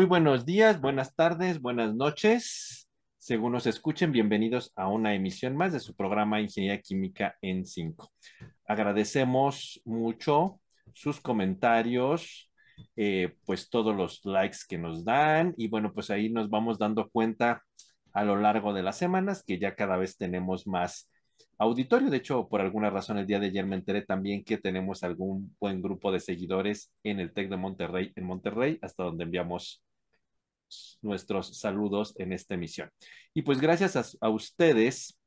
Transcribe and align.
Muy 0.00 0.06
buenos 0.06 0.46
días, 0.46 0.80
buenas 0.80 1.14
tardes, 1.14 1.60
buenas 1.60 1.94
noches. 1.94 2.88
Según 3.18 3.52
nos 3.52 3.66
escuchen, 3.66 4.12
bienvenidos 4.12 4.72
a 4.74 4.88
una 4.88 5.14
emisión 5.14 5.54
más 5.58 5.74
de 5.74 5.78
su 5.78 5.94
programa 5.94 6.40
Ingeniería 6.40 6.80
Química 6.80 7.36
en 7.42 7.66
5. 7.66 8.10
Agradecemos 8.64 9.82
mucho 9.84 10.58
sus 10.94 11.20
comentarios, 11.20 12.50
eh, 12.96 13.36
pues 13.44 13.68
todos 13.68 13.94
los 13.94 14.24
likes 14.24 14.60
que 14.66 14.78
nos 14.78 15.04
dan 15.04 15.52
y 15.58 15.68
bueno, 15.68 15.92
pues 15.92 16.08
ahí 16.08 16.30
nos 16.30 16.48
vamos 16.48 16.78
dando 16.78 17.10
cuenta 17.10 17.62
a 18.14 18.24
lo 18.24 18.36
largo 18.36 18.72
de 18.72 18.82
las 18.82 18.96
semanas 18.96 19.44
que 19.46 19.58
ya 19.58 19.74
cada 19.74 19.98
vez 19.98 20.16
tenemos 20.16 20.66
más 20.66 21.10
auditorio. 21.58 22.08
De 22.08 22.16
hecho, 22.16 22.48
por 22.48 22.62
alguna 22.62 22.88
razón 22.88 23.18
el 23.18 23.26
día 23.26 23.38
de 23.38 23.48
ayer 23.48 23.66
me 23.66 23.76
enteré 23.76 24.00
también 24.00 24.44
que 24.44 24.56
tenemos 24.56 25.02
algún 25.02 25.54
buen 25.60 25.82
grupo 25.82 26.10
de 26.10 26.20
seguidores 26.20 26.90
en 27.04 27.20
el 27.20 27.34
TEC 27.34 27.50
de 27.50 27.58
Monterrey, 27.58 28.12
en 28.16 28.24
Monterrey, 28.24 28.78
hasta 28.80 29.02
donde 29.04 29.24
enviamos 29.24 29.82
nuestros 31.02 31.58
saludos 31.58 32.14
en 32.18 32.32
esta 32.32 32.54
emisión. 32.54 32.90
Y 33.34 33.42
pues 33.42 33.60
gracias 33.60 33.96
a, 33.96 34.04
a 34.26 34.30
ustedes 34.30 35.18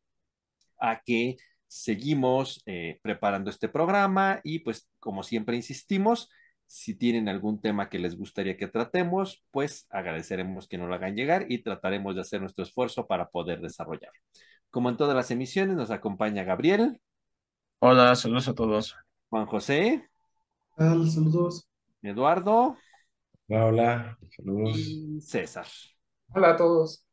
a 0.79 1.01
que 1.03 1.37
seguimos 1.67 2.61
eh, 2.67 2.99
preparando 3.01 3.49
este 3.49 3.67
programa 3.67 4.41
y 4.43 4.59
pues 4.59 4.87
como 4.99 5.23
siempre 5.23 5.55
insistimos, 5.55 6.29
si 6.67 6.95
tienen 6.95 7.29
algún 7.29 7.61
tema 7.61 7.89
que 7.89 7.99
les 7.99 8.17
gustaría 8.17 8.57
que 8.57 8.67
tratemos, 8.67 9.43
pues 9.51 9.87
agradeceremos 9.89 10.67
que 10.67 10.77
nos 10.77 10.87
lo 10.87 10.95
hagan 10.95 11.15
llegar 11.15 11.45
y 11.49 11.63
trataremos 11.63 12.15
de 12.15 12.21
hacer 12.21 12.41
nuestro 12.41 12.63
esfuerzo 12.63 13.07
para 13.07 13.29
poder 13.29 13.59
desarrollar. 13.61 14.11
Como 14.69 14.89
en 14.89 14.97
todas 14.97 15.15
las 15.15 15.31
emisiones, 15.31 15.75
nos 15.75 15.91
acompaña 15.91 16.43
Gabriel. 16.43 16.99
Hola, 17.79 18.15
saludos 18.15 18.47
a 18.47 18.53
todos. 18.53 18.95
Juan 19.29 19.45
José. 19.45 20.09
Hola, 20.77 21.07
saludos. 21.09 21.67
Eduardo. 22.01 22.77
Hola, 23.47 23.65
hola, 23.65 24.17
saludos. 24.35 24.77
Y 24.77 25.19
César. 25.21 25.67
Hola 26.29 26.51
a 26.51 26.55
todos. 26.55 27.05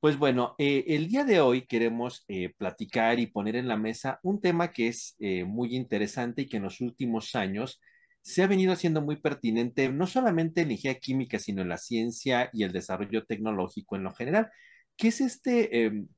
Pues 0.00 0.16
bueno, 0.16 0.54
eh, 0.56 0.84
el 0.88 1.08
día 1.08 1.24
de 1.24 1.40
hoy 1.40 1.66
queremos 1.66 2.24
eh, 2.28 2.54
platicar 2.56 3.18
y 3.20 3.26
poner 3.26 3.56
en 3.56 3.68
la 3.68 3.76
mesa 3.76 4.18
un 4.22 4.40
tema 4.40 4.72
que 4.72 4.88
es 4.88 5.14
eh, 5.18 5.44
muy 5.44 5.76
interesante 5.76 6.42
y 6.42 6.48
que 6.48 6.56
en 6.56 6.62
los 6.62 6.80
últimos 6.80 7.34
años 7.34 7.80
se 8.22 8.42
ha 8.42 8.46
venido 8.46 8.72
haciendo 8.72 9.02
muy 9.02 9.16
pertinente, 9.16 9.90
no 9.92 10.06
solamente 10.06 10.62
en 10.62 10.70
ingeniería 10.70 11.00
química, 11.00 11.38
sino 11.38 11.60
en 11.60 11.68
la 11.68 11.76
ciencia 11.76 12.48
y 12.54 12.62
el 12.64 12.72
desarrollo 12.72 13.26
tecnológico 13.26 13.96
en 13.96 14.04
lo 14.04 14.14
general, 14.14 14.50
que 14.96 15.08
es 15.08 15.20
este 15.20 15.84
em, 15.84 16.08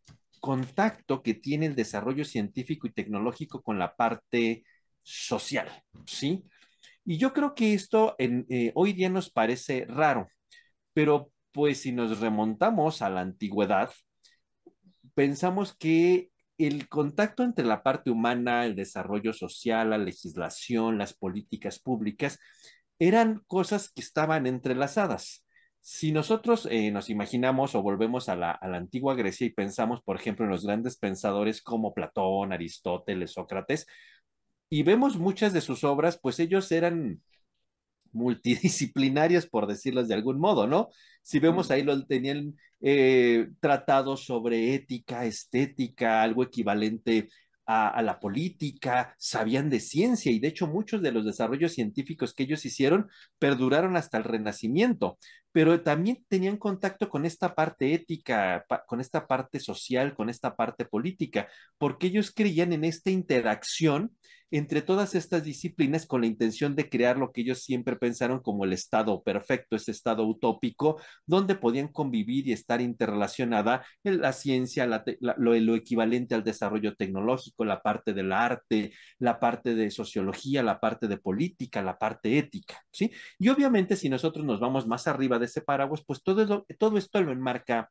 contacto 0.41 1.23
que 1.23 1.35
tiene 1.35 1.67
el 1.67 1.75
desarrollo 1.75 2.25
científico 2.25 2.87
y 2.87 2.93
tecnológico 2.93 3.63
con 3.63 3.79
la 3.79 3.97
parte 3.97 4.65
social, 5.03 5.69
¿sí? 6.07 6.45
Y 7.05 7.19
yo 7.19 7.33
creo 7.33 7.55
que 7.55 7.75
esto 7.75 8.15
eh, 8.19 8.73
hoy 8.75 8.93
día 8.93 9.11
nos 9.11 9.31
parece 9.31 9.87
raro, 9.89 10.29
pero 10.93 11.33
pues 11.53 11.81
si 11.81 11.93
nos 11.93 12.21
remontamos 12.21 13.03
a 13.03 13.11
la 13.11 13.21
antigüedad, 13.21 13.91
pensamos 15.15 15.77
que 15.77 16.31
el 16.59 16.89
contacto 16.89 17.43
entre 17.43 17.65
la 17.65 17.83
parte 17.83 18.11
humana, 18.11 18.65
el 18.67 18.77
desarrollo 18.77 19.33
social, 19.33 19.91
la 19.91 19.99
legislación, 19.99 20.99
las 20.99 21.15
políticas 21.15 21.81
públicas, 21.81 22.39
eran 22.99 23.43
cosas 23.47 23.91
que 23.91 24.01
estaban 24.01 24.47
entrelazadas. 24.47 25.45
Si 25.81 26.13
nosotros 26.13 26.69
eh, 26.71 26.93
nos 26.93 27.11
imaginamos 27.11 27.75
o 27.75 27.83
volvemos 27.83 28.29
a 28.29 28.37
la, 28.37 28.53
a 28.53 28.69
la, 28.69 28.77
antigua 28.77 29.17
Grecia 29.17 29.47
y 29.47 29.51
pensamos, 29.51 30.01
por 30.03 30.17
ejemplo, 30.17 30.45
en 30.45 30.53
los 30.53 30.65
grandes 30.65 30.97
pensadores 30.97 31.63
como 31.63 31.93
Platón, 31.93 32.53
Aristóteles, 32.53 33.33
Sócrates, 33.33 33.87
y 34.73 34.85
vemos 34.85 35.19
muchas 35.19 35.53
de 35.53 35.61
sus 35.61 35.85
obras, 35.85 36.19
pues 36.19 36.41
ellos 36.41 36.73
eran 36.73 37.21
multidisciplinarias, 38.13 39.47
por 39.47 39.67
decirlas 39.67 40.09
de 40.09 40.15
algún 40.15 40.39
modo, 40.39 40.67
¿no? 40.67 40.89
Si 41.23 41.39
vemos 41.41 41.71
ahí, 41.71 41.83
lo 41.83 42.07
tenían 42.07 42.57
eh, 42.81 43.51
tratados 43.61 44.25
sobre 44.25 44.73
ética, 44.75 45.27
estética, 45.27 46.23
algo 46.23 46.43
equivalente 46.43 47.29
a, 47.67 47.91
a, 47.91 48.01
la 48.01 48.19
política, 48.19 49.15
sabían 49.19 49.69
de 49.69 49.79
ciencia 49.79 50.33
y 50.33 50.39
de 50.41 50.49
hecho 50.49 50.67
muchos 50.67 51.03
de 51.03 51.13
los 51.13 51.27
desarrollos 51.27 51.75
científicos 51.75 52.33
que 52.33 52.45
ellos 52.45 52.65
hicieron 52.65 53.11
perduraron 53.39 53.95
hasta 53.99 54.17
el 54.17 54.25
Renacimiento, 54.25 55.19
pero 55.53 55.83
también 55.83 56.25
tenían 56.29 56.57
contacto 56.57 57.11
con 57.11 57.27
esta 57.27 57.55
parte 57.55 57.93
ética, 57.93 58.65
con 58.87 59.03
esta 59.03 59.27
parte 59.27 59.61
social, 59.61 60.15
con 60.15 60.31
esta 60.31 60.57
parte 60.57 60.87
política, 60.87 61.49
porque 61.77 62.07
ellos 62.07 62.33
creían 62.35 62.73
en 62.73 62.85
esta 62.85 63.11
interacción 63.11 64.17
entre 64.53 64.83
todas 64.83 65.15
estas 65.15 65.43
disciplinas 65.45 66.07
con 66.07 66.21
la 66.21 66.27
intención 66.27 66.77
de 66.77 66.89
crear 66.89 67.17
lo 67.17 67.33
que 67.33 67.41
ellos 67.41 67.63
siempre 67.63 67.97
pensaron 67.97 68.41
como 68.41 68.65
el 68.65 68.73
estado 68.73 69.23
perfecto, 69.23 69.77
ese 69.77 69.91
estado 69.91 70.27
utópico, 70.27 71.01
donde 71.27 71.55
podían 71.55 71.89
convivir 71.89 72.47
y 72.47 72.53
estar 72.53 72.81
interrelacionada 72.81 73.85
la 74.05 74.33
ciencia, 74.33 74.87
la, 74.87 75.05
lo, 75.39 75.75
equivalente 75.75 76.35
al 76.35 76.45
desarrollo 76.45 76.95
tecnológico, 76.95 77.65
la 77.65 77.83
parte 77.83 78.13
del 78.13 78.31
arte, 78.31 78.93
la 79.19 79.41
parte 79.41 79.75
de 79.75 79.91
sociología, 79.91 80.63
la 80.63 80.81
parte 80.81 81.09
de 81.09 81.17
política, 81.17 81.83
la 81.83 81.99
parte 81.99 82.37
ética, 82.39 82.85
¿sí? 82.93 83.11
Y 83.39 83.49
obviamente 83.49 83.97
si 83.97 84.09
nosotros 84.09 84.45
nos 84.45 84.61
vamos 84.61 84.87
más 84.87 85.07
arriba 85.07 85.39
de 85.39 85.47
ese 85.47 85.63
paraguas, 85.63 86.05
pues 86.07 86.23
todo, 86.23 86.67
todo 86.79 86.99
esto 86.99 87.23
lo 87.23 87.33
enmarca 87.33 87.91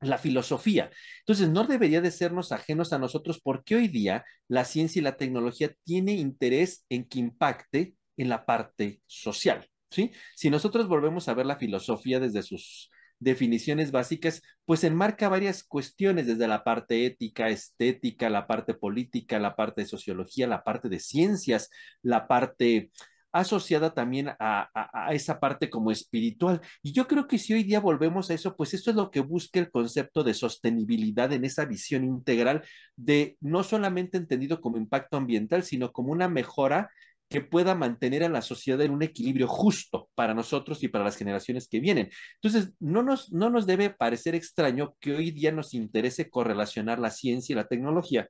la 0.00 0.18
filosofía. 0.18 0.90
Entonces, 1.20 1.48
no 1.48 1.64
debería 1.64 2.00
de 2.00 2.10
sernos 2.10 2.52
ajenos 2.52 2.92
a 2.92 2.98
nosotros 2.98 3.40
porque 3.42 3.76
hoy 3.76 3.88
día 3.88 4.24
la 4.48 4.64
ciencia 4.64 5.00
y 5.00 5.02
la 5.02 5.16
tecnología 5.16 5.74
tiene 5.84 6.12
interés 6.12 6.84
en 6.88 7.04
que 7.04 7.18
impacte 7.18 7.94
en 8.16 8.28
la 8.28 8.46
parte 8.46 9.00
social, 9.06 9.68
¿sí? 9.90 10.12
Si 10.34 10.50
nosotros 10.50 10.88
volvemos 10.88 11.28
a 11.28 11.34
ver 11.34 11.46
la 11.46 11.56
filosofía 11.56 12.18
desde 12.20 12.42
sus 12.42 12.90
definiciones 13.18 13.90
básicas, 13.90 14.42
pues 14.64 14.84
enmarca 14.84 15.28
varias 15.28 15.64
cuestiones 15.64 16.26
desde 16.26 16.48
la 16.48 16.64
parte 16.64 17.06
ética, 17.06 17.48
estética, 17.48 18.28
la 18.28 18.46
parte 18.46 18.74
política, 18.74 19.38
la 19.38 19.56
parte 19.56 19.82
de 19.82 19.88
sociología, 19.88 20.46
la 20.46 20.64
parte 20.64 20.88
de 20.88 21.00
ciencias, 21.00 21.70
la 22.02 22.28
parte 22.28 22.90
asociada 23.32 23.92
también 23.92 24.28
a, 24.38 24.70
a, 24.74 25.12
esa 25.12 25.38
parte 25.40 25.68
como 25.68 25.90
espiritual. 25.90 26.60
Y 26.82 26.92
yo 26.92 27.06
creo 27.06 27.26
que 27.26 27.38
si 27.38 27.52
hoy 27.54 27.64
día 27.64 27.80
volvemos 27.80 28.30
a 28.30 28.34
eso, 28.34 28.56
pues 28.56 28.74
eso 28.74 28.90
es 28.90 28.96
lo 28.96 29.10
que 29.10 29.20
busca 29.20 29.60
el 29.60 29.70
concepto 29.70 30.24
de 30.24 30.34
sostenibilidad 30.34 31.32
en 31.32 31.44
esa 31.44 31.64
visión 31.64 32.04
integral 32.04 32.62
de 32.96 33.36
no 33.40 33.62
solamente 33.62 34.16
entendido 34.16 34.60
como 34.60 34.78
impacto 34.78 35.16
ambiental, 35.16 35.62
sino 35.62 35.92
como 35.92 36.12
una 36.12 36.28
mejora 36.28 36.90
que 37.28 37.40
pueda 37.40 37.74
mantener 37.74 38.22
a 38.24 38.28
la 38.28 38.40
sociedad 38.42 38.80
en 38.82 38.92
un 38.92 39.02
equilibrio 39.02 39.48
justo 39.48 40.08
para 40.14 40.34
nosotros 40.34 40.82
y 40.82 40.88
para 40.88 41.04
las 41.04 41.16
generaciones 41.16 41.68
que 41.68 41.80
vienen. 41.80 42.10
Entonces, 42.40 42.72
no 42.78 43.02
nos, 43.02 43.32
no 43.32 43.50
nos 43.50 43.66
debe 43.66 43.90
parecer 43.90 44.34
extraño 44.34 44.94
que 45.00 45.14
hoy 45.14 45.32
día 45.32 45.50
nos 45.52 45.74
interese 45.74 46.30
correlacionar 46.30 46.98
la 46.98 47.10
ciencia 47.10 47.52
y 47.52 47.56
la 47.56 47.66
tecnología 47.66 48.28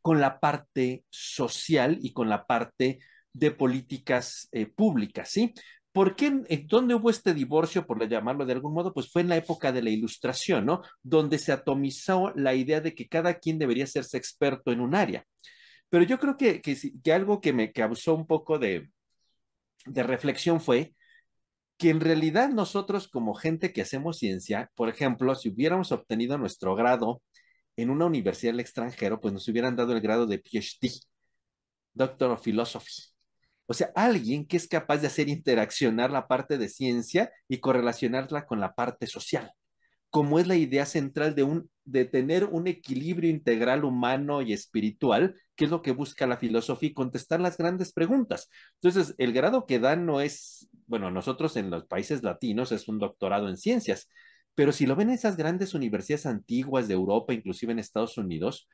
con 0.00 0.20
la 0.20 0.38
parte 0.38 1.04
social 1.08 1.98
y 2.02 2.12
con 2.12 2.28
la 2.28 2.44
parte 2.46 2.98
de 3.34 3.50
políticas 3.50 4.48
eh, 4.52 4.66
públicas, 4.66 5.28
¿sí? 5.30 5.52
¿Por 5.92 6.16
qué, 6.16 6.26
en 6.48 6.66
dónde 6.66 6.94
hubo 6.94 7.10
este 7.10 7.34
divorcio, 7.34 7.86
por 7.86 8.04
llamarlo 8.08 8.46
de 8.46 8.54
algún 8.54 8.74
modo? 8.74 8.92
Pues 8.94 9.12
fue 9.12 9.22
en 9.22 9.28
la 9.28 9.36
época 9.36 9.70
de 9.72 9.82
la 9.82 9.90
ilustración, 9.90 10.66
¿no? 10.66 10.82
Donde 11.02 11.38
se 11.38 11.52
atomizó 11.52 12.32
la 12.34 12.54
idea 12.54 12.80
de 12.80 12.94
que 12.94 13.08
cada 13.08 13.34
quien 13.34 13.58
debería 13.58 13.86
serse 13.86 14.16
experto 14.16 14.72
en 14.72 14.80
un 14.80 14.94
área. 14.94 15.24
Pero 15.90 16.04
yo 16.04 16.18
creo 16.18 16.36
que, 16.36 16.60
que, 16.60 16.76
que 17.02 17.12
algo 17.12 17.40
que 17.40 17.52
me 17.52 17.72
causó 17.72 18.14
un 18.14 18.26
poco 18.26 18.58
de, 18.58 18.90
de 19.86 20.02
reflexión 20.02 20.60
fue 20.60 20.94
que 21.76 21.90
en 21.90 22.00
realidad 22.00 22.50
nosotros 22.50 23.08
como 23.08 23.34
gente 23.34 23.72
que 23.72 23.82
hacemos 23.82 24.18
ciencia, 24.18 24.70
por 24.74 24.88
ejemplo, 24.88 25.34
si 25.34 25.50
hubiéramos 25.50 25.92
obtenido 25.92 26.38
nuestro 26.38 26.74
grado 26.74 27.22
en 27.76 27.90
una 27.90 28.06
universidad 28.06 28.52
del 28.52 28.60
extranjero, 28.60 29.20
pues 29.20 29.34
nos 29.34 29.48
hubieran 29.48 29.76
dado 29.76 29.92
el 29.92 30.00
grado 30.00 30.26
de 30.26 30.38
PhD, 30.38 30.90
Doctor 31.92 32.32
of 32.32 32.42
Philosophy. 32.42 33.13
O 33.66 33.74
sea, 33.74 33.90
alguien 33.94 34.46
que 34.46 34.56
es 34.56 34.68
capaz 34.68 34.98
de 34.98 35.06
hacer 35.06 35.28
interaccionar 35.28 36.10
la 36.10 36.28
parte 36.28 36.58
de 36.58 36.68
ciencia 36.68 37.30
y 37.48 37.58
correlacionarla 37.58 38.46
con 38.46 38.60
la 38.60 38.74
parte 38.74 39.06
social, 39.06 39.52
como 40.10 40.38
es 40.38 40.46
la 40.46 40.56
idea 40.56 40.86
central 40.86 41.34
de, 41.34 41.44
un, 41.44 41.70
de 41.84 42.04
tener 42.04 42.44
un 42.44 42.66
equilibrio 42.66 43.30
integral 43.30 43.84
humano 43.84 44.42
y 44.42 44.52
espiritual, 44.52 45.34
que 45.56 45.64
es 45.64 45.70
lo 45.70 45.82
que 45.82 45.92
busca 45.92 46.26
la 46.26 46.36
filosofía 46.36 46.90
y 46.90 46.94
contestar 46.94 47.40
las 47.40 47.56
grandes 47.56 47.92
preguntas. 47.92 48.50
Entonces, 48.82 49.14
el 49.18 49.32
grado 49.32 49.66
que 49.66 49.78
dan 49.78 50.04
no 50.06 50.20
es, 50.20 50.68
bueno, 50.86 51.10
nosotros 51.10 51.56
en 51.56 51.70
los 51.70 51.86
países 51.86 52.22
latinos 52.22 52.70
es 52.72 52.86
un 52.88 52.98
doctorado 52.98 53.48
en 53.48 53.56
ciencias, 53.56 54.08
pero 54.54 54.72
si 54.72 54.86
lo 54.86 54.94
ven 54.94 55.08
en 55.08 55.14
esas 55.14 55.36
grandes 55.36 55.74
universidades 55.74 56.26
antiguas 56.26 56.86
de 56.86 56.94
Europa, 56.94 57.32
inclusive 57.32 57.72
en 57.72 57.78
Estados 57.78 58.18
Unidos, 58.18 58.68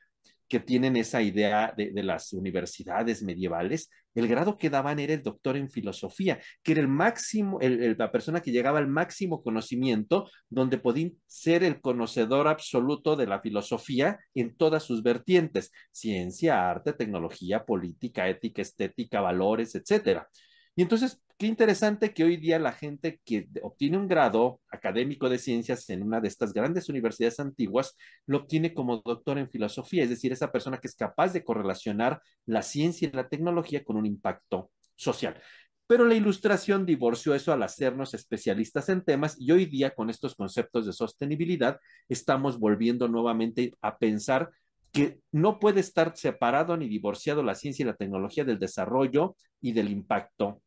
que 0.51 0.59
tienen 0.59 0.97
esa 0.97 1.21
idea 1.21 1.73
de, 1.77 2.03
las 2.03 2.33
universidades 2.33 3.23
medievales, 3.23 3.89
el 4.13 4.27
grado 4.27 4.57
que 4.57 4.69
daban 4.69 4.99
era 4.99 5.13
el 5.13 5.23
doctor 5.23 5.55
en 5.55 5.69
filosofía, 5.69 6.41
que 6.61 6.73
era 6.73 6.81
el 6.81 6.89
máximo, 6.89 7.57
la 7.61 8.11
persona 8.11 8.41
que 8.41 8.51
llegaba 8.51 8.77
al 8.79 8.89
máximo 8.89 9.41
conocimiento, 9.43 10.29
donde 10.49 10.77
podía 10.77 11.09
ser 11.25 11.63
el 11.63 11.79
conocedor 11.79 12.49
absoluto 12.49 13.15
de 13.15 13.27
la 13.27 13.39
filosofía 13.39 14.19
en 14.35 14.53
todas 14.57 14.83
sus 14.83 15.01
vertientes, 15.03 15.71
ciencia, 15.89 16.69
arte, 16.69 16.91
tecnología, 16.91 17.63
política, 17.63 18.27
ética, 18.27 18.61
estética, 18.61 19.21
valores, 19.21 19.73
etcétera. 19.75 20.27
Y 20.75 20.81
entonces, 20.81 21.21
qué 21.41 21.47
interesante 21.47 22.13
que 22.13 22.23
hoy 22.23 22.37
día 22.37 22.59
la 22.59 22.71
gente 22.71 23.19
que 23.25 23.47
obtiene 23.63 23.97
un 23.97 24.07
grado 24.07 24.61
académico 24.69 25.27
de 25.27 25.39
ciencias 25.39 25.89
en 25.89 26.03
una 26.03 26.21
de 26.21 26.27
estas 26.27 26.53
grandes 26.53 26.87
universidades 26.87 27.39
antiguas 27.39 27.97
lo 28.27 28.37
obtiene 28.37 28.75
como 28.75 29.01
doctor 29.03 29.39
en 29.39 29.49
filosofía, 29.49 30.03
es 30.03 30.11
decir, 30.11 30.31
esa 30.31 30.51
persona 30.51 30.77
que 30.77 30.87
es 30.87 30.93
capaz 30.93 31.33
de 31.33 31.43
correlacionar 31.43 32.21
la 32.45 32.61
ciencia 32.61 33.09
y 33.11 33.15
la 33.15 33.27
tecnología 33.27 33.83
con 33.83 33.97
un 33.97 34.05
impacto 34.05 34.69
social. 34.95 35.41
Pero 35.87 36.05
la 36.05 36.13
ilustración 36.13 36.85
divorció 36.85 37.33
eso 37.33 37.51
al 37.51 37.63
hacernos 37.63 38.13
especialistas 38.13 38.89
en 38.89 39.03
temas 39.03 39.35
y 39.39 39.51
hoy 39.51 39.65
día 39.65 39.95
con 39.95 40.11
estos 40.11 40.35
conceptos 40.35 40.85
de 40.85 40.93
sostenibilidad 40.93 41.79
estamos 42.07 42.59
volviendo 42.59 43.07
nuevamente 43.07 43.73
a 43.81 43.97
pensar 43.97 44.51
que 44.91 45.17
no 45.31 45.57
puede 45.57 45.79
estar 45.79 46.15
separado 46.15 46.77
ni 46.77 46.87
divorciado 46.87 47.41
la 47.41 47.55
ciencia 47.55 47.81
y 47.81 47.87
la 47.87 47.95
tecnología 47.95 48.45
del 48.45 48.59
desarrollo 48.59 49.35
y 49.59 49.71
del 49.71 49.89
impacto 49.89 50.61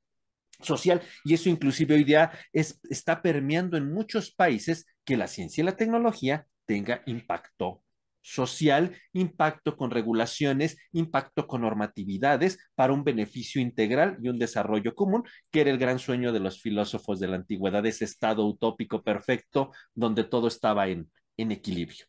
social. 0.64 1.02
Y 1.24 1.34
eso 1.34 1.48
inclusive 1.48 1.94
hoy 1.94 2.04
día 2.04 2.32
es, 2.52 2.80
está 2.90 3.22
permeando 3.22 3.76
en 3.76 3.92
muchos 3.92 4.32
países 4.34 4.86
que 5.04 5.16
la 5.16 5.26
ciencia 5.26 5.62
y 5.62 5.64
la 5.64 5.76
tecnología 5.76 6.46
tenga 6.66 7.02
impacto 7.06 7.82
social, 8.24 8.96
impacto 9.12 9.76
con 9.76 9.90
regulaciones, 9.90 10.78
impacto 10.92 11.46
con 11.46 11.60
normatividades 11.60 12.58
para 12.74 12.94
un 12.94 13.04
beneficio 13.04 13.60
integral 13.60 14.16
y 14.22 14.28
un 14.30 14.38
desarrollo 14.38 14.94
común, 14.94 15.24
que 15.50 15.60
era 15.60 15.70
el 15.70 15.78
gran 15.78 15.98
sueño 15.98 16.32
de 16.32 16.40
los 16.40 16.60
filósofos 16.60 17.20
de 17.20 17.28
la 17.28 17.36
antigüedad, 17.36 17.84
ese 17.84 18.06
estado 18.06 18.46
utópico 18.46 19.02
perfecto 19.02 19.72
donde 19.94 20.24
todo 20.24 20.48
estaba 20.48 20.88
en, 20.88 21.10
en 21.36 21.52
equilibrio. 21.52 22.06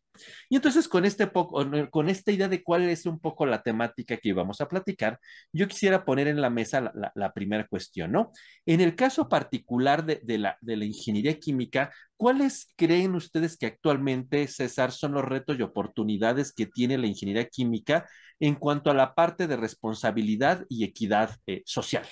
Y 0.50 0.56
entonces 0.56 0.88
con, 0.88 1.06
este 1.06 1.30
con 1.32 2.10
esta 2.10 2.32
idea 2.32 2.48
de 2.48 2.64
cuál 2.64 2.84
es 2.84 3.06
un 3.06 3.20
poco 3.20 3.46
la 3.46 3.62
temática 3.62 4.18
que 4.18 4.30
íbamos 4.30 4.62
a 4.62 4.68
platicar, 4.68 5.20
yo 5.52 5.68
quisiera 5.68 6.06
poner 6.06 6.28
en 6.28 6.42
la 6.42 6.50
mesa 6.50 6.92
la, 6.94 7.34
primera 7.34 7.68
cuestión, 7.68 8.12
¿no? 8.12 8.32
En 8.66 8.82
el 8.82 8.96
caso 8.96 9.28
particular 9.28 10.06
de, 10.06 10.22
de, 10.24 10.38
la, 10.38 10.58
de 10.62 10.78
la 10.78 10.86
ingeniería 10.86 11.40
química, 11.40 11.92
¿cuáles 12.18 12.68
creen 12.76 13.16
ustedes 13.16 13.58
que 13.58 13.66
actualmente, 13.66 14.48
César, 14.48 14.92
son 14.92 15.14
los 15.14 15.26
retos 15.26 15.58
y 15.60 15.64
oportunidades 15.64 16.54
que 16.54 16.66
tiene 16.66 16.98
la 16.98 17.08
ingeniería 17.08 17.46
química 17.46 18.08
en 18.40 18.56
cuanto 18.56 18.92
a 18.92 18.94
la 18.94 19.16
parte 19.16 19.48
de 19.48 19.58
responsabilidad 19.58 20.66
y 20.70 20.84
equidad 20.84 21.38
eh, 21.48 21.62
social? 21.66 22.06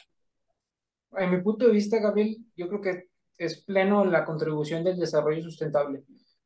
En 1.15 1.31
mi 1.31 1.41
punto 1.41 1.67
de 1.67 1.73
vista, 1.73 1.99
Gabriel, 1.99 2.37
yo 2.55 2.67
creo 2.67 2.81
que 2.81 3.09
es 3.37 3.63
pleno 3.63 4.05
la 4.05 4.25
contribución 4.25 4.83
del 4.83 4.97
desarrollo 4.97 5.41
sustentable 5.43 6.03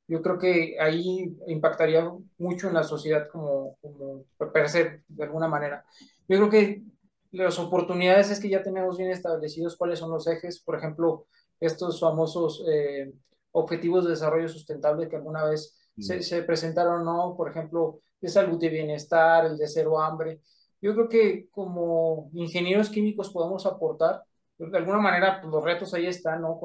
yo 0.08 0.22
creo 0.22 0.38
que 0.38 0.78
ahí 0.80 1.38
impactaría 1.48 2.10
mucho 2.38 2.68
en 2.68 2.74
la 2.74 2.84
sociedad 2.84 3.28
como, 3.30 3.78
como 3.82 4.24
per 4.54 4.70
se, 4.70 5.04
de 5.08 5.24
alguna 5.24 5.48
manera. 5.48 5.86
Yo 6.28 6.38
creo 6.38 6.50
que 6.50 6.84
las 7.32 7.60
oportunidades 7.60 8.32
es 8.32 8.40
que 8.40 8.50
ya 8.50 8.64
tenemos 8.64 8.98
bien 8.98 9.12
establecidos 9.12 9.76
cuáles 9.76 10.00
son 10.00 10.12
los 10.12 10.28
ejes, 10.28 10.62
por 10.62 10.78
ejemplo, 10.78 11.28
estos 11.60 12.00
famosos 12.00 12.64
eh, 12.72 13.12
objetivos 13.52 14.06
de 14.06 14.12
desarrollo 14.12 14.48
sustentable 14.48 15.10
que 15.10 15.18
alguna 15.18 15.44
vez 15.44 15.76
mm. 15.96 16.02
se, 16.02 16.22
se, 16.22 16.44
presentaron, 16.44 17.04
¿no? 17.04 17.36
Por 17.36 17.50
ejemplo, 17.50 18.00
de 18.22 18.30
salud 18.30 18.62
y 18.62 18.70
bienestar, 18.70 19.46
el 19.46 19.58
de 19.58 19.68
cero 19.68 20.00
hambre. 20.00 20.42
Yo 20.82 20.94
creo 20.94 21.10
que 21.10 21.50
como 21.52 22.30
ingenieros 22.34 22.90
químicos 22.90 23.32
podemos 23.32 23.66
aportar, 23.66 24.24
de 24.58 24.78
alguna 24.78 25.00
manera, 25.00 25.40
pues, 25.42 25.52
los 25.52 25.64
retos 25.64 25.94
ahí 25.94 26.08
están, 26.08 26.42
¿no? 26.42 26.60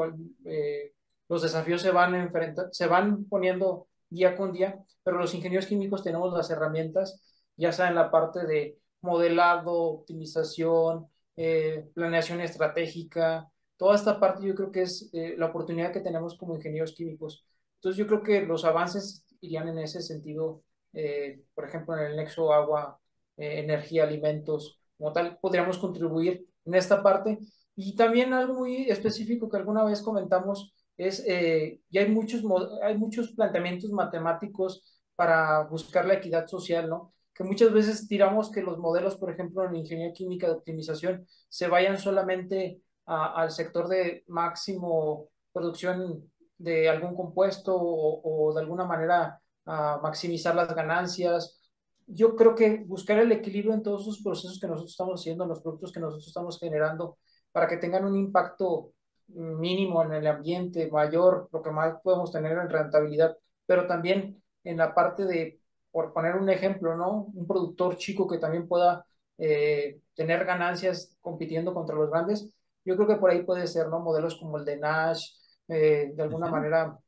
Eh, 0.45 0.92
los 1.33 1.43
desafíos 1.43 1.81
se 1.81 1.91
van, 1.91 2.15
enfrentando, 2.15 2.71
se 2.75 2.87
van 2.87 3.25
poniendo 3.25 3.89
día 4.11 4.37
con 4.37 4.53
día, 4.53 4.79
pero 5.03 5.17
los 5.17 5.33
ingenieros 5.35 5.67
químicos 5.67 6.03
tenemos 6.03 6.31
las 6.35 6.51
herramientas, 6.51 7.23
ya 7.57 7.73
sea 7.73 7.89
en 7.89 7.95
la 7.95 8.11
parte 8.11 8.47
de 8.47 8.79
modelado, 9.01 9.73
optimización, 9.73 11.07
eh, 11.37 11.89
planeación 11.95 12.43
estratégica, 12.43 13.49
toda 13.79 13.95
esta 13.97 14.21
parte 14.21 14.47
yo 14.47 14.55
creo 14.55 14.71
que 14.71 14.83
es 14.83 15.09
eh, 15.15 15.35
la 15.39 15.47
oportunidad 15.47 15.91
que 15.91 16.01
tenemos 16.01 16.37
como 16.37 16.55
ingenieros 16.55 16.93
químicos. 16.93 17.47
Entonces 17.77 17.99
yo 17.99 18.07
creo 18.07 18.23
que 18.23 18.43
los 18.43 18.67
avances 18.67 19.25
irían 19.41 19.69
en 19.69 19.79
ese 19.79 20.03
sentido, 20.03 20.63
eh, 20.93 21.43
por 21.55 21.65
ejemplo, 21.67 21.97
en 21.97 22.11
el 22.11 22.17
nexo 22.17 22.53
agua, 22.53 23.01
eh, 23.39 23.61
energía, 23.61 24.05
alimentos, 24.05 24.79
como 24.99 25.15
tal, 25.15 25.39
podríamos 25.41 25.79
contribuir 25.79 26.47
en 26.67 26.75
esta 26.75 27.03
parte. 27.03 27.39
Y 27.75 27.97
también 27.97 28.35
algo 28.35 28.53
muy 28.53 28.91
específico 28.91 29.49
que 29.49 29.57
alguna 29.57 29.83
vez 29.83 30.03
comentamos 30.03 30.75
es, 30.97 31.25
eh, 31.27 31.81
ya 31.91 32.03
hay 32.03 32.11
muchos, 32.11 32.43
hay 32.83 32.97
muchos 32.97 33.33
planteamientos 33.33 33.91
matemáticos 33.91 35.01
para 35.17 35.65
buscar 35.65 36.05
la 36.07 36.15
equidad 36.15 36.47
social, 36.47 36.89
¿no? 36.89 37.13
Que 37.35 37.45
muchas 37.45 37.73
veces 37.73 38.09
tiramos 38.09 38.51
que 38.51 38.63
los 38.63 38.79
modelos, 38.79 39.17
por 39.17 39.31
ejemplo, 39.31 39.65
en 39.65 39.77
ingeniería 39.77 40.13
química 40.13 40.47
de 40.47 40.55
optimización, 40.55 41.27
se 41.49 41.69
vayan 41.69 41.99
solamente 41.99 42.83
a, 43.07 43.41
al 43.41 43.51
sector 43.51 43.89
de 43.89 44.25
máximo 44.29 45.29
producción 45.53 46.31
de 46.59 46.89
algún 46.89 47.15
compuesto 47.15 47.75
o, 47.75 48.49
o 48.49 48.55
de 48.55 48.61
alguna 48.61 48.85
manera 48.85 49.41
a 49.65 49.99
maximizar 50.03 50.55
las 50.55 50.75
ganancias. 50.75 51.61
Yo 52.07 52.37
creo 52.37 52.55
que 52.55 52.85
buscar 52.87 53.19
el 53.19 53.33
equilibrio 53.33 53.75
en 53.75 53.83
todos 53.83 54.03
esos 54.03 54.23
procesos 54.23 54.59
que 54.61 54.67
nosotros 54.67 54.91
estamos 54.91 55.21
haciendo, 55.21 55.45
en 55.45 55.51
los 55.51 55.61
productos 55.61 55.93
que 55.93 56.01
nosotros 56.01 56.27
estamos 56.27 56.59
generando, 56.59 57.19
para 57.53 57.67
que 57.67 57.77
tengan 57.77 58.05
un 58.05 58.17
impacto 58.17 58.93
mínimo 59.35 60.03
en 60.03 60.13
el 60.13 60.27
ambiente, 60.27 60.91
mayor, 60.91 61.49
lo 61.53 61.63
que 61.63 61.71
más 61.71 62.01
podemos 62.03 62.33
tener 62.33 62.53
en 62.53 62.69
rentabilidad, 62.69 63.37
pero 63.67 63.87
también 63.87 64.43
en 64.65 64.77
la 64.77 64.95
parte 64.95 65.25
de, 65.25 65.61
por 65.91 66.13
poner 66.13 66.37
un 66.37 66.49
ejemplo, 66.51 66.97
¿no? 66.97 67.31
Un 67.35 67.47
productor 67.47 67.97
chico 67.97 68.27
que 68.27 68.39
también 68.39 68.69
pueda 68.69 69.05
eh, 69.39 70.01
tener 70.15 70.45
ganancias 70.45 71.17
compitiendo 71.21 71.75
contra 71.75 71.97
los 71.97 72.11
grandes, 72.11 72.55
yo 72.85 72.97
creo 72.97 73.09
que 73.09 73.17
por 73.17 73.31
ahí 73.31 73.43
puede 73.45 73.67
ser, 73.67 73.89
¿no? 73.89 74.01
Modelos 74.01 74.37
como 74.37 74.59
el 74.59 74.65
de 74.65 74.77
Nash, 74.79 75.31
eh, 75.69 76.13
de 76.15 76.23
alguna 76.23 76.49
manera 76.51 76.99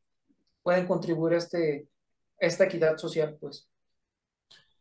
pueden 0.63 0.87
contribuir 0.87 1.35
a, 1.35 1.39
este, 1.39 1.89
esta 2.39 2.65
equidad 2.65 2.97
social, 2.97 3.37
pues. 3.41 3.69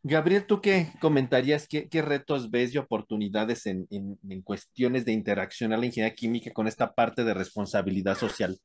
Gabriel, 0.06 0.44
¿tú 0.44 0.60
qué 0.60 0.88
comentarías? 1.00 1.66
¿Qué, 1.66 1.88
qué 1.88 2.02
retos 2.02 2.50
ves 2.50 2.74
y 2.74 2.78
oportunidades 2.78 3.64
en, 3.64 3.88
en, 3.90 4.42
cuestiones 4.42 5.06
de 5.06 5.12
interacción 5.12 5.72
a 5.72 5.78
la 5.78 5.86
ingeniería 5.86 6.14
química 6.14 6.52
con 6.52 6.66
esta 6.66 6.92
parte 6.92 7.24
de 7.24 7.32
responsabilidad 7.32 8.14
social? 8.14 8.58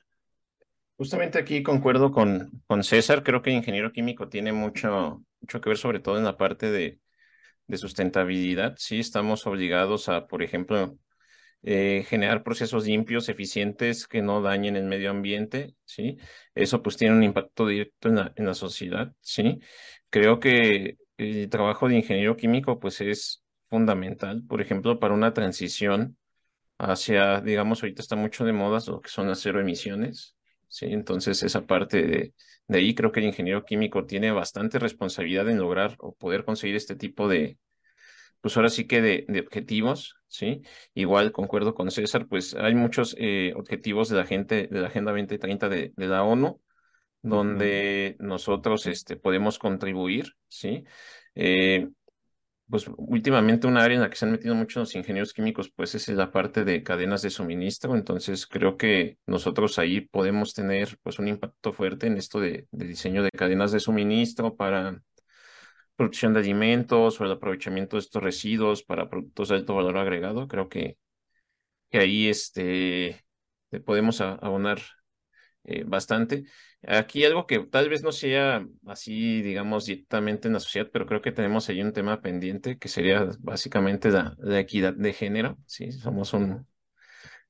Justamente 0.98 1.38
aquí 1.38 1.62
concuerdo 1.62 2.10
con, 2.10 2.62
con 2.66 2.84
César. 2.84 3.22
Creo 3.22 3.40
que 3.40 3.48
el 3.48 3.56
ingeniero 3.56 3.90
químico 3.90 4.28
tiene 4.28 4.52
mucho, 4.52 5.24
mucho 5.40 5.62
que 5.62 5.70
ver, 5.70 5.78
sobre 5.78 6.00
todo 6.00 6.18
en 6.18 6.24
la 6.24 6.36
parte 6.36 6.70
de, 6.70 7.00
de 7.66 7.78
sustentabilidad. 7.78 8.74
Sí, 8.76 9.00
estamos 9.00 9.46
obligados 9.46 10.10
a, 10.10 10.26
por 10.26 10.42
ejemplo, 10.42 10.98
eh, 11.62 12.04
generar 12.06 12.42
procesos 12.42 12.86
limpios, 12.86 13.30
eficientes, 13.30 14.06
que 14.06 14.20
no 14.20 14.42
dañen 14.42 14.76
el 14.76 14.84
medio 14.84 15.08
ambiente, 15.08 15.74
¿sí? 15.86 16.18
Eso 16.54 16.82
pues 16.82 16.98
tiene 16.98 17.14
un 17.14 17.22
impacto 17.22 17.66
directo 17.66 18.10
en 18.10 18.16
la, 18.16 18.32
en 18.36 18.44
la 18.44 18.52
sociedad, 18.52 19.14
¿sí? 19.20 19.58
Creo 20.10 20.38
que 20.38 20.98
el 21.20 21.48
trabajo 21.50 21.88
de 21.88 21.96
ingeniero 21.96 22.36
químico 22.36 22.78
pues 22.80 23.00
es 23.00 23.44
fundamental, 23.68 24.42
por 24.48 24.60
ejemplo, 24.60 24.98
para 25.00 25.14
una 25.14 25.32
transición 25.34 26.16
hacia, 26.78 27.40
digamos, 27.40 27.82
ahorita 27.82 28.02
está 28.02 28.16
mucho 28.16 28.44
de 28.44 28.52
moda 28.52 28.80
lo 28.86 29.00
que 29.00 29.10
son 29.10 29.28
las 29.28 29.40
cero 29.40 29.60
emisiones, 29.60 30.36
¿sí? 30.68 30.86
Entonces 30.88 31.42
esa 31.42 31.66
parte 31.66 32.02
de, 32.04 32.34
de 32.68 32.78
ahí 32.78 32.94
creo 32.94 33.12
que 33.12 33.20
el 33.20 33.26
ingeniero 33.26 33.64
químico 33.64 34.06
tiene 34.06 34.32
bastante 34.32 34.78
responsabilidad 34.78 35.48
en 35.50 35.58
lograr 35.58 35.96
o 36.00 36.14
poder 36.14 36.44
conseguir 36.44 36.76
este 36.76 36.96
tipo 36.96 37.28
de, 37.28 37.58
pues 38.40 38.56
ahora 38.56 38.70
sí 38.70 38.86
que 38.86 39.02
de, 39.02 39.24
de 39.28 39.40
objetivos, 39.40 40.16
¿sí? 40.28 40.62
Igual 40.94 41.32
concuerdo 41.32 41.74
con 41.74 41.90
César, 41.90 42.26
pues 42.28 42.54
hay 42.54 42.74
muchos 42.74 43.14
eh, 43.18 43.52
objetivos 43.56 44.08
de 44.08 44.16
la 44.16 44.26
gente, 44.26 44.68
de 44.70 44.80
la 44.80 44.88
Agenda 44.88 45.12
2030 45.12 45.68
de, 45.68 45.92
de 45.96 46.06
la 46.08 46.22
ONU, 46.24 46.60
donde 47.22 48.16
nosotros 48.18 48.86
este, 48.86 49.16
podemos 49.16 49.58
contribuir, 49.58 50.34
¿sí? 50.48 50.84
Eh, 51.34 51.88
pues 52.68 52.86
últimamente 52.96 53.66
una 53.66 53.82
área 53.82 53.96
en 53.96 54.02
la 54.02 54.10
que 54.10 54.16
se 54.16 54.24
han 54.24 54.32
metido 54.32 54.54
muchos 54.54 54.80
los 54.80 54.94
ingenieros 54.94 55.32
químicos, 55.34 55.70
pues 55.74 55.94
es 55.96 56.08
la 56.08 56.30
parte 56.30 56.64
de 56.64 56.84
cadenas 56.84 57.20
de 57.22 57.30
suministro, 57.30 57.96
entonces 57.96 58.46
creo 58.46 58.76
que 58.76 59.18
nosotros 59.26 59.78
ahí 59.78 60.02
podemos 60.02 60.54
tener 60.54 60.96
pues 61.02 61.18
un 61.18 61.26
impacto 61.28 61.72
fuerte 61.72 62.06
en 62.06 62.16
esto 62.16 62.38
de, 62.40 62.68
de 62.70 62.86
diseño 62.86 63.24
de 63.24 63.30
cadenas 63.30 63.72
de 63.72 63.80
suministro 63.80 64.56
para 64.56 65.02
producción 65.96 66.32
de 66.32 66.40
alimentos 66.40 67.20
o 67.20 67.24
el 67.24 67.32
aprovechamiento 67.32 67.96
de 67.96 68.00
estos 68.00 68.22
residuos 68.22 68.82
para 68.84 69.10
productos 69.10 69.48
de 69.48 69.56
alto 69.56 69.74
valor 69.74 69.98
agregado, 69.98 70.48
creo 70.48 70.68
que, 70.68 70.96
que 71.90 71.98
ahí 71.98 72.28
este, 72.28 73.24
podemos 73.84 74.20
abonar 74.20 74.80
eh, 75.64 75.84
bastante. 75.86 76.44
Aquí 76.86 77.24
algo 77.24 77.46
que 77.46 77.60
tal 77.60 77.88
vez 77.88 78.02
no 78.02 78.12
sea 78.12 78.66
así, 78.86 79.42
digamos, 79.42 79.86
directamente 79.86 80.48
en 80.48 80.54
la 80.54 80.60
sociedad, 80.60 80.88
pero 80.92 81.06
creo 81.06 81.22
que 81.22 81.32
tenemos 81.32 81.68
ahí 81.68 81.82
un 81.82 81.92
tema 81.92 82.20
pendiente 82.22 82.78
que 82.78 82.88
sería 82.88 83.28
básicamente 83.40 84.10
la, 84.10 84.34
la 84.38 84.60
equidad 84.60 84.94
de 84.94 85.12
género. 85.12 85.58
Sí, 85.66 85.92
somos 85.92 86.32
un, 86.32 86.66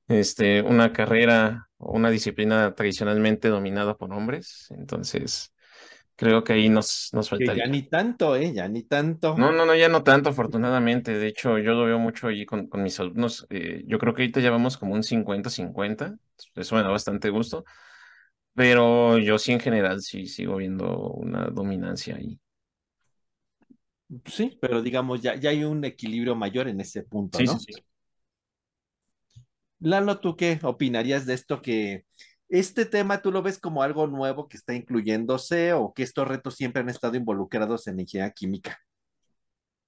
este, 0.07 0.61
una 0.61 0.93
carrera 0.93 1.69
o 1.77 1.93
una 1.93 2.09
disciplina 2.11 2.75
tradicionalmente 2.75 3.49
dominada 3.49 3.97
por 3.97 4.13
hombres. 4.13 4.67
Entonces, 4.71 5.53
Creo 6.17 6.43
que 6.43 6.53
ahí 6.53 6.69
nos, 6.69 7.09
nos 7.13 7.29
Que 7.37 7.45
faltaría. 7.45 7.57
ya 7.57 7.67
ni 7.67 7.81
tanto, 7.89 8.35
¿eh? 8.37 8.53
Ya 8.53 8.67
ni 8.69 8.83
tanto. 8.83 9.29
No, 9.35 9.51
no, 9.53 9.65
no, 9.65 9.73
ya 9.75 9.87
no 9.87 10.03
tanto, 10.03 10.29
afortunadamente. 10.29 11.17
De 11.17 11.27
hecho, 11.27 11.57
yo 11.57 11.73
lo 11.73 11.85
veo 11.85 11.97
mucho 11.99 12.27
allí 12.27 12.45
con, 12.45 12.67
con 12.67 12.83
mis 12.83 12.99
alumnos. 12.99 13.47
Eh, 13.49 13.83
yo 13.87 13.97
creo 13.97 14.13
que 14.13 14.23
ahorita 14.23 14.41
ya 14.41 14.51
vamos 14.51 14.77
como 14.77 14.93
un 14.93 15.03
50-50. 15.03 16.15
Eso 16.55 16.75
me 16.75 16.83
da 16.83 16.89
bastante 16.89 17.29
gusto. 17.29 17.63
Pero 18.55 19.17
yo 19.17 19.37
sí, 19.37 19.51
en 19.53 19.59
general, 19.59 20.01
sí 20.01 20.27
sigo 20.27 20.57
viendo 20.57 21.09
una 21.13 21.45
dominancia 21.47 22.15
ahí. 22.15 22.39
Sí, 24.25 24.57
pero 24.61 24.81
digamos, 24.81 25.21
ya, 25.21 25.35
ya 25.35 25.49
hay 25.51 25.63
un 25.63 25.83
equilibrio 25.85 26.35
mayor 26.35 26.67
en 26.67 26.81
ese 26.81 27.03
punto, 27.03 27.41
Sí, 27.41 27.45
¿no? 27.45 27.59
sí, 27.59 27.73
sí. 27.73 27.85
Lalo, 29.79 30.19
¿tú 30.19 30.35
qué 30.35 30.59
opinarías 30.63 31.25
de 31.25 31.33
esto 31.33 31.61
que 31.61 32.05
este 32.49 32.85
tema 32.85 33.21
tú 33.21 33.31
lo 33.31 33.41
ves 33.41 33.57
como 33.59 33.81
algo 33.83 34.05
nuevo 34.07 34.47
que 34.47 34.57
está 34.57 34.73
incluyéndose 34.75 35.73
o 35.73 35.93
que 35.93 36.03
estos 36.03 36.27
retos 36.27 36.55
siempre 36.55 36.81
han 36.81 36.89
estado 36.89 37.15
involucrados 37.17 37.87
en 37.87 37.99
ingeniería 37.99 38.31
química, 38.33 38.79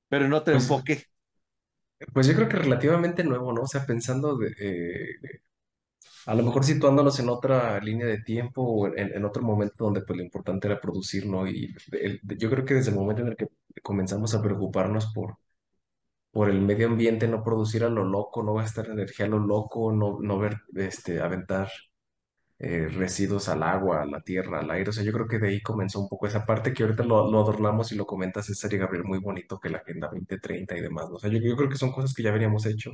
pero 0.10 0.25
en 0.25 0.34
otro 0.34 0.53
Pues, 0.53 0.55
enfoque? 0.55 1.03
pues 2.13 2.27
yo 2.27 2.36
creo 2.36 2.50
que 2.50 2.58
relativamente 2.58 3.24
nuevo, 3.24 3.53
¿no? 3.53 3.62
O 3.63 3.67
sea, 3.67 3.86
pensando 3.86 4.38
de, 4.38 4.53
eh, 4.60 5.05
a 6.25 6.35
lo 6.35 6.43
mejor 6.43 6.63
situándonos 6.63 7.19
en 7.19 7.29
otra 7.29 7.79
línea 7.81 8.05
de 8.07 8.21
tiempo 8.21 8.61
o 8.63 8.87
en, 8.95 9.23
otro 9.25 9.43
momento 9.43 9.85
donde 9.85 10.01
pues 10.01 10.17
lo 10.17 10.23
importante 10.23 10.67
era 10.67 10.79
producir, 10.79 11.25
¿no? 11.27 11.47
Y 11.47 11.73
el- 11.91 12.21
yo 12.37 12.49
creo 12.49 12.65
que 12.65 12.75
desde 12.75 12.91
el 12.91 12.95
momento 12.97 13.21
en 13.23 13.29
el 13.29 13.35
que 13.37 13.47
comenzamos 13.81 14.33
a 14.35 14.41
preocuparnos 14.41 15.11
por, 15.13 15.37
por 16.31 16.49
el 16.49 16.61
medio 16.61 16.87
ambiente, 16.87 17.27
no 17.27 17.43
producir 17.43 17.83
a 17.83 17.89
lo 17.89 18.03
loco, 18.05 18.43
no 18.43 18.55
gastar 18.55 18.87
energía 18.89 19.25
a 19.27 19.29
lo 19.29 19.39
loco, 19.39 19.91
no, 19.93 20.19
no 20.21 20.39
ver, 20.39 20.57
este, 20.75 21.21
aventar 21.21 21.69
eh, 22.59 22.87
residuos 22.89 23.49
al 23.49 23.63
agua, 23.63 24.01
a 24.03 24.05
la 24.05 24.21
tierra, 24.21 24.59
al 24.59 24.71
aire. 24.71 24.89
O 24.89 24.93
sea, 24.93 25.03
yo 25.03 25.11
creo 25.13 25.27
que 25.27 25.39
de 25.39 25.49
ahí 25.49 25.61
comenzó 25.61 25.99
un 26.01 26.09
poco 26.09 26.27
esa 26.27 26.45
parte 26.45 26.73
que 26.73 26.83
ahorita 26.83 27.03
lo, 27.03 27.19
adornamos 27.41 27.91
y 27.91 27.95
lo 27.95 28.05
comenta 28.05 28.43
César 28.43 28.73
y 28.73 28.77
Gabriel 28.77 29.05
muy 29.05 29.19
bonito, 29.19 29.59
que 29.59 29.69
la 29.69 29.79
Agenda 29.79 30.07
2030 30.09 30.77
y 30.77 30.81
demás. 30.81 31.07
O 31.11 31.19
sea, 31.19 31.29
yo, 31.31 31.39
yo 31.39 31.55
creo 31.55 31.69
que 31.69 31.77
son 31.77 31.91
cosas 31.91 32.13
que 32.13 32.23
ya 32.23 32.31
habíamos 32.33 32.65
hecho, 32.65 32.91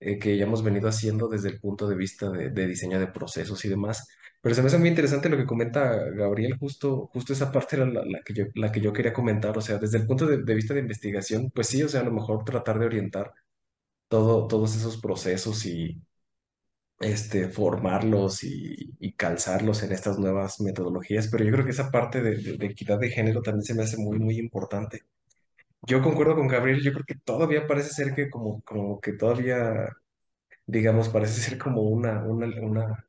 eh, 0.00 0.18
que 0.18 0.36
ya 0.36 0.44
hemos 0.44 0.62
venido 0.62 0.88
haciendo 0.88 1.28
desde 1.28 1.48
el 1.50 1.60
punto 1.60 1.88
de 1.88 1.96
vista 1.96 2.30
de, 2.30 2.66
diseño 2.66 2.98
de 3.00 3.08
procesos 3.08 3.64
y 3.64 3.68
demás. 3.68 4.06
Pero 4.40 4.54
se 4.54 4.62
me 4.62 4.68
hace 4.68 4.78
muy 4.78 4.88
interesante 4.88 5.28
lo 5.28 5.36
que 5.36 5.46
comenta 5.46 5.96
Gabriel, 6.10 6.56
justo, 6.58 7.08
justo 7.12 7.32
esa 7.32 7.50
parte 7.52 7.76
la, 7.78 8.02
que 8.24 8.34
yo, 8.34 8.44
la 8.54 8.70
que 8.72 8.80
yo 8.80 8.92
quería 8.92 9.12
comentar. 9.12 9.56
O 9.58 9.60
sea, 9.60 9.78
desde 9.78 9.98
el 9.98 10.06
punto 10.06 10.26
de, 10.26 10.54
vista 10.54 10.74
de 10.74 10.80
investigación, 10.80 11.50
pues 11.50 11.66
sí, 11.68 11.82
o 11.82 11.88
sea, 11.88 12.00
a 12.02 12.04
lo 12.04 12.12
mejor 12.12 12.44
tratar 12.44 12.78
de 12.78 12.86
orientar 12.86 13.32
todo, 14.08 14.46
todos 14.48 14.76
esos 14.76 14.98
procesos 15.00 15.66
y 15.66 16.02
este, 17.00 17.48
formarlos 17.48 18.44
y, 18.44 19.12
calzarlos 19.16 19.82
en 19.82 19.92
estas 19.92 20.18
nuevas 20.18 20.60
metodologías, 20.60 21.28
pero 21.28 21.44
yo 21.44 21.50
creo 21.52 21.64
que 21.64 21.72
esa 21.72 21.90
parte 21.90 22.22
de- 22.22 22.56
de 22.56 22.66
equidad 22.66 22.98
de 23.00 23.10
género 23.10 23.42
también 23.42 23.64
se 23.64 23.74
me 23.74 23.82
hace 23.82 23.96
muy, 23.98 24.18
muy 24.18 24.38
importante. 24.38 25.02
Yo 25.82 26.02
concuerdo 26.02 26.34
con 26.36 26.48
Gabriel, 26.48 26.82
yo 26.82 26.92
creo 26.92 27.04
que 27.06 27.14
todavía 27.24 27.66
parece 27.66 27.90
ser 27.90 28.14
que 28.14 28.28
como, 28.30 28.60
como 28.62 29.00
que 29.00 29.12
todavía, 29.12 29.88
digamos, 30.66 31.08
parece 31.10 31.40
ser 31.42 31.58
como 31.58 31.82
una, 31.82 32.24
una, 32.24 32.46
una, 32.62 33.06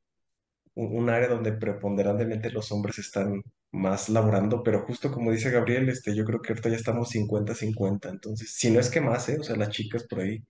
un 0.75 1.09
área 1.09 1.29
donde 1.29 1.53
preponderantemente 1.53 2.51
los 2.51 2.71
hombres 2.71 2.99
están 2.99 3.41
más 3.71 4.09
laborando, 4.09 4.63
pero 4.63 4.85
justo 4.85 5.11
como 5.11 5.31
dice 5.31 5.51
Gabriel, 5.51 5.89
este, 5.89 6.15
yo 6.15 6.25
creo 6.25 6.41
que 6.41 6.53
ahorita 6.53 6.69
ya 6.69 6.77
estamos 6.77 7.09
cincuenta 7.09 7.55
cincuenta 7.55 8.09
entonces, 8.09 8.53
si 8.55 8.71
no 8.71 8.79
es 8.79 8.89
que 8.89 9.01
más, 9.01 9.29
¿eh? 9.29 9.37
O 9.39 9.43
sea, 9.43 9.55
las 9.57 9.69
chicas 9.69 10.05
por 10.07 10.21
ahí 10.21 10.43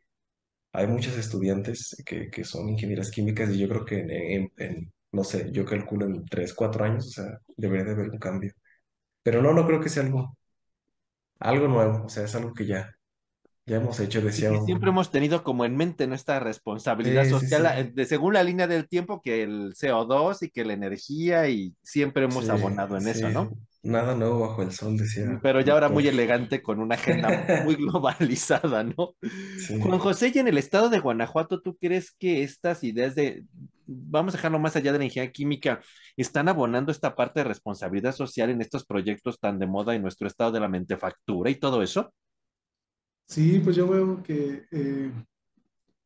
hay 0.73 0.87
muchos 0.87 1.17
estudiantes 1.17 1.95
que, 2.05 2.29
que 2.29 2.43
son 2.43 2.69
ingenieras 2.69 3.11
químicas 3.11 3.49
y 3.51 3.59
yo 3.59 3.67
creo 3.69 3.85
que 3.85 3.99
en, 3.99 4.11
en- 4.11 4.51
en, 4.57 4.93
no 5.11 5.23
sé, 5.23 5.51
yo 5.51 5.65
calculo 5.65 6.05
en 6.05 6.25
3 6.25 6.53
4 6.53 6.85
años, 6.85 7.07
o 7.07 7.11
sea, 7.11 7.39
debería 7.57 7.85
de 7.85 7.91
haber 7.91 8.09
un 8.11 8.19
cambio. 8.19 8.53
Pero 9.23 9.41
no, 9.41 9.53
no 9.53 9.65
creo 9.67 9.81
que 9.81 9.89
sea 9.89 10.03
algo, 10.03 10.37
algo 11.39 11.67
nuevo, 11.67 12.05
o 12.05 12.09
sea, 12.09 12.23
es 12.25 12.35
algo 12.35 12.53
que 12.53 12.65
ya, 12.65 12.95
ya 13.65 13.77
hemos 13.77 13.99
hecho, 13.99 14.19
Y 14.19 14.23
decía 14.23 14.51
que 14.51 14.61
siempre 14.61 14.89
hemos 14.89 15.11
tenido 15.11 15.43
como 15.43 15.65
en 15.65 15.75
mente 15.75 16.07
nuestra 16.07 16.39
responsabilidad 16.39 17.23
Sí, 17.23 17.29
social, 17.31 17.63
sí, 17.63 17.81
eh, 17.81 17.91
de, 17.93 18.05
según 18.05 18.33
la 18.33 18.43
línea 18.43 18.67
del 18.67 18.87
tiempo, 18.87 19.21
que 19.21 19.43
el 19.43 19.73
CO2 19.73 20.43
y 20.43 20.49
que 20.49 20.65
la 20.65 20.73
energía, 20.73 21.47
y 21.49 21.73
siempre 21.83 22.25
hemos 22.25 22.49
abonado 22.49 22.97
en 22.97 23.07
eso, 23.07 23.29
¿no? 23.29 23.51
nada 23.81 24.15
nuevo 24.15 24.41
bajo 24.41 24.61
el 24.61 24.71
sol, 24.71 24.97
decía 24.97 25.39
Pero 25.41 25.61
ya 25.61 25.73
ahora 25.73 25.89
muy 25.89 26.07
elegante 26.07 26.61
con 26.61 26.79
una 26.79 26.95
agenda 26.95 27.29
muy 27.65 27.75
globalizada, 27.75 28.83
¿no? 28.83 29.15
Juan 29.81 29.99
José, 29.99 30.31
y 30.33 30.39
en 30.39 30.47
el 30.47 30.57
estado 30.57 30.89
de 30.89 30.99
Guanajuato, 30.99 31.61
¿tú 31.61 31.77
crees 31.77 32.11
que 32.11 32.43
estas 32.43 32.83
ideas 32.83 33.15
de, 33.15 33.43
vamos 33.89 34.33
a 34.33 34.37
dejarlo 34.37 34.59
más 34.59 34.75
allá 34.75 34.91
de 34.93 34.99
la 34.99 35.05
ingeniería 35.05 35.31
química, 35.33 35.81
están 36.17 36.47
abonando 36.49 36.91
esta 36.91 37.15
parte 37.15 37.39
de 37.41 37.45
responsabilidad 37.45 38.13
social 38.15 38.49
en 38.49 38.61
estos 38.61 38.85
proyectos 38.85 39.39
tan 39.39 39.59
de 39.59 39.67
moda 39.67 39.95
en 39.95 40.01
nuestro 40.03 40.27
estado 40.27 40.51
de 40.51 40.59
la 40.61 40.67
mentefactura 40.69 41.49
y 41.49 41.55
todo 41.55 41.81
eso? 41.83 42.11
Sí, 43.27 43.59
pues 43.63 43.75
yo 43.75 43.87
veo 43.87 44.23
que, 44.23 44.65
eh, 44.71 45.11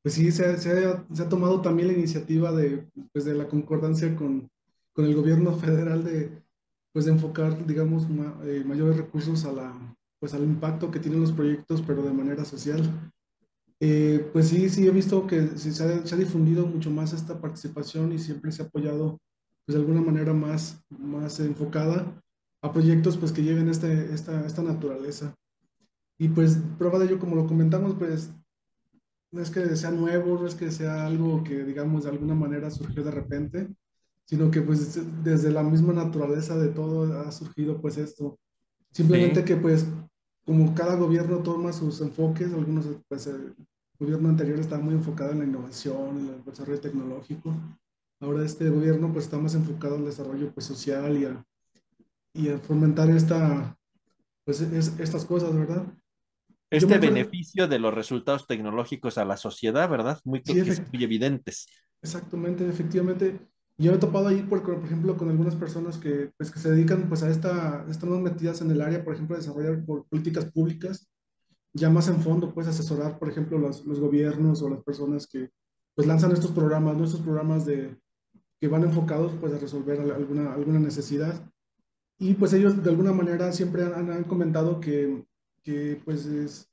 pues 0.02 0.16
sí, 0.16 0.32
se 0.32 0.46
ha, 0.46 0.58
se 0.58 0.86
ha- 1.24 1.30
tomado 1.30 1.62
también 1.62 1.90
la 1.90 1.94
iniciativa 1.96 2.52
de, 2.52 2.88
pues 3.13 3.25
de 3.25 3.36
la 3.36 3.48
concordancia 3.48 4.16
con, 4.16 4.50
con 4.94 5.06
el 5.06 5.16
gobierno 5.16 5.54
federal 5.60 6.04
de, 6.04 6.44
pues 6.94 7.06
de 7.06 7.12
enfocar, 7.13 7.66
digamos, 7.68 8.08
eh, 8.46 8.63
mayores 8.66 8.98
recursos 8.98 9.46
a 9.46 9.54
la, 9.54 9.98
pues 10.20 10.34
al 10.34 10.44
impacto 10.44 10.92
que 10.92 11.00
tienen 11.00 11.22
los 11.22 11.32
proyectos, 11.34 11.82
pero 11.86 12.04
de 12.04 12.13
manera 12.13 12.46
social. 12.46 13.12
Eh, 13.86 14.30
pues 14.32 14.48
sí, 14.48 14.70
sí 14.70 14.88
he 14.88 14.92
visto 14.92 15.28
que 15.28 15.58
sí 15.58 15.74
se 15.74 15.84
ha, 15.84 16.08
se 16.08 16.16
ha 16.16 16.18
difundido 16.18 16.66
mucho 16.66 16.90
más 16.90 17.12
esta 17.12 17.42
participación 17.42 18.13
y 18.13 18.18
siempre 18.18 18.50
se 18.54 18.62
ha 18.62 18.66
apoyado, 18.68 19.20
pues 19.66 19.75
de 19.75 19.82
alguna 19.82 20.00
manera 20.00 20.34
más, 20.34 20.82
más 20.90 21.38
enfocada 21.42 22.06
a 22.62 22.72
proyectos, 22.72 23.18
pues 23.18 23.34
que 23.34 23.44
lleven 23.44 23.68
este, 23.68 24.13
esta, 24.13 24.46
esta 24.46 24.63
naturaleza. 24.63 25.36
Y 26.18 26.30
pues 26.30 26.60
prueba 26.78 26.98
de 26.98 27.08
ello, 27.08 27.20
como 27.20 27.36
lo 27.36 27.46
comentamos, 27.46 27.96
pues 28.00 28.32
no 29.34 29.42
es 29.42 29.50
que 29.50 29.75
sea 29.75 29.92
nuevo, 29.92 30.40
no 30.40 30.48
es 30.48 30.56
que 30.56 30.72
sea 30.72 31.06
algo 31.06 31.44
que, 31.44 31.66
digamos, 31.66 32.06
de 32.06 32.12
alguna 32.12 32.36
manera 32.36 32.72
surgió 32.72 33.04
de 33.04 33.12
repente, 33.12 33.68
sino 34.24 34.50
que 34.50 34.62
pues 34.62 34.98
desde 35.25 35.52
la 35.52 35.62
misma 35.62 35.92
naturaleza 35.92 36.58
de 36.58 36.70
todo 36.70 37.20
ha 37.20 37.30
surgido 37.34 37.82
pues 37.82 37.98
esto. 37.98 38.40
Simplemente 38.92 39.42
Sí. 39.42 39.46
que 39.46 39.56
pues 39.58 39.86
como 40.46 40.74
cada 40.74 40.96
gobierno 40.96 41.40
toma 41.40 41.74
sus 41.74 42.00
enfoques, 42.00 42.54
algunos 42.54 42.88
pues 43.10 43.30
gobierno 44.04 44.30
anterior 44.30 44.60
estaba 44.60 44.82
muy 44.84 44.96
enfocado 44.96 45.32
en 45.32 45.40
la 45.40 45.46
innovación, 45.46 46.20
en 46.20 46.30
el 46.36 46.44
desarrollo 46.46 46.82
tecnológico. 46.82 47.54
Ahora 48.22 48.46
este 48.46 48.70
gobierno 48.70 49.12
pues 49.12 49.26
está 49.26 49.38
más 49.38 49.56
enfocado 49.56 49.96
al 49.96 50.06
desarrollo 50.06 50.52
pues 50.54 50.66
social 50.66 51.18
y 51.18 51.26
a, 51.26 51.46
y 52.34 52.50
a 52.50 52.60
fomentar 52.60 53.10
esta, 53.10 53.78
pues 54.46 54.62
es- 54.62 55.00
estas 55.00 55.26
cosas, 55.26 55.56
¿verdad? 55.56 55.86
Este 56.70 56.98
beneficio 56.98 57.68
de 57.68 57.80
los 57.80 57.94
resultados 57.94 58.48
tecnológicos 58.48 59.18
a 59.18 59.26
la 59.26 59.38
sociedad, 59.38 59.88
¿verdad? 59.90 60.20
Muy, 60.24 60.42
Sí, 60.44 60.56
que 60.64 60.74
son 60.74 60.88
muy 60.92 61.04
evidentes. 61.04 61.68
Exactamente, 62.02 62.68
efectivamente. 62.68 63.40
Yo 63.78 63.92
me 63.92 63.98
he 63.98 64.00
topado 64.00 64.28
ahí, 64.28 64.44
por, 64.44 64.62
por 64.64 64.84
ejemplo, 64.86 65.18
con 65.18 65.30
algunas 65.30 65.56
personas 65.56 65.98
que, 65.98 66.32
pues, 66.38 66.52
que 66.52 66.60
se 66.60 66.72
dedican 66.72 67.08
pues, 67.10 67.24
a 67.24 67.30
esta, 67.30 67.86
están 67.90 68.10
más 68.10 68.20
metidas 68.20 68.62
en 68.62 68.72
el 68.72 68.82
área, 68.82 69.04
por 69.04 69.14
ejemplo, 69.14 69.36
de 69.36 69.42
desarrollar 69.42 69.84
por- 69.86 70.06
políticas 70.08 70.46
públicas, 70.46 71.08
ya 71.74 71.89
más 71.89 72.08
en 72.08 72.22
fondo, 72.22 72.53
pues 72.53 72.68
asesorar, 72.68 73.20
por 73.20 73.30
ejemplo, 73.30 73.58
los, 73.58 73.86
los 73.86 74.00
gobiernos 74.00 74.62
o 74.62 74.70
las 74.70 74.84
personas 74.84 75.27
que 75.27 75.50
pues, 75.96 76.08
lanzan 76.08 76.32
estos 76.32 76.51
programas, 76.51 76.98
¿no? 76.98 77.03
Estos 77.06 77.22
programas 77.22 77.65
de, 77.65 77.98
que 78.62 78.68
van 78.68 78.84
enfocados 78.84 79.34
pues, 79.39 79.53
a 79.53 79.60
resolver 79.60 80.01
al- 80.01 80.12
alguna, 80.12 80.53
alguna 80.53 80.80
necesidad. 80.80 81.50
Y 82.20 82.36
pues 82.36 82.53
ellos 82.53 82.84
de 82.84 82.89
alguna 82.89 83.13
manera 83.13 83.51
siempre 83.51 83.84
han, 83.84 84.12
han 84.12 84.24
comentado 84.25 84.80
que, 84.80 85.25
que 85.63 86.01
pues 86.06 86.25
es, 86.25 86.70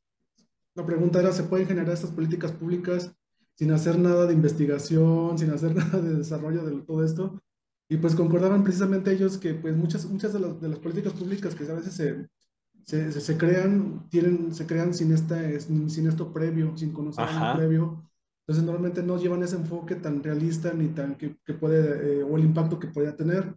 la 0.75 0.87
pregunta 0.87 1.21
era, 1.21 1.33
¿se 1.33 1.45
pueden 1.45 1.67
generar 1.67 1.93
estas 1.95 2.11
políticas 2.13 2.53
públicas 2.53 3.13
sin 3.57 3.73
hacer 3.73 3.99
nada 3.99 4.27
de 4.27 4.35
investigación, 4.35 5.39
sin 5.39 5.51
hacer 5.51 5.75
nada 5.77 6.01
de 6.01 6.15
desarrollo 6.17 6.65
de 6.65 6.81
todo 6.83 7.05
esto? 7.05 7.41
Y 7.89 7.97
pues 7.97 8.15
concordaban 8.15 8.63
precisamente 8.63 9.13
ellos 9.13 9.37
que 9.39 9.55
pues 9.55 9.77
muchas, 9.77 10.07
muchas 10.07 10.33
de 10.33 10.41
las, 10.41 10.61
de 10.61 10.69
las 10.69 10.79
políticas 10.79 11.13
públicas 11.13 11.55
que 11.55 11.65
a 11.71 11.75
veces 11.75 11.95
se, 11.95 12.29
se, 12.85 13.13
se- 13.13 13.21
se 13.21 13.37
crean, 13.39 14.09
tienen, 14.11 14.55
se 14.55 14.67
crean 14.67 14.95
sin, 14.95 15.13
esta, 15.13 15.37
sin, 15.61 16.07
esto 16.09 16.33
previo, 16.33 16.77
sin 16.77 16.93
conocer 16.93 17.29
algo 17.29 17.51
previo. 17.51 18.05
Entonces 18.47 18.65
normalmente 18.65 19.03
no 19.03 19.19
llevan 19.19 19.43
ese 19.43 19.57
enfoque 19.57 19.95
tan 19.97 20.23
realista 20.23 20.73
ni 20.73 20.89
tan 20.89 21.17
que, 21.17 21.37
que 21.45 21.55
puede, 21.55 22.21
eh, 22.21 22.23
o 22.23 22.37
el 22.37 22.45
impacto 22.45 22.79
que 22.79 22.89
podría 22.89 23.17
tener. 23.17 23.55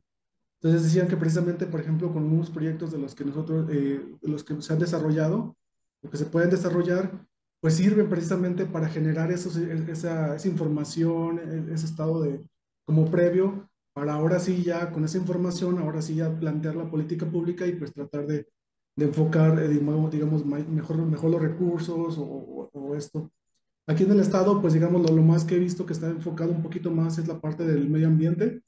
Entonces 0.61 0.83
decían 0.83 1.07
que 1.07 1.17
precisamente, 1.17 1.65
por 1.67 1.81
ejemplo, 1.81 2.11
con 2.13 2.23
unos 2.23 2.49
proyectos 2.49 2.91
de 2.91 2.97
los 2.99 3.15
que 3.15 3.25
nosotros, 3.25 3.67
eh, 3.69 4.01
de 4.21 4.29
los 4.29 4.43
que 4.43 4.61
se 4.61 4.73
han 4.73 4.79
desarrollado, 4.79 5.57
o 6.01 6.09
que 6.09 6.17
se 6.17 6.25
pueden 6.25 6.49
desarrollar, 6.49 7.25
pues 7.59 7.75
sirven 7.75 8.09
precisamente 8.09 8.65
para 8.65 8.87
generar 8.89 9.31
esos, 9.31 9.57
e- 9.57 9.91
esa, 9.91 10.35
esa 10.35 10.47
información, 10.47 11.39
e- 11.39 11.73
ese 11.73 11.85
estado 11.85 12.21
de, 12.21 12.41
como 12.85 13.09
previo, 13.11 13.69
para 13.93 14.13
ahora 14.13 14.39
sí 14.39 14.63
ya, 14.63 14.91
con 14.91 15.03
esa 15.03 15.17
información, 15.17 15.79
ahora 15.79 16.01
sí 16.01 16.15
ya 16.15 16.29
plantear 16.39 16.75
la 16.75 16.89
política 16.89 17.25
pública 17.25 17.65
y 17.67 17.73
pues 17.73 17.93
tratar 17.93 18.25
de, 18.27 18.47
de 18.95 19.05
enfocar, 19.05 19.59
eh, 19.59 19.67
digamos, 19.69 20.45
mejor, 20.45 20.97
mejor 21.05 21.31
los 21.31 21.41
recursos 21.41 22.17
o, 22.17 22.23
o- 22.23 22.69
o 22.73 22.95
esto. 22.95 23.31
Aquí 23.87 24.03
en 24.03 24.11
el 24.11 24.19
estado, 24.21 24.61
pues 24.61 24.73
digamos, 24.73 25.01
lo, 25.09 25.15
lo 25.15 25.23
más 25.23 25.45
que 25.45 25.55
he 25.55 25.59
visto 25.59 25.85
que 25.85 25.93
está 25.93 26.09
enfocado 26.09 26.51
un 26.51 26.63
poquito 26.63 26.91
más 26.91 27.17
es 27.19 27.27
la 27.27 27.39
parte 27.41 27.65
del 27.65 27.89
medio 27.89 28.07
ambiente, 28.07 28.61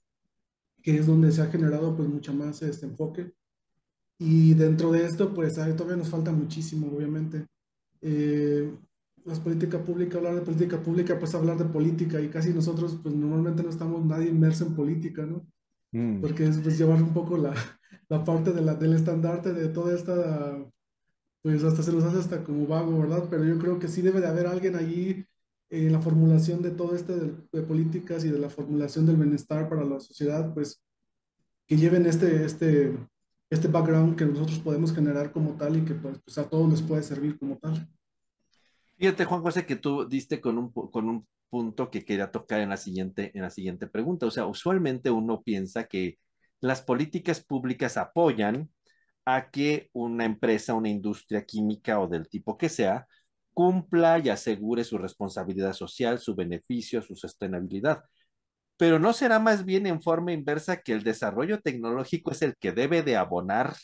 que 0.84 0.98
es 0.98 1.08
donde 1.08 1.32
se 1.32 1.42
ha 1.42 1.48
generado 1.48 1.96
pues 1.96 2.10
mucha 2.10 2.32
más 2.34 2.62
este 2.62 2.86
enfoque. 2.86 3.34
Y 4.18 4.54
dentro 4.54 4.92
de 4.92 5.06
esto, 5.06 5.34
pues 5.34 5.58
ahí 5.58 5.74
todavía 5.74 5.98
nos 5.98 6.10
falta 6.10 6.32
muchísimo, 6.32 6.88
obviamente. 6.96 7.48
Eh, 8.02 8.74
las 9.26 9.40
políticas 9.40 9.82
públicas, 9.84 10.18
hablar 10.18 10.36
de 10.36 10.42
política 10.42 10.82
pública, 10.82 11.20
pues 11.20 11.36
hablar 11.36 11.58
de 11.58 11.66
política 11.66 12.22
y 12.22 12.30
casi 12.30 12.54
nosotros, 12.54 13.00
pues 13.04 13.16
normalmente 13.16 13.64
no 13.64 13.70
estamos 13.70 14.06
nadie 14.06 14.30
inmerso 14.30 14.66
en 14.68 14.76
política, 14.76 15.26
¿no? 15.26 15.46
Mm. 15.92 16.22
Porque 16.22 16.46
es 16.46 16.60
pues, 16.60 16.78
llevar 16.78 17.02
un 17.02 17.14
poco 17.14 17.38
la, 17.38 17.54
la 18.10 18.24
parte 18.24 18.52
de 18.52 18.62
la, 18.62 18.76
del 18.76 18.94
estandarte 18.94 19.54
de 19.54 19.68
toda 19.70 19.96
esta, 19.96 20.66
pues 21.42 21.64
hasta 21.64 21.84
se 21.84 21.92
nos 21.92 22.04
hace 22.04 22.20
hasta 22.20 22.44
como 22.44 22.68
vago, 22.68 23.00
¿verdad? 23.00 23.28
Pero 23.30 23.46
yo 23.46 23.58
creo 23.58 23.80
que 23.80 23.88
sí 23.88 24.02
debe 24.02 24.22
de 24.22 24.28
haber 24.28 24.48
alguien 24.48 24.76
allí 24.76 25.26
en 25.70 25.92
la 25.92 26.02
formulación 26.02 26.62
de 26.62 26.72
todo 26.72 26.96
esto 26.96 27.16
de, 27.16 27.34
de 27.52 27.62
políticas 27.62 28.24
y 28.24 28.30
de 28.30 28.40
la 28.40 28.50
formulación 28.50 29.06
del 29.06 29.18
bienestar 29.18 29.68
para 29.68 29.84
la 29.84 30.00
sociedad, 30.00 30.54
pues 30.54 30.82
que 31.68 31.78
lleven 31.78 32.06
este, 32.06 32.46
este, 32.46 32.96
este 33.50 33.68
background 33.68 34.16
que 34.16 34.26
nosotros 34.26 34.60
podemos 34.60 34.94
generar 34.94 35.32
como 35.32 35.52
tal 35.58 35.78
y 35.78 35.86
que 35.86 35.96
pues, 35.96 36.20
pues 36.24 36.38
a 36.38 36.48
todos 36.48 36.70
les 36.70 36.82
puede 36.82 37.04
servir 37.04 37.38
como 37.40 37.58
tal. 37.58 37.88
Fíjate, 38.98 39.26
Juan 39.26 39.42
José, 39.42 39.66
que 39.66 39.76
tú 39.76 40.08
diste 40.08 40.40
con 40.40 40.58
un, 40.58 40.72
con 40.72 41.10
un 41.10 41.28
punto 41.50 41.90
que 41.90 42.06
quería 42.06 42.32
tocar 42.32 42.62
en 42.62 42.70
la 42.70 42.78
siguiente, 42.78 43.32
en 43.34 43.42
la 43.42 43.50
siguiente 43.50 43.88
pregunta. 43.88 44.26
O 44.26 44.32
sea, 44.32 44.46
usualmente 44.46 45.10
uno 45.10 45.42
piensa 45.44 45.86
que 45.86 46.18
las 46.68 46.82
políticas 46.82 47.44
públicas 47.44 47.98
apoyan 47.98 48.70
a 49.26 49.50
que 49.52 49.90
una 49.94 50.26
empresa, 50.26 50.74
una 50.74 50.90
industria 50.90 51.46
química 51.46 52.00
o 52.00 52.08
del 52.08 52.28
tipo 52.30 52.58
que 52.58 52.70
sea, 52.70 53.08
cumpla 53.54 54.20
y 54.20 54.30
asegure 54.30 54.84
su 54.84 54.98
responsabilidad 54.98 55.74
social, 55.74 56.20
su 56.20 56.36
beneficio, 56.36 57.02
su 57.02 57.16
sostenibilidad. 57.16 58.04
Pero 58.78 59.00
no 59.00 59.14
será 59.14 59.40
más 59.40 59.66
bien 59.66 59.88
en 59.88 60.02
forma 60.02 60.34
inversa 60.34 60.82
que 60.82 60.94
el 60.94 61.04
desarrollo 61.04 61.62
tecnológico 61.62 62.32
es 62.32 62.42
el 62.42 62.56
que 62.58 62.72
debe 62.72 63.04
de 63.04 63.18
abonar 63.18 63.76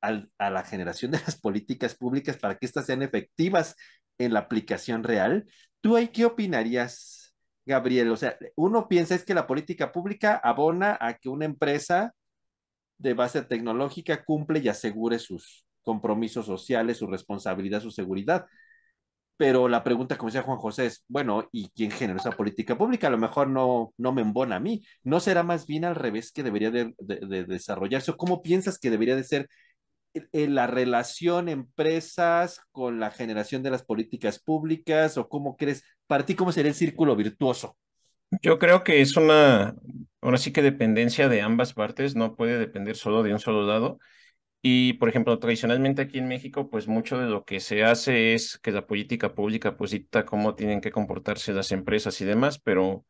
a 0.00 0.50
la 0.50 0.64
generación 0.64 1.12
de 1.12 1.20
las 1.20 1.38
políticas 1.38 1.94
públicas 1.94 2.36
para 2.36 2.58
que 2.58 2.66
éstas 2.66 2.86
sean 2.86 3.02
efectivas 3.02 3.76
en 4.18 4.32
la 4.32 4.40
aplicación 4.40 5.04
real. 5.04 5.46
¿Tú 5.80 5.96
qué 6.12 6.24
opinarías, 6.24 7.21
Gabriel? 7.64 8.10
O 8.10 8.16
sea, 8.16 8.36
uno 8.56 8.88
piensa 8.88 9.14
es 9.14 9.24
que 9.24 9.34
la 9.34 9.46
política 9.46 9.92
pública 9.92 10.40
abona 10.42 10.96
a 11.00 11.14
que 11.14 11.28
una 11.28 11.44
empresa 11.44 12.14
de 12.98 13.14
base 13.14 13.42
tecnológica 13.42 14.24
cumple 14.24 14.60
y 14.60 14.68
asegure 14.68 15.18
sus 15.18 15.64
compromisos 15.82 16.46
sociales, 16.46 16.98
su 16.98 17.06
responsabilidad, 17.06 17.80
su 17.80 17.90
seguridad. 17.90 18.46
Pero 19.36 19.66
la 19.68 19.82
pregunta, 19.82 20.16
como 20.16 20.28
decía 20.28 20.42
Juan 20.42 20.58
José, 20.58 20.86
es, 20.86 21.04
bueno, 21.08 21.48
¿y 21.50 21.68
quién 21.70 21.90
generó 21.90 22.20
esa 22.20 22.30
política 22.30 22.78
pública? 22.78 23.08
A 23.08 23.10
lo 23.10 23.18
mejor 23.18 23.48
no, 23.48 23.92
no 23.96 24.12
me 24.12 24.22
embona 24.22 24.56
a 24.56 24.60
mí. 24.60 24.84
¿No 25.02 25.18
será 25.18 25.42
más 25.42 25.66
bien 25.66 25.84
al 25.84 25.96
revés 25.96 26.30
que 26.32 26.44
debería 26.44 26.70
de, 26.70 26.94
de, 26.98 27.16
de 27.26 27.44
desarrollarse? 27.44 28.12
¿O 28.12 28.16
cómo 28.16 28.42
piensas 28.42 28.78
que 28.78 28.90
debería 28.90 29.16
de 29.16 29.24
ser 29.24 29.48
en 30.14 30.54
la 30.54 30.66
relación 30.66 31.48
empresas 31.48 32.60
con 32.70 33.00
la 33.00 33.10
generación 33.10 33.62
de 33.62 33.70
las 33.70 33.84
políticas 33.84 34.38
públicas 34.38 35.16
o 35.16 35.28
cómo 35.28 35.56
crees, 35.56 35.84
para 36.06 36.26
ti, 36.26 36.34
cómo 36.34 36.52
sería 36.52 36.70
el 36.70 36.76
círculo 36.76 37.16
virtuoso? 37.16 37.76
Yo 38.40 38.58
creo 38.58 38.82
que 38.82 39.00
es 39.00 39.16
una, 39.16 39.74
ahora 40.20 40.38
sí 40.38 40.52
que 40.52 40.62
dependencia 40.62 41.28
de 41.28 41.42
ambas 41.42 41.74
partes, 41.74 42.16
no 42.16 42.34
puede 42.34 42.58
depender 42.58 42.96
solo 42.96 43.22
de 43.22 43.32
un 43.32 43.38
solo 43.38 43.66
lado. 43.66 43.98
Y, 44.62 44.94
por 44.94 45.08
ejemplo, 45.08 45.38
tradicionalmente 45.38 46.02
aquí 46.02 46.18
en 46.18 46.28
México, 46.28 46.70
pues 46.70 46.86
mucho 46.86 47.18
de 47.18 47.26
lo 47.26 47.44
que 47.44 47.58
se 47.58 47.82
hace 47.82 48.34
es 48.34 48.58
que 48.58 48.70
la 48.70 48.86
política 48.86 49.34
pública 49.34 49.76
pues 49.76 49.90
dicta 49.90 50.24
cómo 50.24 50.54
tienen 50.54 50.80
que 50.80 50.92
comportarse 50.92 51.52
las 51.52 51.72
empresas 51.72 52.20
y 52.20 52.24
demás, 52.24 52.60
pero 52.60 53.04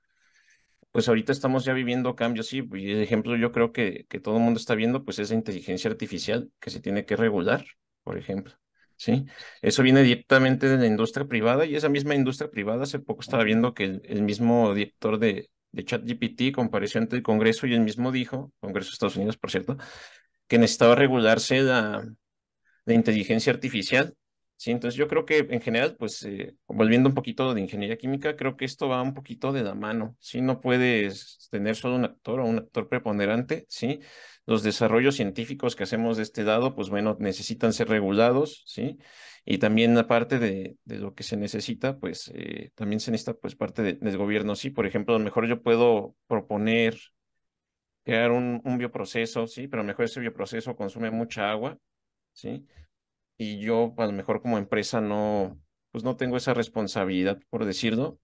pues 0.92 1.08
ahorita 1.08 1.32
estamos 1.32 1.64
ya 1.64 1.72
viviendo 1.72 2.14
cambios, 2.16 2.49
sí, 2.49 2.62
y 2.75 2.92
el 2.92 3.02
ejemplo 3.02 3.37
yo 3.37 3.52
creo 3.52 3.72
que, 3.72 4.06
que 4.08 4.20
todo 4.20 4.37
el 4.37 4.42
mundo 4.42 4.58
está 4.61 4.75
viendo, 4.75 5.04
pues 5.04 5.18
es 5.18 5.30
la 5.30 5.37
inteligencia 5.37 5.90
artificial 5.90 6.50
que 6.61 6.70
se 6.70 6.80
tiene 6.80 7.04
que 7.06 7.16
regular, 7.16 7.64
por 8.04 8.18
ejemplo, 8.18 8.54
¿sí? 8.96 9.25
Eso 9.62 9.82
viene 9.82 10.02
directamente 10.02 10.69
de 10.69 10.78
la 10.78 10.86
industria 10.86 11.26
privada 11.26 11.67
y 11.67 11.76
esa 11.76 11.88
misma 11.88 12.14
industria 12.14 12.50
privada, 12.50 12.82
hace 12.84 12.99
poco 12.99 13.23
estaba 13.23 13.45
viendo 13.45 13.75
que 13.75 13.84
el, 13.84 14.02
el 14.04 14.23
mismo 14.23 14.75
director 14.75 15.19
de, 15.19 15.50
de 15.73 15.84
ChatGPT 15.84 16.52
compareció 16.54 17.00
ante 17.00 17.17
el 17.17 17.23
Congreso 17.23 17.67
y 17.67 17.75
él 17.75 17.80
mismo 17.80 18.12
dijo, 18.12 18.52
Congreso 18.60 18.90
de 18.90 18.93
Estados 18.95 19.17
Unidos, 19.17 19.36
por 19.38 19.50
cierto, 19.50 19.76
que 20.49 20.58
necesitaba 20.58 20.95
regularse 20.95 21.62
la, 21.62 22.06
la 22.84 22.95
inteligencia 22.95 23.52
artificial 23.52 24.14
Sí, 24.62 24.70
entonces 24.70 24.96
yo 24.96 25.08
creo 25.08 25.25
que 25.25 25.38
en 25.50 25.60
general, 25.60 25.96
pues 25.98 26.22
eh, 26.22 26.54
volviendo 26.68 27.08
un 27.08 27.16
poquito 27.16 27.52
de 27.52 27.60
ingeniería 27.60 27.96
química, 27.98 28.36
creo 28.36 28.56
que 28.56 28.64
esto 28.64 28.88
va 28.88 29.02
un 29.02 29.12
poquito 29.12 29.52
de 29.52 29.64
la 29.64 29.75
mano, 29.75 30.16
¿sí? 30.20 30.40
No 30.40 30.60
puedes 30.60 31.48
tener 31.50 31.75
solo 31.75 31.96
un 31.96 32.04
actor 32.04 32.38
o 32.38 32.44
un 32.46 32.58
actor 32.58 32.88
preponderante, 32.88 33.66
¿sí? 33.68 33.98
Los 34.46 34.62
desarrollos 34.62 35.16
científicos 35.16 35.75
que 35.75 35.82
hacemos 35.82 36.16
de 36.16 36.22
este 36.22 36.44
lado, 36.44 36.76
pues 36.76 36.90
bueno, 36.90 37.16
necesitan 37.18 37.72
ser 37.72 37.88
regulados, 37.88 38.62
¿sí? 38.64 38.98
Y 39.44 39.58
también 39.58 39.98
aparte 39.98 40.38
de, 40.38 40.76
de 40.84 40.98
lo 40.98 41.12
que 41.14 41.25
se 41.25 41.36
necesita, 41.36 41.98
pues 41.98 42.30
eh, 42.32 42.70
también 42.76 43.00
se 43.00 43.10
necesita 43.10 43.34
pues 43.34 43.56
parte 43.56 43.82
de, 43.82 43.94
del 43.94 44.16
gobierno, 44.16 44.54
¿sí? 44.54 44.70
Por 44.70 44.86
ejemplo, 44.86 45.16
a 45.16 45.18
lo 45.18 45.25
mejor 45.25 45.48
yo 45.48 45.60
puedo 45.60 46.14
proponer 46.28 46.96
crear 48.04 48.30
un, 48.32 48.60
un 48.64 48.78
bioproceso, 48.78 49.46
¿sí? 49.46 49.68
Pero 49.68 49.80
a 49.80 49.84
lo 49.84 49.88
mejor 49.88 50.04
ese 50.04 50.20
bioproceso 50.20 50.76
consume 50.76 51.10
mucha 51.10 51.50
agua, 51.50 51.78
¿sí? 52.32 52.66
Y 53.38 53.60
yo 53.60 53.95
a 53.99 54.06
lo 54.06 54.12
mejor 54.12 54.42
como 54.42 54.58
empresa 54.58 55.00
no, 55.00 55.60
pues 55.90 56.04
no 56.04 56.16
tengo 56.16 56.36
esa 56.36 56.54
responsabilidad, 56.54 57.40
por 57.50 57.64
decirlo. 57.64 58.18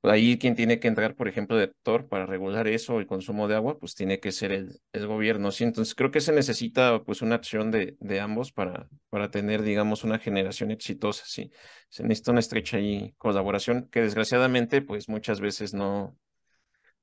Pues 0.00 0.12
ahí 0.14 0.38
quien 0.38 0.54
tiene 0.54 0.80
que 0.80 0.88
entrar, 0.88 1.16
por 1.16 1.28
ejemplo, 1.28 1.56
de 1.56 1.64
actor 1.64 2.08
para 2.08 2.26
regular 2.26 2.68
eso, 2.68 2.98
el 3.00 3.06
consumo 3.06 3.48
de 3.48 3.56
agua, 3.56 3.78
pues 3.78 3.94
tiene 3.94 4.20
que 4.20 4.32
ser 4.32 4.52
el, 4.52 4.78
el 4.92 5.06
gobierno, 5.06 5.50
¿sí? 5.50 5.64
Entonces 5.64 5.94
creo 5.94 6.10
que 6.10 6.20
se 6.20 6.32
necesita 6.32 7.02
pues 7.04 7.22
una 7.22 7.36
acción 7.36 7.70
de, 7.70 7.96
de 8.00 8.20
ambos 8.20 8.52
para, 8.52 8.88
para 9.08 9.30
tener, 9.30 9.62
digamos, 9.62 10.04
una 10.04 10.18
generación 10.18 10.70
exitosa, 10.70 11.24
¿sí? 11.26 11.50
Se 11.88 12.02
necesita 12.02 12.32
una 12.32 12.40
estrecha 12.40 12.76
ahí 12.76 13.14
colaboración 13.18 13.88
que 13.90 14.02
desgraciadamente 14.02 14.82
pues 14.82 15.08
muchas 15.08 15.40
veces 15.40 15.72
no, 15.74 16.18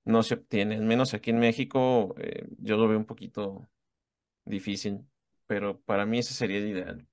no 0.06 0.24
se 0.24 0.36
obtiene, 0.36 0.76
al 0.76 0.84
menos 0.86 1.14
aquí 1.14 1.30
en 1.32 1.40
México 1.40 2.16
eh, 2.20 2.48
yo 2.60 2.78
lo 2.78 2.88
veo 2.88 2.98
un 2.98 3.06
poquito 3.06 3.70
difícil, 4.46 5.02
pero 5.48 5.82
para 5.82 6.06
mí 6.06 6.20
ese 6.20 6.34
sería 6.34 6.60
el 6.60 6.70
ideal. 6.70 7.08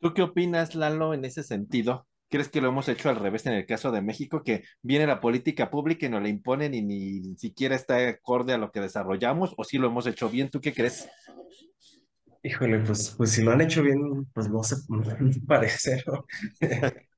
¿Tú 0.00 0.14
qué 0.14 0.22
opinas, 0.22 0.74
Lalo, 0.74 1.14
en 1.14 1.24
ese 1.24 1.42
sentido? 1.42 2.06
¿Crees 2.30 2.48
que 2.48 2.60
lo 2.60 2.68
hemos 2.68 2.88
hecho 2.88 3.08
al 3.08 3.16
revés 3.16 3.46
en 3.46 3.54
el 3.54 3.66
caso 3.66 3.90
de 3.90 4.02
México, 4.02 4.42
que 4.44 4.62
viene 4.82 5.06
la 5.06 5.20
política 5.20 5.70
pública 5.70 6.06
y 6.06 6.10
nos 6.10 6.22
la 6.22 6.28
imponen 6.28 6.74
y 6.74 6.82
ni 6.82 7.36
siquiera 7.36 7.74
está 7.74 8.06
acorde 8.08 8.52
a 8.52 8.58
lo 8.58 8.70
que 8.70 8.80
desarrollamos? 8.80 9.54
¿O 9.56 9.64
sí 9.64 9.78
lo 9.78 9.88
hemos 9.88 10.06
hecho 10.06 10.28
bien? 10.30 10.50
¿Tú 10.50 10.60
qué 10.60 10.74
crees? 10.74 11.08
Híjole, 12.42 12.80
pues, 12.80 13.14
pues 13.16 13.30
si 13.32 13.42
lo 13.42 13.52
han 13.52 13.60
hecho 13.60 13.82
bien, 13.82 13.98
pues 14.32 14.48
no 14.48 14.62
sé, 14.62 14.76
no 14.88 15.02
parece, 15.46 16.02
¿no? 16.06 16.24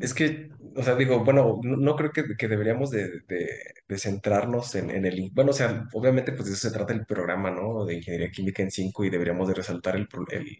Es 0.00 0.14
que, 0.14 0.50
o 0.76 0.82
sea, 0.82 0.94
digo, 0.96 1.24
bueno, 1.24 1.58
no, 1.62 1.76
no 1.76 1.96
creo 1.96 2.12
que, 2.12 2.24
que 2.38 2.48
deberíamos 2.48 2.90
de, 2.90 3.20
de- 3.28 3.48
de 3.88 3.98
centrarnos 3.98 4.74
en, 4.76 4.90
en 4.90 5.04
el, 5.06 5.30
bueno, 5.32 5.50
o 5.50 5.54
sea, 5.54 5.86
obviamente 5.92 6.32
pues 6.32 6.46
de 6.48 6.52
eso 6.54 6.68
se 6.68 6.74
trata 6.74 6.92
el 6.92 7.04
programa, 7.06 7.50
¿no? 7.50 7.84
De 7.84 7.94
ingeniería 7.94 8.30
química 8.30 8.62
en 8.62 8.70
5 8.70 9.04
y 9.04 9.10
deberíamos 9.10 9.48
de 9.48 9.54
resaltar 9.54 9.96
el, 9.96 10.08
el, 10.30 10.58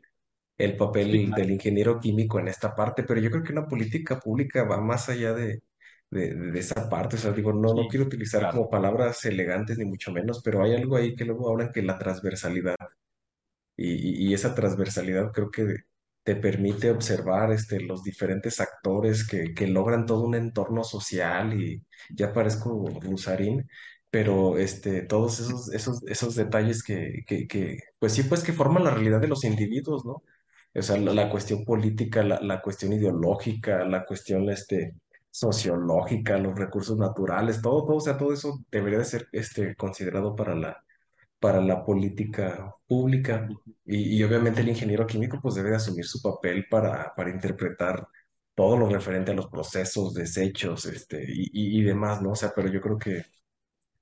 el 0.59 0.77
papel 0.77 1.35
del 1.35 1.51
ingeniero 1.51 2.01
químico 2.01 2.39
en 2.41 2.49
esta 2.49 2.75
parte, 2.75 3.03
pero 3.05 3.21
yo 3.21 3.31
creo 3.31 3.43
que 3.43 3.53
una 3.53 3.67
política 3.69 4.19
pública 4.21 4.65
va 4.65 4.81
más 4.81 5.09
allá 5.09 5.33
de, 5.35 5.63
de, 6.11 6.35
de 6.35 6.59
esa 6.61 6.89
parte, 6.89 7.17
o 7.17 7.19
sea, 7.19 7.33
digo, 7.33 7.53
no, 7.53 7.75
no 7.75 7.87
Sí, 7.87 7.89
quiero 7.89 8.07
utilizar 8.07 8.49
claro. 8.51 8.51
como 8.51 8.71
palabras 8.71 9.25
elegantes 9.25 9.79
ni 9.79 9.85
mucho 9.87 10.13
menos, 10.13 10.43
pero 10.45 10.63
hay 10.63 10.75
algo 10.75 10.97
ahí 10.97 11.15
que 11.17 11.25
luego 11.25 11.51
hablan 11.51 11.73
que 11.73 11.83
la 11.83 11.99
transversalidad. 11.99 12.77
Y, 13.77 14.27
y- 14.27 14.31
y 14.31 14.35
esa 14.35 14.55
transversalidad 14.55 15.33
creo 15.33 15.51
que 15.51 15.77
te 16.23 16.37
permite 16.37 16.91
observar 16.91 17.53
este, 17.53 17.81
los 17.81 18.03
diferentes 18.05 18.61
actores 18.61 19.27
que, 19.27 19.55
que 19.55 19.67
logran 19.67 20.07
todo 20.07 20.23
un 20.25 20.35
entorno 20.35 20.85
social 20.85 21.61
y 21.61 21.85
ya 22.11 22.33
parezco 22.33 22.87
Rusarín, 23.01 23.67
pero 24.11 24.59
este, 24.59 25.03
todos 25.03 25.41
esos, 25.41 25.73
esos, 25.73 26.03
esos 26.07 26.35
detalles 26.37 26.83
que, 26.85 27.25
que, 27.27 27.47
que, 27.49 27.79
pues 27.99 28.13
sí, 28.13 28.23
pues 28.25 28.45
que 28.45 28.53
forman 28.53 28.85
la 28.85 28.91
realidad 28.91 29.21
de 29.21 29.29
los 29.29 29.43
individuos, 29.45 30.05
¿no? 30.05 30.23
O 30.75 30.83
sea, 30.83 30.97
la, 30.99 31.13
la 31.15 31.31
cuestión 31.31 31.65
política, 31.65 32.23
la, 32.23 32.41
la 32.41 32.63
cuestión 32.63 32.93
ideológica, 32.93 33.85
la 33.85 34.05
cuestión 34.05 34.49
este, 34.51 34.95
sociológica, 35.31 36.39
los 36.39 36.59
recursos 36.59 36.97
naturales, 36.99 37.61
todo, 37.63 37.85
todo, 37.85 37.97
o 37.97 38.01
sea, 38.01 38.17
todo 38.19 38.33
eso 38.33 38.61
debería 38.71 38.99
de 38.99 39.05
ser 39.05 39.29
este, 39.33 39.75
considerado 39.77 40.35
para 40.37 40.55
la 40.55 40.83
para 41.41 41.61
la 41.61 41.85
política 41.85 42.75
pública. 42.87 43.49
Y, 43.85 44.17
y 44.19 44.23
obviamente 44.25 44.61
el 44.61 44.69
ingeniero 44.69 45.07
químico 45.07 45.39
pues 45.43 45.55
debe 45.57 45.71
de 45.71 45.77
asumir 45.77 46.05
su 46.07 46.21
papel 46.23 46.67
para, 46.71 47.13
para 47.17 47.31
interpretar 47.31 48.07
todo 48.55 48.77
lo 48.77 48.89
referente 48.89 49.33
a 49.33 49.35
los 49.35 49.49
procesos, 49.49 50.15
desechos, 50.15 50.85
este, 50.87 51.25
y, 51.27 51.51
y, 51.53 51.81
y 51.81 51.83
demás, 51.83 52.23
¿no? 52.23 52.31
O 52.33 52.37
sea, 52.37 52.53
pero 52.55 52.69
yo 52.69 52.81
creo 52.81 52.99
que, 52.99 53.25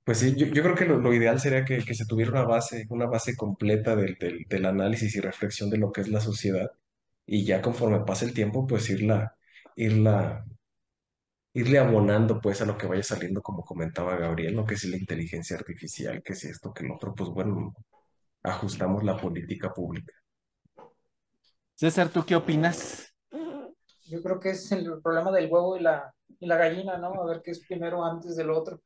pues 0.03 0.19
sí, 0.19 0.35
yo, 0.35 0.47
yo 0.47 0.63
creo 0.63 0.75
que 0.75 0.85
lo, 0.85 0.97
lo 0.97 1.13
ideal 1.13 1.39
sería 1.39 1.65
que, 1.65 1.79
que 1.85 1.93
se 1.95 2.05
tuviera 2.05 2.31
una 2.31 2.43
base, 2.43 2.85
una 2.89 3.05
base 3.07 3.35
completa 3.35 3.95
del, 3.95 4.15
del, 4.19 4.45
del 4.47 4.65
análisis 4.65 5.15
y 5.15 5.21
reflexión 5.21 5.69
de 5.69 5.77
lo 5.77 5.91
que 5.91 6.01
es 6.01 6.09
la 6.09 6.21
sociedad, 6.21 6.71
y 7.25 7.45
ya 7.45 7.61
conforme 7.61 8.01
pase 8.05 8.25
el 8.25 8.33
tiempo, 8.33 8.67
pues 8.67 8.89
irla, 8.89 9.35
irla, 9.75 10.45
irle 11.53 11.79
abonando 11.79 12.39
pues 12.41 12.61
a 12.61 12.65
lo 12.65 12.77
que 12.77 12.87
vaya 12.87 13.03
saliendo, 13.03 13.41
como 13.41 13.63
comentaba 13.63 14.17
Gabriel, 14.17 14.55
¿no? 14.55 14.65
Que 14.65 14.75
si 14.77 14.89
la 14.89 14.97
inteligencia 14.97 15.57
artificial, 15.57 16.21
que 16.23 16.35
si 16.35 16.47
esto, 16.49 16.73
que 16.73 16.83
lo 16.85 16.95
otro, 16.95 17.13
pues 17.15 17.29
bueno, 17.29 17.73
ajustamos 18.43 19.03
la 19.03 19.17
política 19.17 19.73
pública. 19.73 20.13
César, 21.75 22.09
¿tú 22.09 22.25
qué 22.25 22.35
opinas? 22.35 23.13
Yo 24.05 24.21
creo 24.21 24.39
que 24.39 24.51
es 24.51 24.71
el 24.71 25.01
problema 25.01 25.31
del 25.31 25.49
huevo 25.51 25.77
y 25.77 25.81
la, 25.81 26.13
y 26.39 26.45
la 26.45 26.57
gallina, 26.57 26.97
¿no? 26.97 27.13
A 27.21 27.25
ver 27.25 27.41
qué 27.43 27.51
es 27.51 27.65
primero 27.65 28.03
antes 28.05 28.35
del 28.35 28.49
otro. 28.49 28.81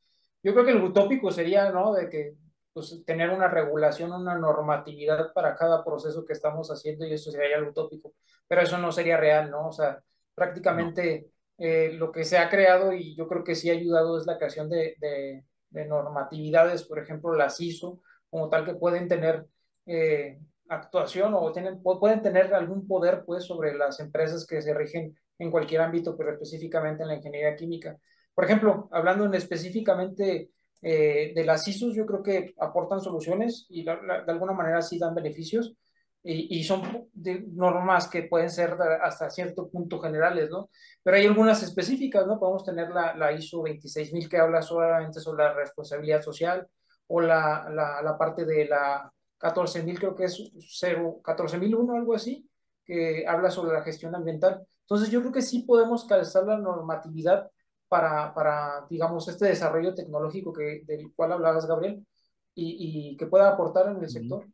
Yo 0.46 0.54
creo 0.54 0.64
que 0.64 0.72
el 0.74 0.84
utópico 0.84 1.32
sería, 1.32 1.72
¿no? 1.72 1.92
De 1.92 2.08
que 2.08 2.36
pues, 2.72 3.04
tener 3.04 3.32
una 3.32 3.48
regulación, 3.48 4.12
una 4.14 4.38
normatividad 4.38 5.34
para 5.34 5.56
cada 5.56 5.84
proceso 5.84 6.24
que 6.24 6.34
estamos 6.34 6.70
haciendo 6.70 7.04
y 7.08 7.14
eso 7.14 7.32
sería 7.32 7.58
el 7.58 7.68
utópico. 7.70 8.14
Pero 8.48 8.62
eso 8.62 8.78
no 8.78 8.92
sería 8.92 9.18
real, 9.18 9.50
¿no? 9.50 9.70
O 9.70 9.72
sea, 9.72 10.04
prácticamente 10.36 11.32
eh, 11.58 11.94
lo 11.94 12.12
que 12.12 12.24
se 12.24 12.38
ha 12.38 12.48
creado 12.48 12.94
y 12.94 13.16
yo 13.16 13.28
creo 13.28 13.44
que 13.44 13.56
sí 13.56 13.72
ha 13.72 13.74
ayudado 13.74 14.20
es 14.20 14.28
la 14.28 14.38
creación 14.38 14.70
de, 14.70 14.96
de, 15.00 15.46
de 15.72 15.86
normatividades, 15.88 16.84
por 16.84 17.00
ejemplo, 17.00 17.34
las 17.34 17.60
ISO, 17.60 18.02
como 18.30 18.48
tal 18.48 18.66
que 18.66 18.76
pueden 18.76 19.08
tener 19.08 19.48
eh, 19.88 20.38
actuación 20.70 21.34
o 21.34 21.52
tienen, 21.52 21.82
pueden 21.82 22.22
tener 22.22 22.54
algún 22.54 22.86
poder 22.88 23.24
pues 23.26 23.46
sobre 23.46 23.74
las 23.74 24.00
empresas 24.00 24.46
que 24.46 24.62
se 24.62 24.76
rigen 24.76 25.18
en 25.40 25.50
cualquier 25.50 25.82
ámbito, 25.82 26.16
pero 26.16 26.34
específicamente 26.34 27.02
en 27.02 27.10
la 27.10 27.16
ingeniería 27.16 27.56
química. 27.56 27.98
Por 28.36 28.46
ejemplo, 28.46 28.90
hablando 28.92 29.26
en 29.26 29.34
específicamente 29.34 30.52
eh, 30.82 31.32
de 31.34 31.44
las 31.46 31.68
ISOs, 31.68 31.96
yo 31.96 32.06
creo 32.06 32.22
que 32.22 32.54
aportan 32.60 33.02
soluciones 33.02 33.66
y 33.70 33.84
la, 33.84 34.00
la, 34.02 34.22
de 34.24 34.32
alguna 34.32 34.54
manera 34.54 34.82
sí 34.82 35.00
dan 35.00 35.16
beneficios 35.16 35.74
y, 36.22 36.60
y 36.60 36.64
son 36.64 37.08
de 37.14 37.46
normas 37.54 38.08
que 38.08 38.24
pueden 38.24 38.50
ser 38.50 38.78
hasta 39.02 39.30
cierto 39.30 39.70
punto 39.70 40.00
generales, 40.00 40.50
¿no? 40.50 40.70
Pero 41.02 41.18
hay 41.18 41.26
algunas 41.26 41.64
específicas, 41.64 42.28
¿no? 42.28 42.40
Podemos 42.40 42.64
tener 42.64 42.90
la, 42.90 43.16
la 43.16 43.32
ISO 43.32 43.64
26000 43.64 44.30
que 44.30 44.38
habla 44.38 44.62
solamente 44.62 45.20
sobre 45.20 45.46
la 45.46 45.54
responsabilidad 45.54 46.22
social 46.22 46.68
o 47.08 47.22
la, 47.22 47.70
la 48.04 48.18
parte 48.18 48.46
de 48.46 48.66
la 48.66 49.12
14.000, 49.40 49.98
creo 49.98 50.16
que 50.16 50.26
es 50.26 50.52
0, 50.80 51.22
14.001, 51.24 51.96
algo 51.98 52.16
así, 52.16 52.50
que 52.84 53.26
habla 53.28 53.50
sobre 53.52 53.74
la 53.74 53.84
gestión 53.84 54.16
ambiental. 54.16 54.66
Entonces 54.82 55.10
yo 55.10 55.22
creo 55.22 55.32
que 55.32 55.42
sí 55.42 55.64
podemos 55.64 56.06
calzar 56.06 56.46
la 56.46 56.58
normatividad 56.58 57.50
para, 57.88 58.34
para 58.34 58.86
digamos, 58.90 59.28
este 59.28 59.46
desarrollo 59.46 59.94
tecnológico 59.94 60.52
que, 60.54 60.82
del 60.86 61.14
cual 61.14 61.34
hablabas, 61.34 61.68
Gabriel, 61.68 62.06
y, 62.54 63.12
y 63.12 63.18
que 63.18 63.28
pueda 63.28 63.50
aportar 63.50 63.90
en 63.90 64.02
el 64.02 64.10
sector. 64.10 64.46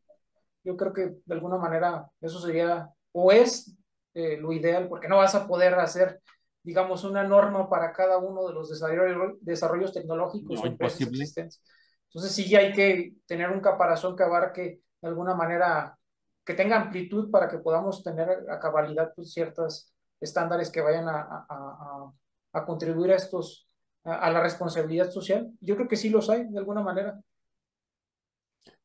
Yo 0.63 0.77
creo 0.77 0.93
que 0.93 1.15
de 1.25 1.33
alguna 1.33 1.57
manera 1.57 2.07
eso 2.19 2.39
sería, 2.39 2.89
o 3.11 3.31
es 3.31 3.75
eh, 4.13 4.37
lo 4.37 4.51
ideal, 4.51 4.87
porque 4.87 5.07
no 5.07 5.17
vas 5.17 5.35
a 5.35 5.47
poder 5.47 5.75
hacer, 5.75 6.21
digamos, 6.63 7.03
una 7.03 7.23
norma 7.23 7.69
para 7.69 7.93
cada 7.93 8.17
uno 8.17 8.47
de 8.47 8.53
los 8.53 8.69
desarrollos, 8.69 9.37
desarrollos 9.41 9.93
tecnológicos 9.93 10.55
No, 10.57 10.61
o 10.61 10.65
empresas 10.67 11.01
existentes. 11.01 11.61
Entonces 12.07 12.33
sí 12.33 12.55
hay 12.55 12.73
que 12.73 13.13
tener 13.25 13.49
un 13.49 13.61
caparazón 13.61 14.15
que 14.15 14.23
abarque 14.23 14.81
de 15.01 15.07
alguna 15.07 15.33
manera, 15.33 15.97
que 16.43 16.53
tenga 16.53 16.75
amplitud 16.75 17.31
para 17.31 17.47
que 17.47 17.59
podamos 17.59 18.03
tener 18.03 18.45
a 18.49 18.59
cabalidad 18.59 19.13
pues, 19.15 19.31
ciertos 19.31 19.93
estándares 20.19 20.69
que 20.69 20.81
vayan 20.81 21.07
a, 21.07 21.21
a, 21.21 21.45
a, 21.49 22.11
a 22.53 22.65
contribuir 22.65 23.11
a 23.11 23.15
estos, 23.15 23.67
a, 24.03 24.15
a, 24.15 24.31
la 24.31 24.41
responsabilidad 24.41 25.11
social. 25.11 25.51
Yo 25.61 25.75
creo 25.75 25.87
que 25.87 25.97
sí 25.97 26.09
los 26.09 26.29
hay, 26.29 26.45
de 26.47 26.59
alguna 26.59 26.81
manera. 26.81 27.19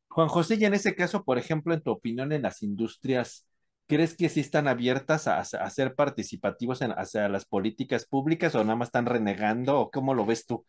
Juan 0.08 0.28
José, 0.28 0.56
y 0.58 0.64
en 0.64 0.74
ese 0.74 0.94
caso, 0.94 1.24
por 1.24 1.38
ejemplo, 1.38 1.74
en 1.74 1.82
tu 1.82 1.90
opinión 1.90 2.32
en 2.32 2.42
las 2.42 2.62
industrias, 2.62 3.46
¿crees 3.86 4.16
que 4.16 4.28
sí 4.28 4.40
están 4.40 4.66
abiertas 4.66 5.28
a, 5.28 5.40
a 5.40 5.70
ser 5.70 5.94
participativos 5.94 6.80
en, 6.82 6.92
hacia 6.92 7.28
las 7.28 7.44
políticas 7.44 8.06
públicas 8.06 8.54
o 8.54 8.64
nada 8.64 8.76
más 8.76 8.88
están 8.88 9.06
renegando 9.06 9.78
o 9.78 9.90
cómo 9.90 10.14
lo 10.14 10.24
ves 10.24 10.46
tú? 10.46 10.64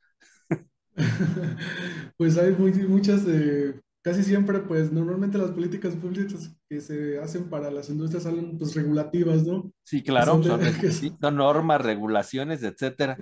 pues 2.17 2.37
hay 2.37 2.51
muy, 2.53 2.71
muchas, 2.87 3.23
eh, 3.27 3.79
casi 4.07 4.23
siempre, 4.23 4.59
pues 4.59 4.91
normalmente 4.91 5.37
las 5.37 5.51
políticas 5.51 5.93
públicas 5.95 6.55
que 6.69 6.79
se 6.79 7.19
hacen 7.19 7.49
para 7.49 7.69
las 7.69 7.89
industrias 7.89 8.23
salen 8.23 8.57
pues 8.57 8.73
regulativas, 8.73 9.45
¿no? 9.45 9.69
Sí, 9.83 10.03
claro, 10.03 10.33
Son 10.33 10.43
de- 10.43 10.91
son, 10.91 11.35
normas, 11.35 11.81
regulaciones, 11.81 12.61
etcétera. 12.63 13.17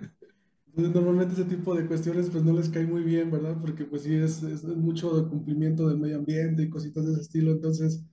Normalmente 0.76 1.34
ese 1.34 1.46
tipo 1.46 1.74
de 1.74 1.88
cuestiones 1.88 2.30
pues 2.30 2.44
no 2.44 2.54
les 2.54 2.70
cae 2.70 2.86
muy 2.86 3.02
bien, 3.04 3.32
¿verdad? 3.32 3.58
Porque 3.62 3.86
pues 3.86 4.04
sí 4.04 4.14
es, 4.16 4.44
es 4.44 4.64
mucho 4.66 5.16
de 5.22 5.30
cumplimiento 5.30 5.88
del 5.88 5.98
medio 6.00 6.18
ambiente 6.18 6.64
y 6.64 6.70
cositas 6.70 7.06
de 7.06 7.14
ese 7.14 7.22
estilo. 7.22 7.52
Entonces, 7.54 8.04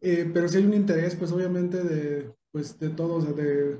eh, 0.00 0.30
pero 0.34 0.48
sí 0.48 0.58
hay 0.58 0.66
un 0.66 0.74
interés 0.74 1.16
pues 1.16 1.32
obviamente 1.32 1.82
de, 1.82 2.32
pues, 2.52 2.78
de 2.78 2.90
todos, 2.90 3.36
de, 3.36 3.78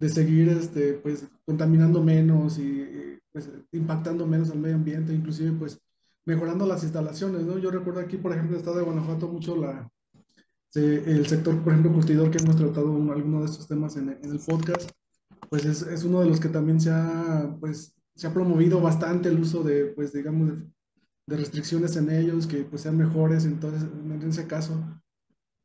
de 0.00 0.08
seguir 0.10 0.48
este, 0.50 0.94
pues, 0.94 1.26
contaminando 1.46 2.02
menos 2.02 2.58
y 2.58 3.18
pues, 3.32 3.50
impactando 3.72 4.26
menos 4.26 4.50
al 4.50 4.58
medio 4.60 4.76
ambiente, 4.76 5.14
inclusive 5.14 5.52
pues 5.52 5.80
mejorando 6.26 6.66
las 6.66 6.82
instalaciones, 6.82 7.44
¿no? 7.44 7.58
Yo 7.58 7.70
recuerdo 7.70 8.00
aquí, 8.00 8.16
por 8.18 8.32
ejemplo, 8.32 8.56
el 8.56 8.60
estado 8.60 8.78
de 8.78 8.84
Guanajuato 8.84 9.28
mucho 9.28 9.56
la, 9.56 9.88
el 10.74 11.26
sector, 11.26 11.62
por 11.62 11.72
ejemplo, 11.72 11.92
curtidor, 11.92 12.30
que 12.30 12.38
hemos 12.38 12.56
tratado 12.56 12.92
un- 12.92 13.10
alguno 13.10 13.40
de 13.40 13.46
estos 13.46 13.66
temas 13.66 13.96
en, 13.96 14.10
en 14.10 14.30
el 14.30 14.38
podcast, 14.40 14.90
pues 15.48 15.64
es, 15.64 15.82
es 15.82 16.04
uno 16.04 16.20
de 16.20 16.26
los 16.28 16.40
que 16.40 16.48
también 16.48 16.80
se 16.80 16.90
ha, 16.90 17.56
pues, 17.60 17.94
se 18.14 18.26
ha 18.26 18.34
promovido 18.34 18.80
bastante 18.80 19.28
el 19.28 19.40
uso 19.40 19.62
de, 19.62 19.86
pues, 19.86 20.12
digamos, 20.12 20.48
de, 20.50 20.66
de 21.28 21.36
restricciones 21.36 21.96
en 21.96 22.10
ellos, 22.10 22.46
que 22.46 22.64
pues 22.64 22.82
sean 22.82 22.96
mejores 22.98 23.44
entonces, 23.46 23.82
en 23.84 24.22
ese 24.28 24.46
caso. 24.46 24.74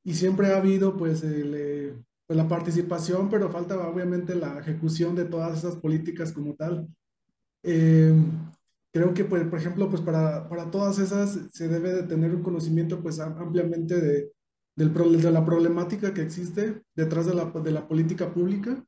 Y 0.04 0.14
siempre 0.16 0.48
ha 0.54 0.58
habido, 0.58 0.98
pues, 0.98 1.24
el, 1.24 1.54
eh, 1.56 1.96
pues, 2.28 2.38
la 2.38 2.48
participación, 2.48 3.30
pero 3.30 3.52
falta 3.52 3.78
obviamente 3.88 4.36
la 4.36 4.60
ejecución 4.60 5.16
de 5.16 5.26
todas 5.26 5.58
esas 5.60 5.76
políticas 5.78 6.32
como 6.34 6.56
tal. 6.56 6.88
Eh, 7.64 8.14
creo 8.94 9.14
que, 9.14 9.26
pues, 9.26 9.44
por 9.48 9.60
ejemplo, 9.60 9.90
pues 9.90 10.02
para, 10.02 10.48
para 10.50 10.70
todas 10.72 11.00
esas 11.00 11.40
se 11.52 11.68
debe 11.68 11.94
de 11.94 12.04
tener 12.04 12.34
un 12.36 12.44
conocimiento 12.44 13.02
pues 13.02 13.20
am- 13.20 13.38
ampliamente 13.38 14.00
de, 14.02 14.32
del, 14.76 14.94
de 15.22 15.32
la 15.32 15.46
problemática 15.46 16.14
que 16.14 16.22
existe 16.22 16.82
detrás 16.96 17.26
de 17.26 17.34
la, 17.36 17.46
de 17.46 17.72
la 17.72 17.88
política 17.88 18.34
pública. 18.34 18.84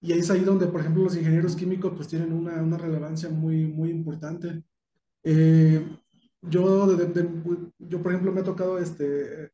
Y 0.00 0.12
ahí 0.12 0.18
es 0.18 0.30
ahí 0.30 0.40
donde, 0.40 0.66
por 0.66 0.80
ejemplo, 0.80 1.04
los 1.04 1.16
ingenieros 1.16 1.56
químicos 1.56 1.92
pues 1.96 2.08
tienen 2.08 2.32
una, 2.32 2.62
una 2.62 2.76
relevancia 2.76 3.30
muy, 3.30 3.66
muy 3.66 3.90
importante. 3.90 4.62
Eh, 5.22 5.82
yo, 6.42 6.86
de- 6.94 7.06
de- 7.06 7.70
yo, 7.78 8.02
por 8.02 8.12
ejemplo, 8.12 8.30
me 8.32 8.40
ha 8.42 8.44
tocado 8.44 8.78
este, 8.78 9.50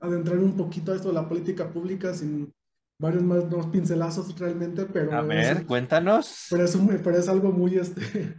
adentrar 0.00 0.38
un 0.38 0.56
poquito 0.56 0.90
a 0.92 0.96
esto 0.96 1.08
de 1.08 1.14
la 1.14 1.28
política 1.28 1.70
pública 1.72 2.12
sin 2.14 2.52
varios 2.98 3.22
más 3.22 3.48
dos 3.48 3.66
pincelazos 3.68 4.36
realmente, 4.38 4.84
pero 4.86 5.12
A 5.12 5.20
es- 5.20 5.26
ver, 5.54 5.66
cuéntanos. 5.66 6.46
pero 6.50 6.64
es, 6.64 6.74
un- 6.74 6.88
pero 6.88 7.16
es 7.16 7.28
algo 7.28 7.52
muy, 7.52 7.76
este, 7.76 8.34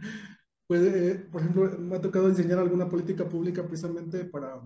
eh, 0.70 1.26
por 1.30 1.40
ejemplo, 1.42 1.78
me 1.78 1.96
ha 1.96 2.00
tocado 2.00 2.28
diseñar 2.28 2.58
alguna 2.58 2.88
política 2.88 3.28
pública 3.28 3.62
precisamente 3.66 4.24
para, 4.24 4.60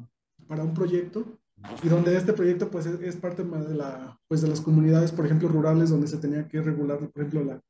para 0.47 0.65
un 0.65 0.75
proyecto 0.75 1.39
y 1.83 1.89
donde 1.89 2.17
este 2.17 2.33
proyecto 2.33 2.71
pues 2.71 2.87
es, 2.87 3.01
es 3.01 3.17
parte 3.17 3.43
de, 3.45 3.75
la, 3.75 4.19
pues, 4.29 4.41
de 4.43 4.49
las 4.49 4.61
comunidades, 4.61 5.11
por 5.13 5.27
ejemplo, 5.27 5.49
rurales, 5.49 5.91
donde 5.91 6.07
se 6.07 6.19
tenía 6.19 6.47
que 6.47 6.63
regular, 6.63 6.99
por 6.99 7.11
ejemplo, 7.23 7.45
la, 7.45 7.61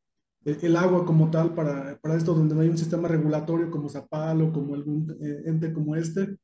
el, 0.45 0.59
el 0.63 0.77
agua 0.77 1.07
como 1.07 1.31
tal 1.31 1.55
para, 1.55 1.99
para 2.01 2.17
esto, 2.17 2.35
donde 2.35 2.55
no 2.55 2.61
hay 2.61 2.69
un 2.69 2.79
sistema 2.79 3.09
regulatorio 3.09 3.71
como 3.71 3.89
Zapal 3.89 4.43
o 4.43 4.53
como 4.53 4.75
algún 4.75 5.11
eh, 5.23 5.43
ente 5.47 5.73
como 5.73 5.97
este. 5.97 6.37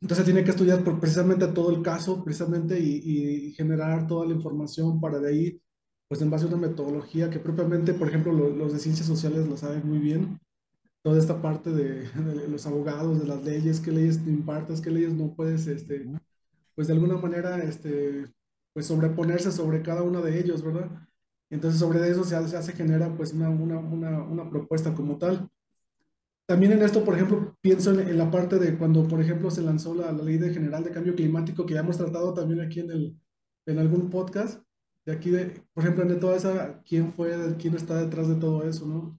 Entonces 0.00 0.24
tiene 0.26 0.44
que 0.44 0.50
estudiar 0.50 0.84
por 0.84 1.00
precisamente 1.00 1.46
todo 1.48 1.70
el 1.74 1.82
caso, 1.82 2.22
precisamente, 2.24 2.78
y, 2.78 3.48
y 3.48 3.52
generar 3.52 4.06
toda 4.06 4.26
la 4.26 4.34
información 4.34 5.00
para 5.00 5.18
de 5.18 5.28
ahí, 5.30 5.60
pues 6.08 6.20
en 6.20 6.30
base 6.30 6.44
a 6.44 6.48
una 6.48 6.58
metodología 6.58 7.30
que 7.30 7.38
propiamente, 7.38 7.94
por 7.94 8.08
ejemplo, 8.08 8.32
lo- 8.32 8.50
los 8.50 8.72
de 8.72 8.78
ciencias 8.80 9.06
sociales 9.06 9.46
lo 9.48 9.56
saben 9.56 9.86
muy 9.88 9.98
bien, 9.98 10.38
toda 11.04 11.18
esta 11.18 11.42
parte 11.42 11.70
de, 11.70 12.08
de 12.08 12.48
los 12.48 12.66
abogados, 12.66 13.20
de 13.20 13.26
las 13.26 13.44
leyes, 13.44 13.78
qué 13.78 13.92
leyes 13.92 14.24
te 14.24 14.30
impartes, 14.30 14.80
qué 14.80 14.90
leyes 14.90 15.12
no 15.12 15.34
puedes, 15.34 15.66
este, 15.66 16.06
pues 16.74 16.88
de 16.88 16.94
alguna 16.94 17.18
manera, 17.18 17.62
este, 17.62 18.26
pues 18.72 18.86
sobreponerse 18.86 19.52
sobre 19.52 19.82
cada 19.82 20.02
uno 20.02 20.22
de 20.22 20.40
ellos, 20.40 20.64
¿verdad? 20.64 20.90
Entonces 21.50 21.78
sobre 21.78 22.08
eso 22.08 22.24
se 22.24 22.36
hace, 22.36 22.60
se 22.62 22.72
genera 22.72 23.14
pues 23.14 23.34
una, 23.34 23.50
una, 23.50 23.78
una, 23.78 24.22
una 24.22 24.48
propuesta 24.48 24.94
como 24.94 25.18
tal. 25.18 25.46
También 26.46 26.72
en 26.72 26.82
esto, 26.82 27.04
por 27.04 27.14
ejemplo, 27.14 27.54
pienso 27.60 27.92
en, 27.92 28.08
en 28.08 28.16
la 28.16 28.30
parte 28.30 28.58
de 28.58 28.78
cuando, 28.78 29.06
por 29.06 29.20
ejemplo, 29.20 29.50
se 29.50 29.60
lanzó 29.60 29.94
la, 29.94 30.10
la 30.10 30.24
Ley 30.24 30.38
de 30.38 30.54
General 30.54 30.82
de 30.82 30.90
Cambio 30.90 31.14
Climático, 31.14 31.66
que 31.66 31.74
ya 31.74 31.80
hemos 31.80 31.98
tratado 31.98 32.32
también 32.32 32.62
aquí 32.62 32.80
en, 32.80 32.90
el, 32.90 33.20
en 33.66 33.78
algún 33.78 34.08
podcast, 34.08 34.62
de 35.04 35.12
aquí, 35.12 35.28
de, 35.28 35.62
por 35.74 35.84
ejemplo, 35.84 36.06
de 36.06 36.16
toda 36.16 36.36
esa, 36.36 36.82
quién 36.82 37.12
fue, 37.12 37.30
quién 37.58 37.74
está 37.74 38.02
detrás 38.02 38.26
de 38.26 38.36
todo 38.36 38.66
eso, 38.66 38.86
¿no? 38.86 39.18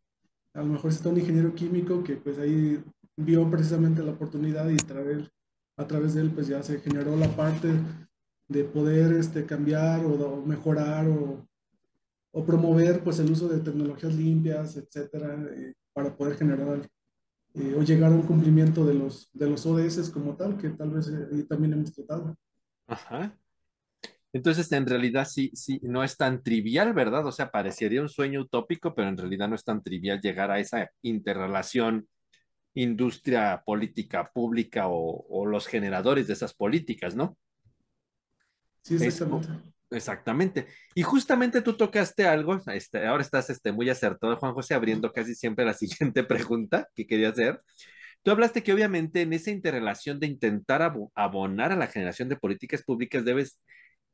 A 0.56 0.60
lo 0.60 0.65
mejor 0.65 0.91
está 0.91 1.10
un 1.10 1.20
ingeniero 1.20 1.54
químico 1.54 2.04
que 2.04 2.15
pues 2.15 2.39
ahí 2.39 2.84
vio 3.18 3.50
precisamente 3.50 4.04
la 4.04 4.12
oportunidad 4.12 4.70
y 4.70 4.78
través, 4.78 5.30
a 5.78 5.86
través 5.86 6.13
de 6.13 6.22
él 6.22 6.32
pues 6.32 6.48
ya 6.48 6.63
se 6.63 6.80
generó 6.80 7.15
la 7.15 7.28
parte 7.36 7.74
de 8.48 8.63
poder 8.63 9.13
este, 9.13 9.46
cambiar 9.46 10.06
o, 10.06 10.13
o 10.13 10.46
mejorar 10.46 11.08
o, 11.08 11.46
o 12.32 12.46
promover 12.46 13.04
pues 13.04 13.20
el 13.20 13.32
uso 13.32 13.48
de 13.48 13.60
tecnologías 13.60 14.13
limpias, 14.13 14.76
etcétera, 14.76 15.41
eh, 15.52 15.74
para 15.94 16.15
poder 16.15 16.36
generar 16.38 16.82
eh, 17.54 17.76
o 17.78 17.82
llegar 17.82 18.12
a 18.12 18.15
un 18.15 18.24
cumplimiento 18.24 18.86
de 18.86 18.94
los, 18.94 19.30
de 19.32 19.50
los 19.50 19.65
ODS 19.65 20.10
como 20.10 20.36
tal, 20.36 20.58
que 20.58 20.70
tal 20.70 20.89
vez 20.91 21.08
eh, 21.08 21.28
ahí 21.32 21.44
también 21.44 21.74
hemos 21.74 21.94
tratado. 21.94 22.36
Ajá. 22.88 23.34
Entonces, 24.36 24.71
en 24.74 24.86
realidad 24.88 25.26
sí, 25.28 25.52
sí, 25.56 25.80
no 25.84 26.04
es 26.04 26.17
tan 26.17 26.43
trivial, 26.43 26.93
¿verdad? 26.93 27.26
O 27.28 27.34
sea, 27.34 27.52
parecería 27.52 28.02
un 28.04 28.10
sueño 28.10 28.41
utópico, 28.41 28.93
pero 28.95 29.10
en 29.10 29.17
realidad 29.17 29.50
no 29.50 29.56
es 29.56 29.63
tan 29.65 29.84
trivial 29.84 30.21
llegar 30.21 30.52
a 30.52 30.60
esa 30.60 30.91
interrelación 31.04 32.08
industria 32.76 33.63
política 33.65 34.32
pública 34.34 34.88
o, 34.89 35.26
o 35.30 35.45
los 35.48 35.67
generadores 35.67 36.28
de 36.28 36.34
esas 36.34 36.54
políticas, 36.56 37.15
¿no? 37.15 37.38
Sí, 38.82 38.95
Es- 39.00 39.06
exactamente. 39.08 39.50
Exactamente. 39.91 40.67
Y 40.95 41.04
justamente 41.04 41.62
tú 41.62 41.78
tocaste 41.78 42.26
algo, 42.28 42.60
este, 42.74 43.06
ahora 43.08 43.24
estás 43.24 43.50
este, 43.52 43.71
muy 43.71 43.89
acertado, 43.89 44.36
Juan 44.38 44.54
José, 44.54 44.74
abriendo 44.74 45.12
casi 45.13 45.36
siempre 45.36 45.65
la 45.65 45.74
siguiente 45.76 46.24
pregunta 46.24 46.89
que 46.95 47.08
quería 47.08 47.30
hacer. 47.30 47.62
Tú 48.24 48.32
hablaste 48.32 48.63
que 48.63 48.74
obviamente 48.74 49.21
en 49.21 49.34
esa 49.34 49.52
interrelación 49.52 50.19
de 50.19 50.28
intentar 50.28 50.82
abo- 50.84 51.12
abonar 51.15 51.71
a 51.74 51.78
la 51.78 51.88
generación 51.88 52.30
de 52.30 52.38
políticas 52.38 52.84
públicas 52.84 53.26
debes, 53.26 53.60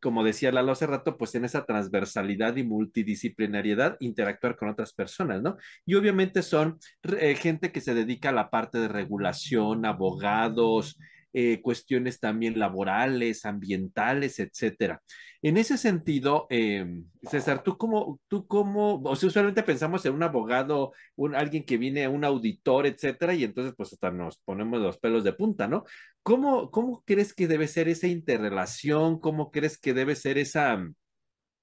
como 0.01 0.23
decía 0.23 0.51
Lalo 0.51 0.71
hace 0.71 0.87
rato, 0.87 1.17
pues 1.17 1.35
en 1.35 1.45
esa 1.45 1.65
transversalidad 1.65 2.55
y 2.57 2.63
multidisciplinariedad 2.63 3.97
interactuar 3.99 4.55
con 4.55 4.69
otras 4.69 4.93
personas, 4.93 5.41
¿no? 5.41 5.57
Y 5.85 5.95
obviamente 5.95 6.41
son 6.41 6.79
eh, 7.03 7.35
gente 7.35 7.71
que 7.71 7.81
se 7.81 7.93
dedica 7.93 8.29
a 8.29 8.33
la 8.33 8.49
parte 8.49 8.79
de 8.79 8.87
regulación, 8.87 9.85
abogados, 9.85 10.97
eh, 11.33 11.61
cuestiones 11.61 12.19
también 12.19 12.59
laborales, 12.59 13.45
ambientales, 13.45 14.39
etcétera. 14.39 15.01
En 15.41 15.57
ese 15.57 15.77
sentido, 15.77 16.45
eh, 16.49 16.85
César, 17.23 17.63
¿tú 17.63 17.77
cómo, 17.77 18.19
tú 18.27 18.45
cómo, 18.47 19.01
o 19.03 19.15
sea, 19.15 19.27
usualmente 19.27 19.63
pensamos 19.63 20.05
en 20.05 20.13
un 20.13 20.23
abogado, 20.23 20.93
alguien 21.33 21.65
que 21.65 21.77
viene, 21.77 22.07
un 22.07 22.23
auditor, 22.23 22.85
etcétera, 22.85 23.33
y 23.33 23.43
entonces 23.43 23.73
pues 23.75 23.93
hasta 23.93 24.11
nos 24.11 24.37
ponemos 24.39 24.79
los 24.79 24.99
pelos 24.99 25.23
de 25.23 25.33
punta, 25.33 25.67
¿no? 25.67 25.83
¿Cómo, 26.21 26.69
cómo 26.69 27.03
crees 27.05 27.33
que 27.33 27.47
debe 27.47 27.67
ser 27.67 27.89
esa 27.89 28.07
interrelación? 28.07 29.19
¿Cómo 29.19 29.51
crees 29.51 29.79
que 29.79 29.93
debe 29.93 30.15
ser 30.15 30.37
esa, 30.37 30.87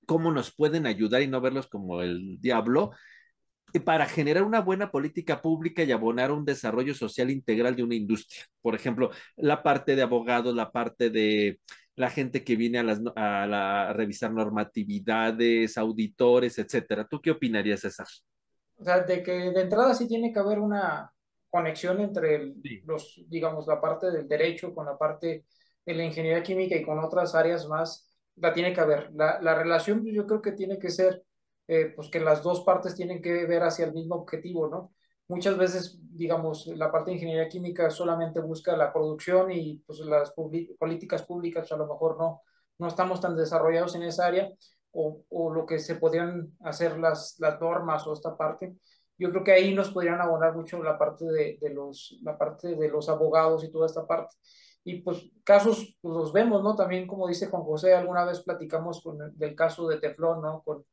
cómo 0.07 0.33
nos 0.33 0.53
pueden 0.55 0.87
ayudar 0.87 1.23
y 1.23 1.29
no 1.29 1.41
verlos 1.41 1.69
como 1.69 2.03
el 2.03 2.41
diablo? 2.41 2.93
Para 3.85 4.07
generar 4.07 4.43
una 4.45 4.61
buena 4.61 4.91
política 4.91 5.41
pública 5.43 5.83
y 5.83 5.93
abonar 5.93 6.33
un 6.33 6.45
desarrollo 6.45 6.95
social 6.95 7.31
integral 7.31 7.77
de 7.77 7.83
una 7.85 7.95
industria. 7.95 8.43
Por 8.63 8.75
ejemplo, 8.75 9.11
la 9.37 9.63
parte 9.63 9.97
de 9.97 10.03
abogados, 10.03 10.55
la 10.55 10.71
parte 10.71 11.11
de 11.11 11.61
la 11.97 12.11
gente 12.11 12.45
que 12.45 12.57
viene 12.57 12.79
a, 12.79 12.83
las, 12.85 13.01
a, 13.17 13.47
la- 13.47 13.91
a 13.91 13.93
revisar 13.93 14.33
normatividades, 14.33 15.77
auditores, 15.79 16.59
etcétera. 16.59 17.07
¿Tú 17.09 17.21
qué 17.21 17.31
opinarías, 17.33 17.81
César? 17.81 18.07
O 18.77 18.85
sea, 18.85 19.01
de 19.01 19.23
que 19.23 19.33
de 19.33 19.61
entrada 19.63 19.95
sí 19.95 20.07
tiene 20.07 20.33
que 20.33 20.39
haber 20.39 20.59
una 20.59 21.13
conexión 21.51 22.01
entre 22.01 22.37
el- 22.37 22.55
Sí. 22.63 22.81
los, 22.85 23.21
digamos, 23.29 23.67
la 23.67 23.81
parte 23.81 24.11
del 24.11 24.29
derecho 24.29 24.75
con 24.75 24.87
la 24.87 24.97
parte 24.97 25.45
de 25.85 25.95
la 25.95 26.05
ingeniería 26.05 26.43
química 26.43 26.77
y 26.77 26.83
con 26.83 26.99
otras 26.99 27.35
áreas 27.35 27.67
más, 27.67 28.09
la 28.37 28.53
tiene 28.53 28.73
que 28.73 28.81
haber. 28.81 29.11
La, 29.15 29.41
la 29.43 29.55
relación 29.55 30.03
pues, 30.03 30.15
yo 30.15 30.27
creo 30.27 30.43
que 30.43 30.53
tiene 30.53 30.79
que 30.79 30.91
ser, 30.91 31.25
eh, 31.69 31.93
pues 31.95 32.09
que 32.11 32.21
las 32.21 32.43
dos 32.43 32.63
partes 32.63 32.95
tienen 32.95 33.23
que 33.23 33.47
ver 33.47 33.63
hacia 33.63 33.85
el 33.87 33.95
mismo 33.95 34.17
objetivo, 34.17 34.69
¿no? 34.69 34.93
Muchas 35.29 35.59
veces, 35.59 35.99
digamos, 36.01 36.67
la 36.69 36.91
parte 36.91 37.11
de 37.11 37.17
ingeniería 37.17 37.49
química 37.49 37.91
solamente 37.91 38.41
busca 38.41 38.77
la 38.77 38.93
producción 38.93 39.53
y 39.53 39.77
pues 39.87 40.01
las 40.01 40.33
políticas 40.33 41.23
públicas 41.25 41.71
a 41.71 41.77
lo 41.77 41.87
mejor 41.87 42.17
no, 42.19 42.41
no 42.79 42.89
estamos 42.89 43.21
tan 43.21 43.37
desarrollados 43.37 43.95
en 43.95 44.05
esa 44.05 44.27
área 44.27 44.51
o, 44.93 45.23
o 45.29 45.53
lo 45.53 45.67
que 45.67 45.79
se 45.81 45.97
podrían 45.97 46.57
hacer 46.61 46.99
las, 46.99 47.37
las 47.39 47.61
normas 47.61 48.07
o 48.07 48.15
esta 48.15 48.37
parte. 48.37 48.77
Yo 49.19 49.31
creo 49.31 49.45
que 49.45 49.53
ahí 49.53 49.75
nos 49.75 49.91
podrían 49.91 50.21
abonar 50.21 50.55
mucho 50.57 50.83
la 50.83 50.97
parte 50.97 51.27
de, 51.27 51.59
de 51.61 51.71
los, 51.71 52.19
la 52.23 52.39
parte 52.39 52.75
de 52.75 52.89
los 52.89 53.09
abogados 53.11 53.65
y 53.65 53.71
toda 53.71 53.87
esta 53.87 54.07
parte. 54.07 54.35
Y 54.85 55.03
pues 55.03 55.31
casos 55.45 55.99
pues, 56.01 56.15
los 56.15 56.33
vemos, 56.33 56.63
¿no? 56.63 56.75
También 56.75 57.07
como 57.07 57.29
dice 57.29 57.49
Juan 57.49 57.65
José, 57.65 57.95
alguna 57.95 58.25
vez 58.25 58.41
platicamos 58.41 59.03
con 59.03 59.21
el, 59.21 59.37
del 59.37 59.55
caso 59.55 59.87
de 59.89 59.99
Teflón, 59.99 60.41
¿no? 60.41 60.63
Con, 60.63 60.85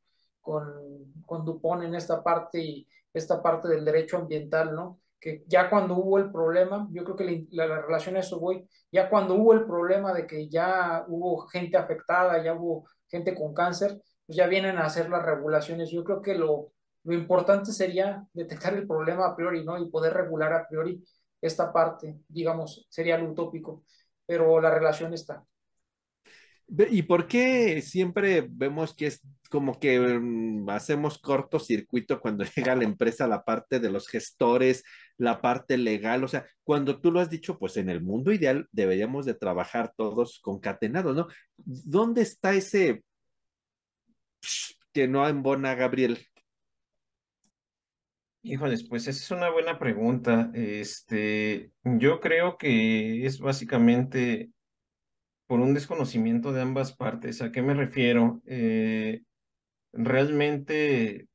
con, 0.46 1.12
con 1.26 1.44
Dupont 1.44 1.82
en 1.82 1.96
esta 1.96 2.22
parte 2.22 2.60
y 2.60 2.88
esta 3.12 3.42
parte 3.42 3.66
del 3.68 3.84
derecho 3.84 4.16
ambiental, 4.18 4.74
¿no? 4.74 5.00
Que 5.20 5.42
ya 5.48 5.68
cuando 5.68 5.96
hubo 5.96 6.18
el 6.18 6.30
problema, 6.30 6.86
yo 6.92 7.02
creo 7.02 7.16
que 7.16 7.46
la, 7.50 7.66
la 7.66 7.82
relación 7.82 8.16
a 8.16 8.20
eso 8.20 8.38
voy, 8.38 8.68
ya 8.92 9.10
cuando 9.10 9.34
hubo 9.34 9.52
el 9.54 9.64
problema 9.66 10.12
de 10.14 10.26
que 10.26 10.48
ya 10.48 11.04
hubo 11.08 11.46
gente 11.48 11.76
afectada, 11.76 12.42
ya 12.44 12.54
hubo 12.54 12.84
gente 13.08 13.34
con 13.34 13.52
cáncer, 13.52 14.00
pues 14.24 14.36
ya 14.36 14.46
vienen 14.46 14.78
a 14.78 14.84
hacer 14.84 15.10
las 15.10 15.24
regulaciones. 15.24 15.90
Yo 15.90 16.04
creo 16.04 16.22
que 16.22 16.34
lo, 16.36 16.72
lo 17.02 17.14
importante 17.14 17.72
sería 17.72 18.24
detectar 18.32 18.74
el 18.74 18.86
problema 18.86 19.26
a 19.26 19.34
priori, 19.34 19.64
¿no? 19.64 19.76
Y 19.78 19.90
poder 19.90 20.14
regular 20.14 20.52
a 20.52 20.68
priori 20.68 21.02
esta 21.40 21.72
parte, 21.72 22.20
digamos, 22.28 22.86
sería 22.88 23.18
lo 23.18 23.30
utópico, 23.30 23.82
pero 24.26 24.60
la 24.60 24.70
relación 24.70 25.12
está. 25.12 25.44
¿Y 26.68 27.02
por 27.02 27.28
qué 27.28 27.80
siempre 27.80 28.46
vemos 28.50 28.94
que 28.94 29.06
es 29.06 29.20
como 29.50 29.78
que 29.78 30.00
mm, 30.00 30.68
hacemos 30.70 31.18
cortocircuito 31.18 32.20
cuando 32.20 32.44
llega 32.56 32.72
a 32.72 32.76
la 32.76 32.84
empresa 32.84 33.28
la 33.28 33.44
parte 33.44 33.78
de 33.78 33.90
los 33.90 34.08
gestores, 34.08 34.82
la 35.16 35.40
parte 35.40 35.78
legal? 35.78 36.24
O 36.24 36.28
sea, 36.28 36.46
cuando 36.64 37.00
tú 37.00 37.12
lo 37.12 37.20
has 37.20 37.30
dicho, 37.30 37.58
pues 37.58 37.76
en 37.76 37.88
el 37.88 38.02
mundo 38.02 38.32
ideal 38.32 38.66
deberíamos 38.72 39.26
de 39.26 39.34
trabajar 39.34 39.92
todos 39.96 40.40
concatenados, 40.40 41.14
¿no? 41.14 41.28
¿Dónde 41.56 42.22
está 42.22 42.54
ese 42.54 43.04
que 44.92 45.06
no 45.06 45.28
embona 45.28 45.74
Gabriel? 45.74 46.18
Híjoles, 48.42 48.88
pues 48.88 49.06
esa 49.08 49.18
es 49.18 49.30
una 49.32 49.50
buena 49.50 49.78
pregunta. 49.78 50.50
Este, 50.54 51.72
yo 51.82 52.20
creo 52.20 52.56
que 52.58 53.26
es 53.26 53.40
básicamente 53.40 54.50
por 55.46 55.60
un 55.60 55.74
desconocimiento 55.74 56.52
de 56.52 56.62
ambas 56.62 56.94
partes. 56.94 57.42
¿A 57.42 57.52
qué 57.52 57.62
me 57.62 57.74
refiero? 57.74 58.42
Eh, 58.46 59.22
realmente, 59.92 61.28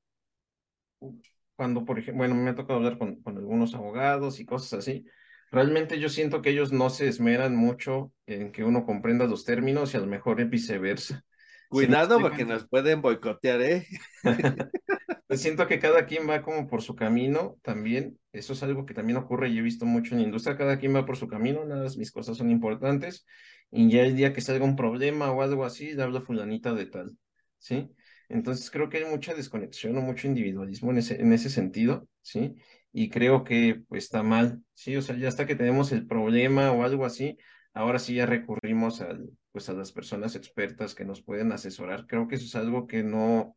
cuando, 1.56 1.86
por 1.86 2.00
ejemplo, 2.00 2.20
bueno, 2.20 2.36
me 2.36 2.50
ha 2.50 2.56
tocado 2.56 2.80
hablar 2.80 2.98
con, 2.98 3.22
con 3.22 3.38
algunos 3.38 3.74
abogados 3.74 4.40
y 4.40 4.46
cosas 4.46 4.80
así, 4.80 5.06
realmente 5.52 6.00
yo 6.00 6.10
siento 6.10 6.42
que 6.42 6.50
ellos 6.50 6.72
no 6.72 6.90
se 6.90 7.08
esmeran 7.08 7.56
mucho 7.56 8.12
en 8.26 8.52
que 8.52 8.64
uno 8.64 8.86
comprenda 8.86 9.26
los 9.26 9.46
términos 9.46 9.94
y 9.94 9.98
a 9.98 10.02
lo 10.02 10.08
mejor 10.08 10.44
viceversa. 10.46 11.24
¿Sí 11.72 11.88
me 11.88 11.88
Cuidado 11.88 12.20
porque 12.20 12.44
nos 12.44 12.68
pueden 12.68 13.02
boicotear, 13.02 13.62
¿eh? 13.62 13.88
Pues 15.32 15.44
siento 15.44 15.66
que 15.66 15.80
cada 15.80 16.08
quien 16.08 16.30
va 16.30 16.42
como 16.42 16.68
por 16.68 16.82
su 16.82 16.94
camino 16.94 17.58
también. 17.62 18.20
Eso 18.34 18.52
es 18.52 18.64
algo 18.64 18.86
que 18.86 18.94
también 18.94 19.16
ocurre 19.16 19.48
y 19.48 19.58
he 19.58 19.62
visto 19.62 19.86
mucho 19.86 20.14
en 20.14 20.20
la 20.20 20.26
industria. 20.26 20.58
Cada 20.58 20.78
quien 20.78 20.94
va 20.94 21.06
por 21.06 21.16
su 21.16 21.30
camino, 21.30 21.64
nada 21.64 21.88
mis 21.98 22.12
cosas 22.12 22.36
son 22.36 22.52
importantes. 22.52 23.26
Y 23.72 23.90
ya 23.90 24.02
el 24.02 24.18
día 24.18 24.34
que 24.34 24.42
salga 24.42 24.66
un 24.66 24.76
problema 24.76 25.32
o 25.32 25.42
algo 25.42 25.64
así, 25.64 25.94
le 25.94 26.04
hablo 26.04 26.22
fulanita 26.22 26.74
de 26.74 26.86
tal. 26.86 27.18
¿Sí? 27.60 27.90
Entonces 28.28 28.70
creo 28.70 28.90
que 28.90 28.98
hay 28.98 29.06
mucha 29.06 29.34
desconexión 29.34 29.98
o 29.98 30.02
mucho 30.02 30.28
individualismo 30.28 30.92
en 30.92 30.98
ese, 30.98 31.22
en 31.22 31.32
ese 31.32 31.50
sentido. 31.50 32.10
¿Sí? 32.22 32.56
Y 32.92 33.10
creo 33.10 33.46
que 33.46 33.84
pues 33.88 34.04
está 34.04 34.24
mal. 34.24 34.62
¿Sí? 34.74 34.98
O 34.98 35.02
sea, 35.02 35.16
ya 35.16 35.30
hasta 35.30 35.48
que 35.48 35.56
tenemos 35.56 35.94
el 35.94 36.08
problema 36.08 36.74
o 36.74 36.84
algo 36.84 37.06
así, 37.06 37.38
ahora 37.74 38.00
sí 38.00 38.16
ya 38.16 38.26
recurrimos 38.26 39.00
al, 39.00 39.30
pues 39.54 39.70
a 39.70 39.74
las 39.74 39.94
personas 39.94 40.36
expertas 40.36 40.94
que 40.94 41.06
nos 41.06 41.22
pueden 41.22 41.54
asesorar. 41.54 42.06
Creo 42.06 42.28
que 42.28 42.36
eso 42.36 42.44
es 42.44 42.56
algo 42.56 42.86
que 42.86 43.02
no 43.02 43.56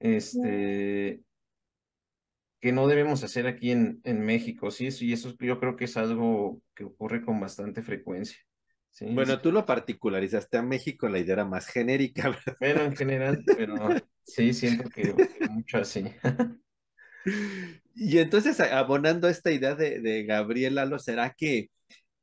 este, 0.00 1.22
que 2.60 2.72
no 2.72 2.88
debemos 2.88 3.22
hacer 3.22 3.46
aquí 3.46 3.70
en, 3.70 4.00
en 4.04 4.20
México, 4.20 4.70
¿sí? 4.70 4.88
Y 5.00 5.12
eso 5.12 5.34
yo 5.38 5.60
creo 5.60 5.76
que 5.76 5.84
es 5.84 5.96
algo 5.96 6.60
que 6.74 6.84
ocurre 6.84 7.24
con 7.24 7.40
bastante 7.40 7.82
frecuencia, 7.82 8.38
¿sí? 8.90 9.06
Bueno, 9.14 9.40
tú 9.40 9.52
lo 9.52 9.64
particularizaste 9.64 10.58
a 10.58 10.62
México, 10.62 11.08
la 11.08 11.18
idea 11.18 11.34
era 11.34 11.44
más 11.44 11.68
genérica, 11.68 12.28
¿verdad? 12.46 12.56
Bueno, 12.60 12.82
en 12.82 12.96
general, 12.96 13.44
pero 13.44 13.74
sí, 14.24 14.52
siento 14.52 14.88
que, 14.88 15.14
mucho 15.50 15.78
así. 15.78 16.04
Y 18.00 18.18
entonces, 18.18 18.58
abonando 18.60 19.28
esta 19.28 19.50
idea 19.50 19.74
de, 19.74 20.00
de 20.00 20.22
Gabriel 20.22 20.76
Lalo, 20.76 21.00
¿será 21.00 21.34
que 21.36 21.68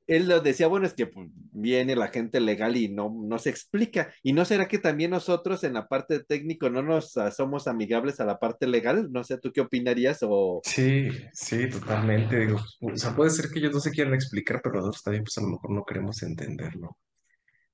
él 0.07 0.27
lo 0.27 0.39
decía, 0.39 0.67
bueno, 0.67 0.85
es 0.85 0.93
que 0.93 1.07
pues, 1.07 1.29
viene 1.51 1.95
la 1.95 2.09
gente 2.09 2.39
legal 2.39 2.77
y 2.77 2.89
no, 2.89 3.09
no 3.09 3.39
se 3.39 3.49
explica. 3.49 4.13
¿Y 4.21 4.33
no 4.33 4.45
será 4.45 4.67
que 4.67 4.77
también 4.77 5.11
nosotros 5.11 5.63
en 5.63 5.73
la 5.73 5.87
parte 5.87 6.23
técnico 6.23 6.69
no 6.69 6.83
nos 6.83 7.15
uh, 7.17 7.31
somos 7.31 7.67
amigables 7.67 8.19
a 8.19 8.25
la 8.25 8.39
parte 8.39 8.67
legal? 8.67 9.11
No 9.11 9.23
sé, 9.23 9.37
¿tú 9.39 9.51
qué 9.51 9.61
opinarías? 9.61 10.19
O... 10.21 10.61
Sí, 10.63 11.09
sí, 11.33 11.69
totalmente. 11.69 12.39
Digo, 12.39 12.59
o 12.81 12.97
sea, 12.97 13.15
puede 13.15 13.31
ser 13.31 13.49
que 13.49 13.59
ellos 13.59 13.73
no 13.73 13.79
se 13.79 13.91
quieran 13.91 14.13
explicar, 14.13 14.61
pero 14.63 14.75
nosotros 14.75 15.03
también, 15.03 15.23
pues 15.23 15.37
a 15.37 15.41
lo 15.41 15.47
mejor 15.49 15.71
no 15.71 15.85
queremos 15.85 16.21
entenderlo. 16.21 16.97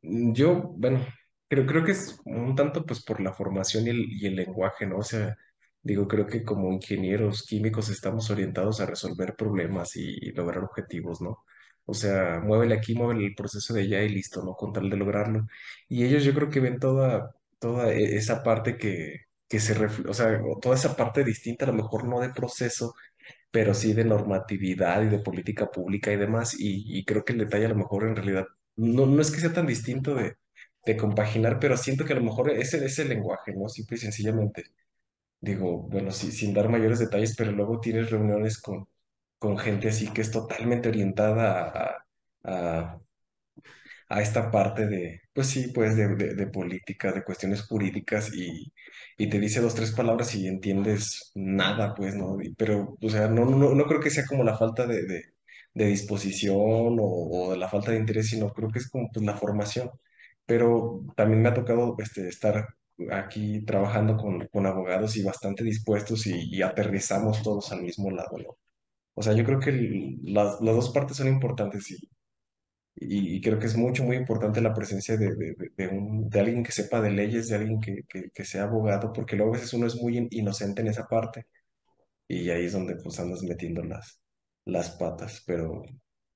Mm, 0.01 0.33
Yo, 0.33 0.73
bueno, 0.77 1.05
creo, 1.49 1.65
creo 1.65 1.83
que 1.83 1.91
es 1.91 2.19
un 2.25 2.55
tanto 2.55 2.85
pues 2.85 3.03
por 3.03 3.19
la 3.19 3.33
formación 3.33 3.87
y 3.87 3.89
el, 3.89 4.05
y 4.09 4.27
el 4.27 4.35
lenguaje, 4.35 4.85
¿no? 4.85 4.97
O 4.99 5.03
sea, 5.03 5.35
digo, 5.83 6.07
creo 6.07 6.27
que 6.27 6.43
como 6.43 6.71
ingenieros 6.71 7.43
químicos 7.45 7.89
estamos 7.89 8.29
orientados 8.29 8.79
a 8.79 8.85
resolver 8.85 9.35
problemas 9.35 9.95
y 9.97 10.31
lograr 10.31 10.63
objetivos, 10.63 11.21
¿no? 11.21 11.43
O 11.85 11.93
sea, 11.93 12.39
muévele 12.41 12.75
aquí, 12.75 12.95
muévele 12.95 13.27
el 13.27 13.35
proceso 13.35 13.73
de 13.73 13.81
allá 13.81 14.03
y 14.03 14.09
listo, 14.09 14.43
¿no? 14.43 14.53
Con 14.55 14.73
tal 14.73 14.89
de 14.89 14.97
lograrlo. 14.97 15.47
Y 15.89 16.05
ellos 16.05 16.23
yo 16.23 16.33
creo 16.33 16.49
que 16.49 16.59
ven 16.59 16.79
toda, 16.79 17.35
toda 17.59 17.91
e- 17.93 18.15
esa 18.17 18.43
parte 18.43 18.77
que, 18.77 19.21
que 19.49 19.59
se 19.59 19.73
refleja, 19.73 20.09
o 20.11 20.13
sea, 20.13 20.39
toda 20.61 20.75
esa 20.75 20.95
parte 20.95 21.23
distinta, 21.23 21.65
a 21.65 21.67
lo 21.69 21.73
mejor 21.73 22.05
no 22.07 22.19
de 22.21 22.29
proceso, 22.29 22.93
pero 23.51 23.73
sí 23.73 23.93
de 23.93 24.05
normatividad 24.05 25.01
y 25.03 25.07
de 25.09 25.19
política 25.19 25.69
pública 25.71 26.11
y 26.11 26.17
demás. 26.17 26.55
Y, 26.59 27.03
creo 27.05 27.23
que 27.25 27.33
el 27.33 27.39
detalle 27.39 27.65
a 27.65 27.69
lo 27.69 27.75
mejor 27.75 28.07
en 28.07 28.15
realidad 28.15 28.45
no, 28.75 29.05
no 29.05 29.21
es 29.21 29.31
que 29.31 29.39
sea 29.41 29.53
tan 29.53 29.67
distinto 29.67 30.15
de, 30.15 30.37
de 30.85 30.97
compaginar, 30.97 31.59
pero 31.59 31.77
siento 31.77 32.05
que 32.05 32.13
a 32.13 32.15
lo 32.17 32.23
mejor 32.23 32.51
ese 32.51 32.83
es 32.85 32.99
el 32.99 33.09
lenguaje, 33.09 33.53
¿no? 33.55 33.69
Simple 33.69 33.97
y 33.97 33.99
sencillamente. 34.01 34.65
Digo, 35.41 35.77
bueno, 35.89 36.11
sí, 36.11 36.31
sin 36.31 36.53
dar 36.53 36.69
mayores 36.69 36.99
detalles, 36.99 37.35
pero 37.37 37.51
luego 37.51 37.79
tienes 37.79 38.09
reuniones 38.11 38.59
con, 38.61 38.87
con 39.41 39.57
gente 39.57 39.89
así 39.89 40.07
que 40.13 40.21
es 40.21 40.31
totalmente 40.31 40.89
orientada 40.89 42.05
a, 42.43 42.99
esta 44.21 44.51
parte 44.51 44.87
de, 44.87 45.21
pues 45.33 45.47
sí, 45.47 45.69
pues 45.73 45.95
de, 45.95 46.15
de, 46.15 46.47
política, 46.47 47.11
de 47.11 47.23
cuestiones 47.23 47.63
jurídicas 47.63 48.31
y, 48.33 48.71
te 49.17 49.39
dice 49.39 49.61
dos, 49.61 49.75
tres 49.75 49.91
palabras 49.93 50.35
y 50.35 50.47
entiendes 50.47 51.31
nada, 51.35 51.93
pues, 51.95 52.15
¿no? 52.15 52.37
Pero, 52.57 52.97
o 53.01 53.09
sea, 53.09 53.27
no, 53.29 53.45
no, 53.45 53.73
no 53.75 53.85
creo 53.85 53.99
que 54.01 54.09
sea 54.09 54.25
como 54.27 54.43
la 54.43 54.57
falta 54.57 54.85
de, 54.87 55.23
disposición 55.73 56.97
o, 56.99 57.55
la 57.55 57.69
falta 57.69 57.91
de 57.91 57.97
interés, 57.97 58.29
sino 58.29 58.51
creo 58.53 58.69
que 58.71 58.79
es 58.79 58.89
como 58.89 59.09
pues 59.11 59.25
la 59.25 59.37
formación. 59.37 59.91
Pero 60.45 61.03
también 61.15 61.41
me 61.41 61.49
ha 61.49 61.53
tocado 61.53 61.95
este, 61.99 62.27
estar 62.27 62.67
aquí 63.11 63.63
trabajando 63.65 64.17
con, 64.17 64.47
con 64.47 64.65
abogados 64.65 65.15
y 65.17 65.23
bastante 65.23 65.63
dispuestos 65.63 66.27
y, 66.27 66.55
y 66.55 66.61
aterrizamos 66.61 67.41
todos 67.43 67.71
al 67.71 67.83
mismo 67.83 68.11
lado, 68.11 68.37
¿no? 68.37 68.57
O 69.15 69.21
sea, 69.23 69.33
yo 69.33 69.43
creo 69.45 69.59
que 69.59 69.71
las, 70.23 70.61
las 70.61 70.75
dos 70.75 70.89
partes 70.91 71.17
son 71.17 71.27
importantes 71.27 71.91
y, 72.95 73.35
y 73.37 73.41
creo 73.41 73.57
que 73.59 73.65
es 73.67 73.77
mucho, 73.77 74.03
muy 74.03 74.17
importante 74.17 74.61
la 74.61 74.73
presencia 74.73 75.17
de, 75.17 75.35
de, 75.35 75.55
de- 75.77 75.87
un, 75.87 76.29
de 76.29 76.39
alguien 76.39 76.63
que 76.63 76.71
sepa 76.71 77.01
de 77.01 77.11
leyes, 77.11 77.47
de 77.49 77.55
alguien 77.55 77.79
que, 77.79 78.03
que, 78.07 78.29
que 78.31 78.45
sea 78.45 78.63
abogado, 78.63 79.13
porque 79.13 79.35
luego 79.35 79.53
a 79.53 79.57
veces 79.57 79.73
uno 79.73 79.87
es 79.87 79.95
muy 79.95 80.17
in- 80.17 80.27
inocente 80.31 80.81
en 80.81 80.87
esa 80.89 81.07
parte 81.07 81.47
y 82.27 82.49
ahí 82.51 82.65
es 82.65 82.73
donde 82.73 82.95
pues 82.97 83.19
andas 83.19 83.43
metiendo 83.43 83.83
las, 83.83 84.21
las 84.65 84.91
patas, 84.91 85.43
pero 85.47 85.83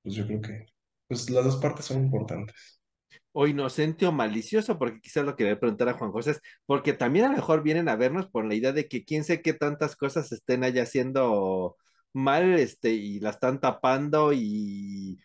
pues 0.02 0.14
yo 0.16 0.26
creo 0.26 0.40
que 0.42 0.66
pues 1.08 1.30
las 1.30 1.44
dos 1.44 1.56
partes 1.58 1.86
son 1.86 2.04
importantes. 2.04 2.80
o 3.32 3.46
inocente 3.46 4.06
o 4.06 4.12
malicioso, 4.12 4.78
porque 4.78 5.00
quizás 5.00 5.24
lo 5.24 5.36
que 5.36 5.44
voy 5.44 5.52
a 5.54 5.60
preguntar 5.60 5.88
a 5.88 5.94
Juan 5.94 6.10
José 6.12 6.32
es, 6.32 6.40
porque 6.66 6.92
también 6.92 7.26
a 7.26 7.28
lo 7.28 7.34
mejor 7.36 7.62
vienen 7.62 7.88
a 7.88 7.96
vernos 7.96 8.28
por 8.28 8.44
la 8.46 8.54
idea 8.54 8.72
de 8.72 8.88
que 8.88 9.04
quién 9.04 9.24
sé 9.24 9.42
qué 9.42 9.52
tantas 9.54 9.96
cosas 9.96 10.32
estén 10.32 10.64
allá 10.64 10.82
haciendo 10.84 11.76
mal, 12.16 12.58
este, 12.58 12.90
y 12.90 13.20
la 13.20 13.30
están 13.30 13.60
tapando 13.60 14.32
y 14.32 15.18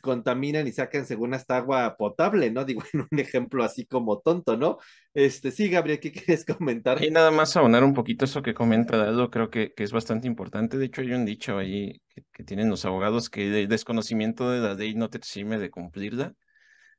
contaminan 0.00 0.66
y 0.66 0.72
sacan 0.72 1.06
según 1.06 1.34
hasta 1.34 1.56
agua 1.56 1.96
potable, 1.96 2.50
¿no? 2.50 2.64
Digo, 2.66 2.82
en 2.92 3.06
un 3.10 3.18
ejemplo 3.18 3.64
así 3.64 3.86
como 3.86 4.20
tonto, 4.20 4.56
¿no? 4.56 4.78
Este, 5.12 5.50
sí, 5.50 5.68
Gabriel, 5.68 5.98
¿qué 5.98 6.12
quieres 6.12 6.44
comentar? 6.44 7.02
Y 7.02 7.10
nada 7.10 7.30
más 7.30 7.56
abonar 7.56 7.82
un 7.82 7.94
poquito 7.94 8.24
eso 8.24 8.42
que 8.42 8.54
comenta 8.54 8.96
Dado, 8.96 9.30
creo 9.30 9.50
que, 9.50 9.72
que 9.74 9.82
es 9.82 9.92
bastante 9.92 10.28
importante. 10.28 10.78
De 10.78 10.86
hecho, 10.86 11.00
hay 11.00 11.12
un 11.12 11.24
dicho 11.24 11.58
ahí 11.58 12.00
que, 12.08 12.22
que 12.32 12.44
tienen 12.44 12.68
los 12.70 12.84
abogados 12.84 13.30
que 13.30 13.62
el 13.62 13.68
desconocimiento 13.68 14.50
de 14.50 14.60
la 14.60 14.74
ley 14.74 14.94
no 14.94 15.10
te 15.10 15.18
exime 15.18 15.58
de 15.58 15.70
cumplirla. 15.70 16.34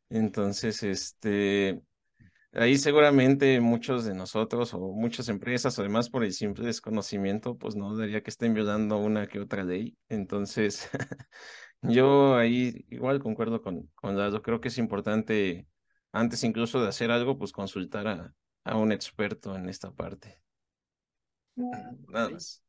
Entonces, 0.10 0.84
este, 0.84 1.82
ahí 2.56 2.78
seguramente 2.78 3.60
muchos 3.60 4.06
de 4.06 4.16
nosotros 4.16 4.74
o 4.74 4.80
muchas 4.80 5.30
empresas, 5.30 5.78
además 5.80 6.10
por 6.10 6.24
el 6.24 6.34
simple 6.34 6.66
desconocimiento, 6.66 7.58
pues 7.58 7.76
no 7.76 7.96
daría 7.96 8.22
que 8.24 8.30
estén 8.30 8.54
violando 8.54 8.98
una 8.98 9.28
que 9.28 9.40
otra 9.40 9.64
ley. 9.64 9.98
Entonces, 10.10 10.90
yo 11.82 12.36
ahí 12.36 12.86
igual 12.90 13.20
concuerdo 13.20 13.62
con, 13.62 13.88
con 13.96 14.16
Dado. 14.16 14.42
Creo 14.42 14.62
que 14.62 14.70
es 14.70 14.78
importante, 14.78 15.68
antes 16.12 16.44
incluso 16.44 16.82
de 16.82 16.88
hacer 16.88 17.12
algo, 17.12 17.38
pues 17.38 17.52
consultar 17.52 18.08
a, 18.08 18.34
a 18.64 18.78
un 18.78 18.92
experto 18.92 19.56
en 19.56 19.70
esta 19.70 19.92
parte. 19.92 20.42
Nada 21.56 22.30
más. 22.30 22.62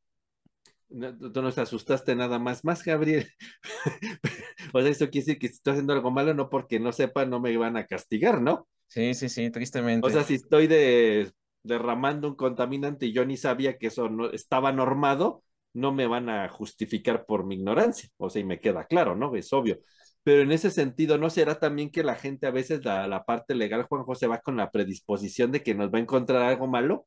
No, 0.89 1.17
tú 1.19 1.43
nos 1.43 1.59
asustaste 1.59 2.15
nada 2.15 2.39
más, 2.39 2.65
más 2.65 2.85
Gabriel. 2.85 3.29
o 4.73 4.81
sea, 4.81 4.91
eso 4.91 5.11
quiere 5.11 5.27
decir 5.27 5.39
que 5.39 5.49
si 5.49 5.55
estoy 5.55 5.73
haciendo 5.73 5.93
algo 5.93 6.13
malo, 6.13 6.33
no 6.33 6.49
porque 6.49 6.79
no 6.79 6.93
sepa, 6.93 7.27
no 7.27 7.41
me 7.41 7.57
van 7.57 7.77
a 7.77 7.87
castigar, 7.87 8.41
¿no? 8.41 8.69
Sí, 8.89 9.15
sí, 9.15 9.29
sí, 9.29 9.51
tristemente. 9.51 10.07
O 10.07 10.11
sea, 10.11 10.25
si 10.25 10.35
estoy 10.35 10.67
de, 10.67 11.33
derramando 11.63 12.29
un 12.29 12.37
contaminante 12.37 13.07
y 13.07 13.13
yo 13.13 13.25
ni 13.25 13.37
sabía 13.37 13.77
que 13.79 13.89
eso 13.89 14.09
no 14.09 14.31
estaba 14.31 14.73
normado, 14.73 15.43
no 15.75 15.93
me 15.93 16.07
van 16.07 16.29
a 16.31 16.49
justificar 16.49 17.27
por 17.27 17.45
mi 17.45 17.57
ignorancia. 17.57 18.09
O 18.17 18.31
sea, 18.31 18.41
y 18.41 18.45
me 18.45 18.61
queda 18.61 18.85
claro, 18.85 19.15
¿no? 19.15 19.35
Es 19.37 19.53
obvio. 19.53 19.79
Pero 20.23 20.43
en 20.43 20.53
ese 20.53 20.71
sentido, 20.71 21.19
¿no 21.19 21.31
será 21.31 21.59
también 21.61 21.91
que 21.91 22.03
la 22.03 22.15
gente 22.15 22.47
a 22.47 22.51
veces, 22.51 22.85
la, 22.85 23.07
la 23.07 23.25
parte 23.25 23.55
legal, 23.55 23.85
Juan 23.85 24.05
José, 24.05 24.27
va 24.27 24.41
con 24.41 24.57
la 24.57 24.71
predisposición 24.71 25.53
de 25.53 25.63
que 25.63 25.75
nos 25.75 25.93
va 25.93 25.99
a 25.99 26.03
encontrar 26.03 26.43
algo 26.43 26.67
malo? 26.67 27.07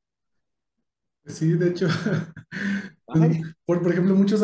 Sí, 1.26 1.54
de 1.54 1.70
hecho, 1.70 1.88
pues, 3.06 3.38
por, 3.66 3.82
por 3.84 3.92
ejemplo, 3.92 4.16
muchos, 4.16 4.42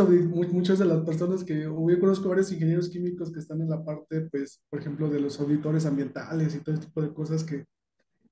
muchas 0.52 0.80
de 0.80 0.86
las 0.86 1.04
personas 1.04 1.44
que, 1.44 1.66
o 1.68 1.90
yo 1.90 2.00
conozco 2.00 2.30
varios 2.30 2.52
ingenieros 2.52 2.90
químicos 2.90 3.32
que 3.32 3.40
están 3.40 3.62
en 3.62 3.70
la 3.70 3.84
parte, 3.84 4.22
pues, 4.32 4.62
por 4.70 4.80
ejemplo, 4.82 5.10
de 5.10 5.20
los 5.20 5.40
auditores 5.40 5.86
ambientales 5.86 6.56
y 6.56 6.60
todo 6.60 6.76
este 6.76 6.88
tipo 6.88 7.02
de 7.02 7.14
cosas 7.14 7.44
que, 7.44 7.66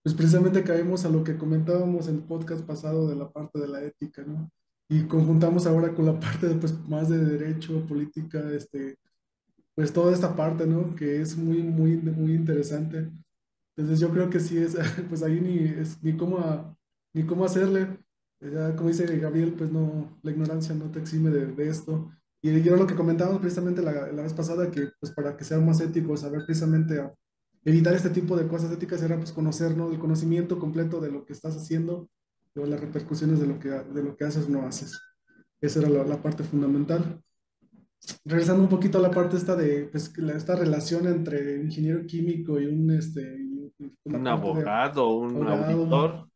pues, 0.03 0.15
precisamente 0.15 0.63
caemos 0.63 1.06
a 1.06 1.10
lo 1.10 1.23
que 1.23 1.38
comentábamos 1.38 2.08
en 2.10 2.17
el 2.17 2.23
podcast 2.23 2.65
pasado 2.65 3.08
de 3.10 3.15
la 3.15 3.32
parte 3.32 3.60
de 3.60 3.67
la 3.69 3.84
ética, 3.84 4.23
¿no? 4.25 4.51
Y 4.89 5.03
conjuntamos 5.08 5.67
ahora 5.67 5.93
con 5.95 6.06
la 6.08 6.19
parte 6.21 6.47
de, 6.49 6.56
pues, 6.56 6.79
más 6.89 7.10
de 7.10 7.19
derecho, 7.19 7.86
política, 7.88 8.41
este, 8.53 8.97
pues, 9.75 9.93
toda 9.93 10.13
esta 10.13 10.36
parte, 10.36 10.67
¿no? 10.67 10.95
Que 10.95 11.21
es 11.21 11.38
muy, 11.38 11.63
muy, 11.63 11.97
muy 11.97 12.34
interesante. 12.34 13.12
Entonces 13.77 13.99
yo 14.01 14.10
creo 14.12 14.29
que 14.29 14.39
sí 14.39 14.58
es, 14.58 14.75
pues 15.10 15.23
ahí 15.23 15.41
ni, 15.41 15.60
es, 15.60 16.01
ni 16.03 16.17
cómo, 16.17 16.39
a- 16.39 16.77
ni 17.13 17.25
cómo 17.25 17.45
hacerle. 17.45 17.99
Ya, 18.51 18.75
como 18.75 18.89
dice 18.89 19.06
Gabriel, 19.19 19.53
pues 19.58 19.71
no, 19.71 20.19
la 20.21 20.32
ignorancia 20.32 20.75
no 20.75 20.91
te 20.91 20.99
exime 20.99 21.29
de, 21.29 21.47
de 21.47 21.69
esto. 21.69 22.12
Y 22.41 22.62
yo 22.62 22.75
lo 22.75 22.86
que 22.88 22.95
comentábamos 22.95 23.39
precisamente 23.39 23.82
la, 23.82 24.12
la 24.12 24.23
vez 24.23 24.34
pasada, 24.34 24.69
que 24.69 24.89
pues 24.99 25.13
para 25.13 25.38
que 25.38 25.45
sean 25.45 25.65
más 25.65 25.79
éticos, 25.79 26.21
saber 26.21 26.45
precisamente 26.45 26.99
a- 26.99 27.13
evitar 27.63 27.93
este 27.95 28.10
tipo 28.10 28.36
de 28.36 28.47
cosas 28.47 28.71
éticas 28.71 29.01
era 29.01 29.15
pues 29.17 29.32
conocer, 29.32 29.77
¿no? 29.77 29.89
El 29.91 29.99
conocimiento 29.99 30.60
completo 30.60 30.99
de 30.99 31.12
lo 31.12 31.25
que 31.25 31.32
estás 31.34 31.56
haciendo 31.56 32.10
o 32.56 32.65
las 32.65 32.82
repercusiones 32.82 33.39
de 33.39 33.47
lo 33.47 33.60
que, 33.60 33.69
de 33.69 34.03
lo 34.03 34.15
que 34.17 34.25
haces 34.25 34.47
o 34.47 34.49
no 34.49 34.63
haces. 34.67 34.99
Esa 35.62 35.79
era 35.79 35.89
la, 35.89 36.03
la 36.03 36.21
parte 36.21 36.43
fundamental 36.43 37.21
regresando 38.25 38.63
un 38.63 38.69
poquito 38.69 38.97
a 38.97 39.01
la 39.01 39.12
parte 39.12 39.38
esta 39.38 39.56
de 39.56 39.86
pues, 39.91 40.17
la- 40.17 40.34
esta 40.36 40.56
relación 40.56 41.08
entre 41.08 41.62
ingeniero 41.63 42.06
químico 42.06 42.60
y 42.60 42.65
un, 42.65 42.91
este, 42.91 43.21
un 43.79 43.97
parte 44.06 44.19
de 44.23 44.32
abogado, 44.32 45.17
un 45.17 45.47
abogado, 45.47 45.82
auditor. 45.82 46.27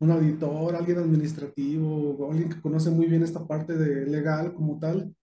Un 0.00 0.10
auditor, 0.12 0.74
alguien 0.76 0.98
administrativo, 0.98 2.28
alguien 2.30 2.48
que 2.50 2.60
conoce 2.60 2.90
muy 2.90 3.06
bien 3.06 3.22
esta 3.22 3.46
parte 3.46 3.74
de 3.76 4.06
legal 4.06 4.54
como 4.54 4.78
tal, 4.78 5.14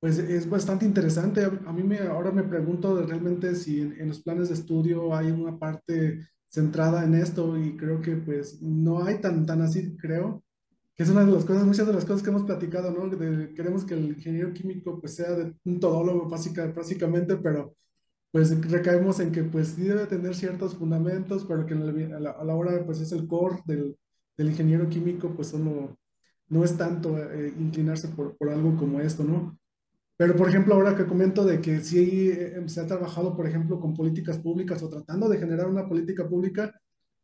pues 0.00 0.18
es 0.18 0.48
bastante 0.48 0.84
interesante. 0.84 1.44
A, 1.44 1.72
mí 1.72 1.82
me, 1.82 1.98
ahora 2.00 2.30
me 2.30 2.42
pregunto 2.44 3.02
realmente 3.06 3.54
si 3.54 3.80
en, 3.80 4.00
en 4.00 4.08
los 4.08 4.22
planes 4.22 4.48
de 4.48 4.54
estudio 4.54 5.14
hay 5.14 5.30
una 5.30 5.58
parte 5.58 6.20
centrada 6.48 7.04
en 7.04 7.14
esto 7.14 7.58
y 7.58 7.76
creo 7.76 8.00
que 8.00 8.16
pues 8.16 8.60
no 8.62 9.04
hay 9.04 9.20
tan, 9.20 9.44
tan 9.46 9.62
así, 9.62 9.96
creo 9.96 10.44
que 10.96 11.02
es 11.04 11.10
una 11.10 11.24
de 11.24 11.32
las 11.32 11.44
cosas, 11.44 11.64
muchas 11.66 11.86
de 11.86 11.92
las 11.92 12.04
cosas 12.04 12.22
que 12.22 12.30
hemos 12.30 12.44
platicado, 12.44 12.90
¿no? 12.92 13.08
De- 13.16 13.52
queremos 13.54 13.84
que 13.84 13.94
el 13.94 14.04
ingeniero 14.06 14.52
químico 14.52 15.00
pues 15.00 15.14
sea 15.16 15.32
de 15.32 15.54
un 15.64 15.80
todólogo 15.80 16.28
básica, 16.28 16.66
básicamente, 16.68 17.36
pero 17.36 17.76
pues 18.34 18.50
recaemos 18.68 19.20
en 19.20 19.30
que 19.30 19.44
pues 19.44 19.68
sí 19.68 19.82
debe 19.84 20.06
tener 20.08 20.34
ciertos 20.34 20.74
fundamentos, 20.74 21.44
pero 21.46 21.64
que 21.66 21.74
a 21.74 21.78
la, 22.20 22.30
a 22.32 22.44
la 22.44 22.54
hora 22.56 22.84
pues 22.84 23.00
es 23.00 23.12
el 23.12 23.28
core 23.28 23.62
del, 23.64 23.96
del 24.36 24.48
ingeniero 24.48 24.88
químico, 24.88 25.32
pues 25.36 25.48
solo 25.50 25.96
no 26.48 26.64
es 26.64 26.76
tanto 26.76 27.16
eh, 27.16 27.54
inclinarse 27.56 28.08
por, 28.08 28.36
por 28.36 28.50
algo 28.50 28.76
como 28.76 29.00
esto, 29.00 29.22
¿no? 29.22 29.56
Pero, 30.16 30.34
por 30.36 30.48
ejemplo, 30.48 30.74
ahora 30.74 30.96
que 30.96 31.06
comento 31.06 31.44
de 31.44 31.60
que 31.60 31.80
sí 31.80 32.30
eh, 32.32 32.60
se 32.66 32.80
ha 32.80 32.86
trabajado, 32.88 33.36
por 33.36 33.46
ejemplo, 33.46 33.78
con 33.78 33.94
políticas 33.94 34.38
públicas 34.38 34.82
o 34.82 34.88
tratando 34.88 35.28
de 35.28 35.38
generar 35.38 35.68
una 35.68 35.88
política 35.88 36.28
pública, 36.28 36.72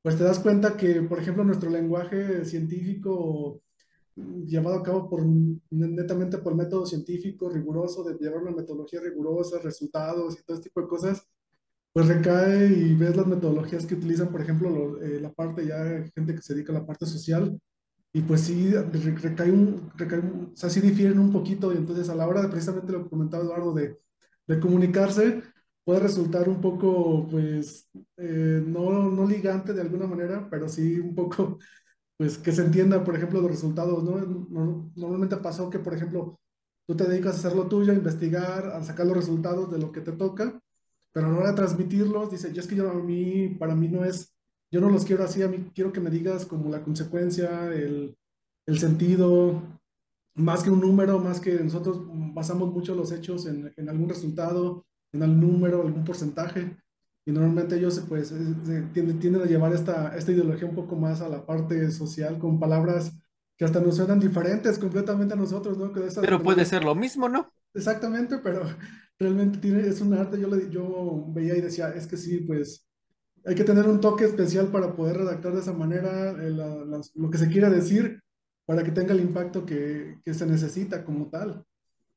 pues 0.03 0.16
te 0.16 0.23
das 0.25 0.38
cuenta 0.38 0.77
que, 0.77 1.03
por 1.03 1.18
ejemplo, 1.18 1.42
nuestro 1.44 1.70
lenguaje 1.70 2.44
científico 2.44 3.61
mm, 3.62 3.69
llevado 4.46 4.76
a 4.78 4.83
cabo 4.83 5.09
por 5.09 5.24
netamente 5.70 6.38
por 6.38 6.54
método 6.54 6.87
científico 6.87 7.48
riguroso, 7.50 8.04
de 8.04 8.16
llevar 8.18 8.42
una 8.42 8.52
metodología 8.52 9.00
rigurosa, 9.00 9.59
resultados 9.62 10.38
y 10.38 10.42
todo 10.44 10.56
este 10.56 10.68
tipo 10.70 10.83
de 10.83 10.88
cosas, 10.88 11.26
pues 11.92 12.06
recae 12.09 12.66
y 12.68 12.94
ves 12.94 13.16
las 13.16 13.26
metodologías 13.26 13.87
que 13.87 13.94
utilizan, 13.96 14.30
por 14.30 14.40
ejemplo, 14.42 14.70
lo- 14.70 15.02
eh, 15.02 15.20
la 15.20 15.33
parte 15.33 15.66
ya, 15.66 16.04
gente 16.14 16.35
que 16.35 16.42
se 16.42 16.54
dedica 16.54 16.72
a 16.72 16.76
la 16.80 16.87
parte 16.87 17.06
social, 17.06 17.59
y 18.12 18.22
pues 18.22 18.42
sí, 18.42 18.70
re- 18.72 19.16
recae 19.16 19.50
un, 19.52 19.90
recae 19.96 20.18
un- 20.21 20.52
o 20.54 20.56
sea, 20.56 20.71
sí 20.71 20.81
difieren 20.81 21.18
un 21.18 21.33
poquito, 21.33 21.73
y 21.73 21.77
entonces 21.79 22.08
a 22.08 22.14
la 22.16 22.27
hora 22.29 22.42
de 22.42 22.48
precisamente 22.48 22.92
lo 22.92 23.04
que 23.04 23.10
comentaba 23.10 23.44
Eduardo, 23.44 23.75
de, 23.75 23.98
de 24.46 24.60
comunicarse, 24.60 25.42
puede 25.85 26.00
resultar 26.00 26.48
un 26.48 26.60
poco, 26.60 27.27
pues, 27.31 27.88
eh, 28.16 28.62
no, 28.66 29.10
no 29.10 29.27
ligante 29.27 29.73
de 29.73 29.81
alguna 29.83 30.06
manera, 30.06 30.48
pero 30.50 30.68
sí 30.68 30.98
un 31.00 31.14
poco, 31.14 31.58
pues, 32.21 32.37
que 32.38 32.52
se 32.52 32.62
entienda, 32.62 33.02
por 33.02 33.16
ejemplo, 33.16 33.40
los 33.40 33.50
resultados, 33.50 34.04
¿no? 34.04 34.18
No- 34.18 34.92
Normalmente 34.94 35.38
pasó 35.38 35.71
que, 35.71 35.79
por 35.79 35.94
ejemplo, 35.94 36.38
tú 36.87 36.94
te 36.94 37.04
dedicas 37.08 37.37
a 37.37 37.38
hacer 37.38 37.56
lo 37.56 37.66
tuyo, 37.66 37.92
a 37.92 37.96
investigar, 37.96 38.66
a 38.66 38.85
sacar 38.85 39.06
los 39.06 39.16
resultados 39.16 39.71
de 39.73 39.79
lo 39.79 39.90
que 39.90 40.02
te 40.02 40.12
toca, 40.12 40.60
pero 41.12 41.29
a 41.29 41.38
hora 41.38 41.48
de 41.50 41.56
transmitirlos, 41.56 42.31
dice, 42.31 42.52
yo 42.52 42.60
es 42.60 42.66
que 42.68 42.77
yo 42.77 42.90
a 42.90 42.92
para 43.58 43.75
mí 43.75 43.88
no 43.88 44.04
es, 44.04 44.35
yo 44.71 44.83
no 44.83 44.90
los 44.90 45.06
quiero 45.06 45.25
así, 45.25 45.42
a 45.42 45.48
mí 45.48 45.71
quiero 45.75 45.92
que 45.92 46.00
me 46.00 46.10
digas 46.10 46.44
como 46.44 46.68
la 46.71 46.83
consecuencia, 46.83 47.66
el, 47.73 48.16
el 48.66 48.79
sentido, 48.79 49.62
más 50.35 50.62
que 50.62 50.71
un 50.71 50.81
número, 50.81 51.18
más 51.21 51.40
que 51.40 51.54
nosotros 51.54 52.02
basamos 52.35 52.73
mucho 52.73 52.94
los 52.94 53.12
hechos 53.12 53.46
en, 53.46 53.73
en 53.77 53.88
algún 53.88 54.08
resultado, 54.10 54.85
en 55.12 55.23
algún 55.23 55.40
número, 55.40 55.83
algún 55.83 56.04
porcentaje, 56.04 56.77
y 57.31 57.33
normalmente 57.33 57.76
ellos 57.76 58.02
pues 58.08 58.28
se 58.28 58.37
tienden, 58.92 59.18
tienden 59.20 59.42
a 59.42 59.46
llevar 59.46 59.72
esta, 59.72 60.16
esta 60.16 60.33
ideología 60.33 60.68
un 60.68 60.74
poco 60.74 60.96
más 60.96 61.20
a 61.20 61.28
la 61.28 61.46
parte 61.46 61.90
social, 61.90 62.38
con 62.38 62.58
palabras 62.58 63.12
que 63.56 63.64
hasta 63.64 63.81
nos 63.81 63.96
suenan 63.96 64.18
diferentes 64.18 64.78
completamente 64.78 65.35
a 65.35 65.37
nosotros, 65.37 65.78
¿no? 65.78 65.92
Que 65.92 66.00
Pero 66.20 66.42
puede 66.42 66.64
ser 66.64 66.83
lo 66.85 66.94
mismo, 66.94 67.28
¿no? 67.28 67.48
Exactamente, 67.74 68.38
pero 68.38 68.62
realmente 69.18 69.58
tiene, 69.58 69.87
es 69.87 70.00
un 70.00 70.14
arte. 70.14 70.40
Yo, 70.40 70.48
le- 70.48 70.70
yo 70.70 71.26
veía 71.28 71.56
y 71.56 71.60
decía, 71.60 71.90
es 71.90 72.06
que 72.06 72.16
sí, 72.16 72.38
pues 72.40 72.87
hay 73.44 73.54
que 73.54 73.64
tener 73.64 73.87
un 73.88 74.00
toque 74.00 74.24
especial 74.24 74.68
para 74.68 74.94
poder 74.94 75.18
redactar 75.18 75.52
de 75.54 75.60
esa 75.60 75.72
manera 75.72 76.31
eh, 76.33 76.50
la- 76.50 77.00
lo 77.14 77.31
que 77.31 77.38
se 77.38 77.48
quiera 77.48 77.70
decir 77.70 78.20
para 78.66 78.83
que 78.85 78.90
tenga 78.92 79.12
el 79.14 79.20
impacto 79.20 79.64
que, 79.66 80.18
que 80.24 80.35
se 80.35 80.46
necesita 80.46 81.04
como 81.04 81.28
tal. 81.28 81.64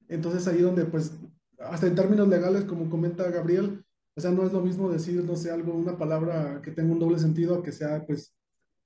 Entonces 0.07 0.47
ahí 0.47 0.61
donde, 0.61 0.85
pues, 0.85 1.13
hasta 1.59 1.87
en 1.87 1.95
términos 1.95 2.27
legales, 2.27 2.65
como 2.65 2.89
comenta 2.89 3.29
Gabriel, 3.31 3.82
o 4.15 4.21
sea, 4.21 4.31
no 4.31 4.45
es 4.45 4.53
lo 4.53 4.61
mismo 4.61 4.89
decir, 4.91 5.23
no 5.23 5.35
sé, 5.35 5.51
algo, 5.51 5.73
una 5.73 5.97
palabra 5.97 6.61
que 6.63 6.71
tenga 6.71 6.93
un 6.93 6.99
doble 6.99 7.19
sentido, 7.19 7.55
a 7.55 7.63
que 7.63 7.71
sea, 7.71 8.05
pues, 8.05 8.35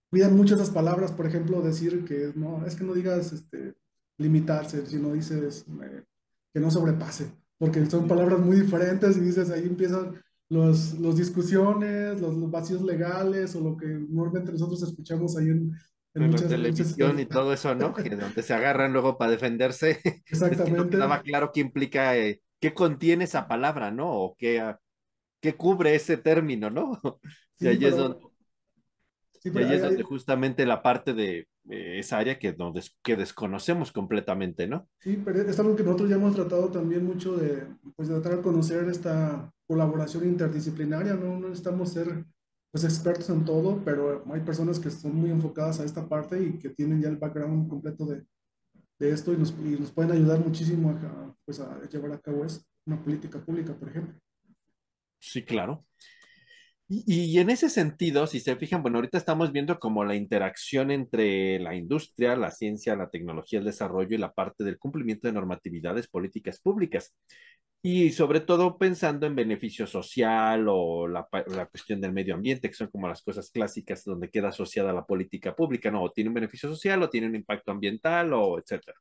cuidan 0.09 0.35
mucho 0.37 0.55
esas 0.55 0.69
palabras, 0.71 1.11
por 1.11 1.25
ejemplo, 1.27 1.61
decir 1.61 2.05
que 2.05 2.31
no, 2.35 2.65
es 2.65 2.75
que 2.75 2.83
no 2.83 2.93
digas, 2.93 3.33
este, 3.33 3.75
limitarse, 4.17 4.85
sino 4.87 5.13
dices 5.13 5.65
eh, 5.83 6.03
que 6.53 6.59
no 6.59 6.71
sobrepase, 6.71 7.31
porque 7.57 7.85
son 7.87 8.07
palabras 8.07 8.39
muy 8.39 8.59
diferentes 8.61 9.17
y 9.17 9.21
dices, 9.21 9.49
ahí 9.51 9.63
empiezan 9.65 10.21
los, 10.49 10.93
los 10.99 11.17
discusiones, 11.17 12.21
los, 12.21 12.35
los 12.35 12.51
vacíos 12.51 12.81
legales 12.83 13.55
o 13.55 13.61
lo 13.61 13.77
que 13.77 13.87
normalmente 13.87 14.51
nosotros 14.53 14.81
escuchamos 14.83 15.37
ahí 15.37 15.49
en, 15.49 15.71
en 16.13 16.23
En 16.23 16.31
la 16.31 16.31
muchas, 16.31 16.47
televisión 16.47 17.19
y 17.19 17.25
muchas- 17.25 17.27
todo 17.27 17.53
eso, 17.53 17.75
¿no? 17.75 17.93
Que 17.93 18.09
donde 18.15 18.41
se 18.43 18.53
agarran 18.53 18.91
luego 18.93 19.17
para 19.17 19.31
defenderse. 19.31 19.99
Es 20.29 20.63
que 20.63 20.73
no 20.73 20.87
Exactamente. 20.87 20.89
quedaba 20.89 21.21
claro 21.21 21.51
qué 21.53 21.59
implica, 21.61 22.17
eh, 22.17 22.41
qué 22.59 22.73
contiene 22.73 23.25
esa 23.25 23.47
palabra, 23.47 23.91
¿no? 23.91 24.11
O 24.11 24.35
qué, 24.37 24.59
ah, 24.59 24.79
qué 25.51 25.55
cubre 25.57 25.95
ese 25.95 26.17
término, 26.17 26.69
¿no? 26.69 26.99
Y 27.59 27.63
Sí, 27.63 27.67
ahí 27.67 27.85
es 27.85 27.93
pero- 27.95 27.97
donde, 28.09 28.19
sí, 29.41 29.49
y 29.53 29.57
ahí 29.57 29.73
es 29.73 29.81
donde 29.81 29.97
hay- 29.97 30.03
justamente 30.03 30.65
la 30.65 30.81
parte 30.81 31.13
de 31.13 31.47
eh, 31.69 31.99
esa 31.99 32.17
área 32.19 32.37
que, 32.39 32.53
no 32.53 32.71
des- 32.71 32.95
que 33.03 33.15
desconocemos 33.15 33.91
completamente, 33.91 34.67
¿no? 34.67 34.87
Sí, 34.99 35.21
pero 35.23 35.41
es 35.41 35.59
algo 35.59 35.75
que 35.75 35.83
nosotros 35.83 36.09
ya 36.09 36.15
hemos 36.15 36.35
tratado 36.35 36.69
también 36.69 37.05
mucho 37.05 37.35
de, 37.35 37.65
pues, 37.95 38.07
de 38.07 38.15
tratar 38.15 38.37
de 38.37 38.43
conocer 38.43 38.87
esta 38.89 39.51
colaboración 39.67 40.25
interdisciplinaria, 40.25 41.13
¿no? 41.15 41.39
No 41.39 41.49
necesitamos 41.49 41.91
ser 41.91 42.25
pues, 42.71 42.83
expertos 42.83 43.29
en 43.29 43.43
todo, 43.45 43.81
pero 43.83 44.23
hay 44.31 44.41
personas 44.41 44.79
que 44.79 44.89
son 44.91 45.15
muy 45.15 45.29
enfocadas 45.31 45.79
a 45.79 45.83
esta 45.85 46.07
parte 46.07 46.41
y 46.41 46.57
que 46.59 46.69
tienen 46.69 47.01
ya 47.01 47.09
el 47.09 47.17
background 47.17 47.69
completo 47.69 48.05
de, 48.05 48.23
de 48.99 49.11
esto 49.11 49.33
y 49.33 49.37
nos, 49.37 49.51
y 49.51 49.77
nos 49.79 49.91
pueden 49.91 50.11
ayudar 50.11 50.39
muchísimo 50.39 50.91
a, 50.91 51.35
pues, 51.45 51.59
a 51.59 51.81
llevar 51.89 52.11
a 52.13 52.19
cabo 52.19 52.45
es- 52.45 52.63
una 52.85 53.01
política 53.03 53.39
pública, 53.43 53.73
por 53.73 53.89
ejemplo. 53.89 54.15
Sí, 55.19 55.43
claro. 55.43 55.85
Y, 56.89 57.37
en 57.39 57.49
ese 57.49 57.69
sentido, 57.69 58.27
si 58.27 58.39
se 58.39 58.55
fijan, 58.55 58.81
bueno, 58.81 58.99
ahorita 58.99 59.17
estamos 59.17 59.51
viendo 59.51 59.77
como 59.77 60.05
la 60.05 60.15
interacción 60.15 60.89
entre 60.89 61.59
la 61.59 61.75
industria, 61.75 62.37
la 62.37 62.49
ciencia, 62.49 62.95
la 62.95 63.09
tecnología, 63.09 63.59
el 63.59 63.65
desarrollo 63.65 64.15
y 64.15 64.17
la 64.17 64.31
parte 64.33 64.63
del 64.63 64.79
cumplimiento 64.79 65.27
de 65.27 65.33
normatividades 65.33 66.07
políticas 66.07 66.61
públicas. 66.61 67.13
Y 67.81 68.11
sobre 68.11 68.39
todo 68.39 68.77
pensando 68.77 69.27
en 69.27 69.35
beneficio 69.35 69.85
social 69.85 70.65
o 70.69 71.07
la 71.09 71.27
cuestión 71.69 71.99
del 71.99 72.13
medio 72.13 72.35
ambiente, 72.35 72.69
que 72.69 72.75
son 72.75 72.87
como 72.87 73.07
las 73.09 73.21
cosas 73.21 73.51
clásicas 73.51 74.05
donde 74.05 74.29
queda 74.29 74.49
asociada 74.49 74.93
la 74.93 75.05
política 75.05 75.53
pública, 75.55 75.91
¿no? 75.91 76.03
O 76.03 76.11
tiene 76.11 76.29
un 76.29 76.35
beneficio 76.35 76.69
social 76.69 77.03
o 77.03 77.09
tiene 77.09 77.27
un 77.27 77.35
impacto 77.35 77.71
ambiental 77.71 78.31
o 78.33 78.59
etcétera. 78.59 78.97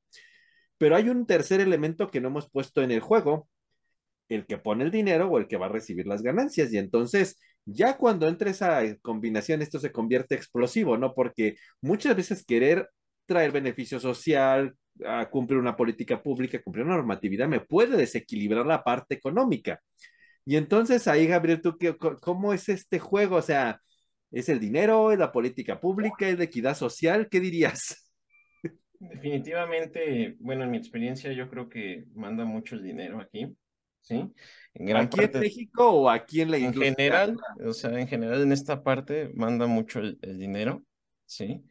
Pero 0.78 0.96
hay 0.96 1.08
un 1.08 1.26
tercer 1.26 1.60
elemento 1.60 2.08
que 2.08 2.20
no 2.20 2.28
hemos 2.28 2.50
puesto 2.50 2.82
en 2.82 2.90
el 2.90 3.00
juego, 3.00 3.48
el 4.28 4.46
que 4.46 4.58
pone 4.58 4.84
el 4.84 4.90
dinero 4.90 5.28
o 5.28 5.38
el 5.38 5.46
que 5.46 5.56
va 5.56 5.66
a 5.66 5.70
recibir 5.70 6.06
las 6.06 6.22
ganancias. 6.22 6.72
Y 6.72 6.78
entonces, 6.78 7.38
ya 7.64 7.96
cuando 7.96 8.28
entra 8.28 8.50
esa 8.50 8.82
combinación, 9.02 9.62
esto 9.62 9.78
se 9.78 9.92
convierte 9.92 10.34
explosivo, 10.34 10.96
¿no? 10.98 11.14
Porque 11.14 11.56
muchas 11.80 12.16
veces 12.16 12.44
querer 12.44 12.88
traer 13.26 13.52
beneficio 13.52 14.00
social, 14.00 14.74
a 15.04 15.28
cumplir 15.28 15.58
una 15.58 15.76
política 15.76 16.22
pública, 16.22 16.62
cumplir 16.62 16.86
una 16.86 16.96
normatividad, 16.96 17.48
me 17.48 17.60
puede 17.60 17.96
desequilibrar 17.96 18.66
la 18.66 18.82
parte 18.82 19.14
económica. 19.14 19.80
Y 20.44 20.56
entonces 20.56 21.08
ahí, 21.08 21.26
Gabriel, 21.26 21.60
¿tú 21.60 21.76
qué, 21.76 21.96
cómo 21.96 22.52
es 22.52 22.68
este 22.68 22.98
juego? 22.98 23.36
O 23.36 23.42
sea, 23.42 23.80
¿es 24.30 24.48
el 24.48 24.60
dinero, 24.60 25.12
es 25.12 25.18
la 25.18 25.32
política 25.32 25.80
pública, 25.80 26.28
es 26.28 26.38
la 26.38 26.44
equidad 26.44 26.76
social? 26.76 27.28
¿Qué 27.28 27.40
dirías? 27.40 28.12
Definitivamente, 28.98 30.36
bueno, 30.38 30.64
en 30.64 30.70
mi 30.70 30.78
experiencia 30.78 31.32
yo 31.32 31.50
creo 31.50 31.68
que 31.68 32.04
manda 32.14 32.44
mucho 32.44 32.76
el 32.76 32.82
dinero 32.82 33.20
aquí, 33.20 33.54
¿sí? 34.06 34.32
En 34.74 34.86
gran 34.86 35.04
¿Aquí 35.06 35.20
en 35.20 35.40
México 35.40 35.90
o 35.90 36.08
aquí 36.08 36.40
en 36.40 36.50
la 36.50 36.58
en 36.58 36.64
industria? 36.64 36.94
general, 36.94 37.36
o 37.64 37.72
sea, 37.72 37.98
en 37.98 38.06
general 38.06 38.42
en 38.42 38.52
esta 38.52 38.82
parte 38.82 39.30
manda 39.34 39.66
mucho 39.66 39.98
el, 39.98 40.18
el 40.22 40.38
dinero, 40.38 40.84
¿sí? 41.24 41.64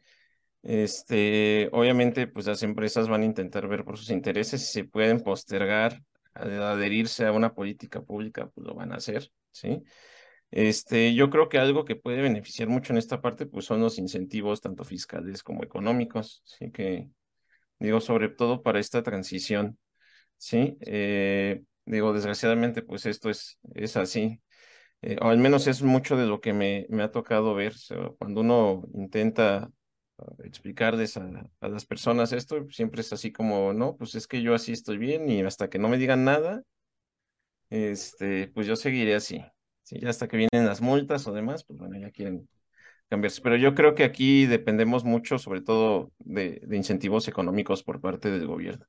Este, 0.62 1.68
obviamente, 1.72 2.26
pues 2.26 2.46
las 2.46 2.62
empresas 2.62 3.08
van 3.08 3.22
a 3.22 3.26
intentar 3.26 3.68
ver 3.68 3.84
por 3.84 3.96
sus 3.96 4.10
intereses 4.10 4.70
si 4.70 4.82
pueden 4.82 5.20
postergar 5.22 6.02
adherirse 6.34 7.24
a 7.24 7.32
una 7.32 7.54
política 7.54 8.02
pública, 8.02 8.50
pues 8.54 8.66
lo 8.66 8.74
van 8.74 8.92
a 8.92 8.96
hacer, 8.96 9.30
¿sí? 9.50 9.82
Este, 10.50 11.14
yo 11.14 11.30
creo 11.30 11.48
que 11.48 11.58
algo 11.58 11.84
que 11.84 11.96
puede 11.96 12.20
beneficiar 12.20 12.68
mucho 12.68 12.92
en 12.92 12.98
esta 12.98 13.22
parte, 13.22 13.46
pues 13.46 13.64
son 13.64 13.80
los 13.80 13.98
incentivos 13.98 14.60
tanto 14.60 14.84
fiscales 14.84 15.42
como 15.42 15.64
económicos, 15.64 16.42
¿sí? 16.44 16.70
Que, 16.70 17.08
digo, 17.78 18.00
sobre 18.00 18.28
todo 18.28 18.62
para 18.62 18.78
esta 18.78 19.02
transición, 19.02 19.78
¿sí? 20.36 20.76
Eh, 20.80 21.62
digo, 21.86 22.12
desgraciadamente, 22.12 22.82
pues 22.82 23.06
esto 23.06 23.30
es, 23.30 23.58
es 23.74 23.96
así, 23.96 24.40
eh, 25.02 25.18
o 25.22 25.28
al 25.28 25.38
menos 25.38 25.66
es 25.68 25.82
mucho 25.82 26.16
de 26.16 26.26
lo 26.26 26.40
que 26.40 26.52
me, 26.52 26.86
me 26.90 27.02
ha 27.04 27.10
tocado 27.12 27.54
ver, 27.54 27.74
cuando 28.18 28.42
uno 28.42 28.84
intenta 28.94 29.70
uh, 30.18 30.42
explicarles 30.44 31.16
a, 31.18 31.48
a 31.60 31.68
las 31.68 31.86
personas 31.86 32.32
esto, 32.32 32.66
siempre 32.70 33.02
es 33.02 33.12
así 33.12 33.32
como, 33.32 33.72
no, 33.74 33.96
pues 33.96 34.14
es 34.16 34.26
que 34.26 34.42
yo 34.42 34.54
así 34.54 34.72
estoy 34.72 34.98
bien 34.98 35.28
y 35.30 35.42
hasta 35.42 35.70
que 35.70 35.78
no 35.78 35.88
me 35.88 35.98
digan 35.98 36.24
nada, 36.24 36.62
este, 37.70 38.48
pues 38.48 38.66
yo 38.66 38.76
seguiré 38.76 39.14
así. 39.14 39.44
Sí, 39.82 40.00
ya 40.00 40.10
hasta 40.10 40.26
que 40.28 40.36
vienen 40.36 40.66
las 40.66 40.80
multas 40.80 41.26
o 41.28 41.32
demás, 41.32 41.64
pues 41.64 41.78
bueno, 41.78 41.98
ya 41.98 42.10
quieren 42.10 42.48
cambiarse. 43.08 43.42
Pero 43.42 43.56
yo 43.56 43.74
creo 43.74 43.94
que 43.94 44.04
aquí 44.04 44.46
dependemos 44.46 45.04
mucho, 45.04 45.38
sobre 45.38 45.62
todo, 45.62 46.12
de, 46.18 46.60
de 46.66 46.76
incentivos 46.76 47.28
económicos 47.28 47.82
por 47.84 48.00
parte 48.00 48.30
del 48.30 48.46
gobierno. 48.46 48.86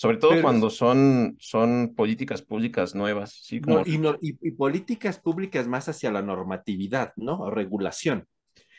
Sobre 0.00 0.16
todo 0.16 0.30
Pero- 0.30 0.42
cuando 0.42 0.70
son, 0.70 1.36
son 1.38 1.94
políticas 1.94 2.40
públicas 2.40 2.94
nuevas, 2.94 3.38
¿sí? 3.42 3.60
Como, 3.60 3.82
y, 3.84 3.98
no- 3.98 4.16
y- 4.22 4.34
y 4.40 4.52
políticas 4.52 5.18
públicas 5.18 5.66
más 5.68 5.90
hacia 5.90 6.10
la 6.10 6.22
normatividad, 6.22 7.12
¿no? 7.16 7.38
O 7.40 7.50
regulación. 7.50 8.26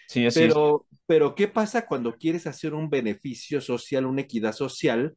sí, 0.08 0.26
así 0.26 0.40
es. 0.42 0.48
Pero, 0.48 0.88
pero, 1.06 1.36
¿qué 1.36 1.48
pasa 1.48 1.86
cuando 1.86 2.18
quieres 2.18 2.48
hacer 2.48 2.74
un 2.74 2.90
beneficio 2.90 3.62
social, 3.62 4.08
una 4.08 4.22
equidad 4.22 4.54
social? 4.54 5.16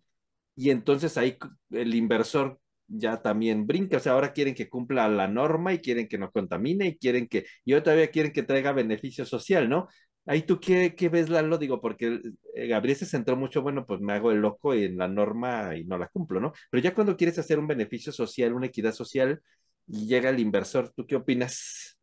Y 0.54 0.68
entonces 0.68 1.16
ahí 1.16 1.38
el 1.70 1.94
inversor 1.94 2.60
ya 2.86 3.22
también 3.22 3.66
brinca. 3.66 3.96
O 3.96 4.00
sea, 4.00 4.12
ahora 4.12 4.34
quieren 4.34 4.54
que 4.54 4.68
cumpla 4.68 5.08
la 5.08 5.26
norma 5.26 5.72
y 5.72 5.78
quieren 5.78 6.06
que 6.06 6.18
no 6.18 6.30
contamine 6.30 6.86
y 6.88 6.96
quieren 6.98 7.28
que, 7.28 7.46
y 7.64 7.72
todavía 7.80 8.10
quieren 8.10 8.30
que 8.30 8.42
traiga 8.42 8.72
beneficio 8.72 9.24
social, 9.24 9.70
¿no? 9.70 9.88
Ahí 10.26 10.42
tú, 10.42 10.58
¿qué, 10.58 10.94
qué 10.96 11.08
ves, 11.10 11.28
Lalo? 11.28 11.58
Digo, 11.58 11.80
porque 11.80 12.20
eh, 12.54 12.66
Gabriel 12.66 12.96
se 12.96 13.06
centró 13.06 13.36
mucho, 13.36 13.62
bueno, 13.62 13.84
pues 13.86 14.00
me 14.00 14.14
hago 14.14 14.32
el 14.32 14.38
loco 14.40 14.72
en 14.72 14.96
la 14.96 15.06
norma 15.06 15.76
y 15.76 15.84
no 15.84 15.98
la 15.98 16.08
cumplo, 16.08 16.40
¿no? 16.40 16.52
Pero 16.70 16.82
ya 16.82 16.94
cuando 16.94 17.16
quieres 17.16 17.38
hacer 17.38 17.58
un 17.58 17.66
beneficio 17.66 18.10
social, 18.12 18.54
una 18.54 18.66
equidad 18.66 18.92
social, 18.92 19.42
y 19.86 20.06
llega 20.06 20.30
el 20.30 20.40
inversor, 20.40 20.92
¿tú 20.96 21.06
qué 21.06 21.16
opinas? 21.16 21.98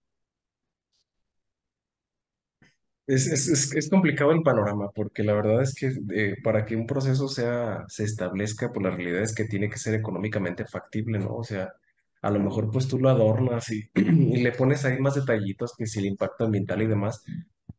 Es, 3.07 3.27
es, 3.27 3.73
es, 3.75 3.89
complicado 3.89 4.31
el 4.31 4.43
panorama, 4.43 4.89
porque 4.95 5.23
la 5.23 5.33
verdad 5.33 5.61
es 5.63 5.73
que 5.73 5.91
eh, 6.13 6.35
para 6.43 6.65
que 6.65 6.75
un 6.75 6.85
proceso 6.85 7.27
sea, 7.27 7.83
se 7.87 8.03
establezca, 8.03 8.71
pues 8.71 8.83
la 8.83 8.91
realidad 8.95 9.23
es 9.23 9.35
que 9.35 9.45
tiene 9.45 9.69
que 9.69 9.77
ser 9.77 9.95
económicamente 9.95 10.65
factible, 10.65 11.19
¿no? 11.19 11.35
O 11.35 11.43
sea, 11.43 11.73
a 12.21 12.31
lo 12.31 12.39
mejor 12.39 12.71
pues 12.71 12.87
tú 12.87 12.99
lo 12.99 13.09
adornas 13.09 13.69
y 13.71 13.89
le 13.95 14.51
pones 14.53 14.85
ahí 14.85 14.99
más 14.99 15.15
detallitos 15.15 15.73
que 15.77 15.87
si 15.87 15.99
el 15.99 16.05
impacto 16.05 16.45
ambiental 16.45 16.81
y 16.83 16.87
demás, 16.87 17.23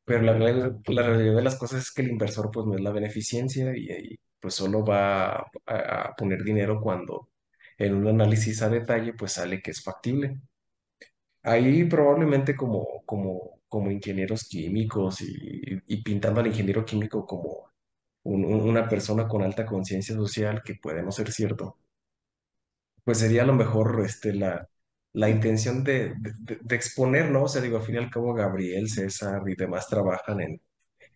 pero 0.04 0.22
la, 0.22 0.34
real- 0.34 0.80
la 0.88 1.02
realidad 1.02 1.36
de 1.36 1.42
las 1.42 1.56
cosas 1.56 1.82
es 1.82 1.92
que 1.92 2.02
el 2.02 2.10
inversor 2.10 2.50
pues 2.52 2.66
no 2.66 2.74
es 2.74 2.80
la 2.82 2.92
beneficencia 2.92 3.72
y, 3.76 4.18
pues 4.40 4.54
solo 4.54 4.84
va 4.84 5.36
a, 5.66 6.14
poner 6.16 6.42
dinero 6.44 6.80
cuando 6.80 7.30
en 7.78 7.94
un 7.94 8.08
análisis 8.08 8.62
a 8.62 8.68
detalle 8.70 9.14
pues 9.14 9.32
sale 9.32 9.62
que 9.62 9.70
es 9.72 9.82
factible. 9.82 10.40
Ahí 11.44 11.84
probablemente 11.84 12.56
como, 12.56 13.02
como, 13.06 13.60
como 13.68 13.90
ingenieros 13.90 14.44
químicos 14.48 15.20
y, 15.20 16.02
pintando 16.02 16.40
al 16.40 16.46
ingeniero 16.48 16.84
químico 16.84 17.26
como 17.26 17.70
un- 18.24 18.44
un- 18.44 18.62
una 18.68 18.88
persona 18.88 19.28
con 19.28 19.42
alta 19.42 19.66
conciencia 19.66 20.14
social, 20.16 20.62
que 20.64 20.76
puede 20.76 21.02
no 21.02 21.12
ser 21.12 21.32
cierto, 21.32 21.78
pues 23.04 23.18
sería 23.18 23.42
a 23.42 23.46
lo 23.46 23.54
mejor 23.54 24.02
este, 24.04 24.34
la, 24.34 24.68
la 25.14 25.28
intención 25.30 25.84
de, 25.84 26.14
de, 26.18 26.32
de- 26.40 26.58
de 26.62 26.76
exponer, 26.76 27.30
¿no? 27.30 27.44
O 27.44 27.48
sea, 27.48 27.62
digo, 27.62 27.78
al 27.78 27.84
fin 27.84 27.96
y 27.96 27.98
al 27.98 28.10
cabo 28.10 28.34
Gabriel, 28.34 28.88
César 28.88 29.42
y 29.48 29.54
demás 29.56 29.88
trabajan 29.88 30.40
en, 30.40 30.60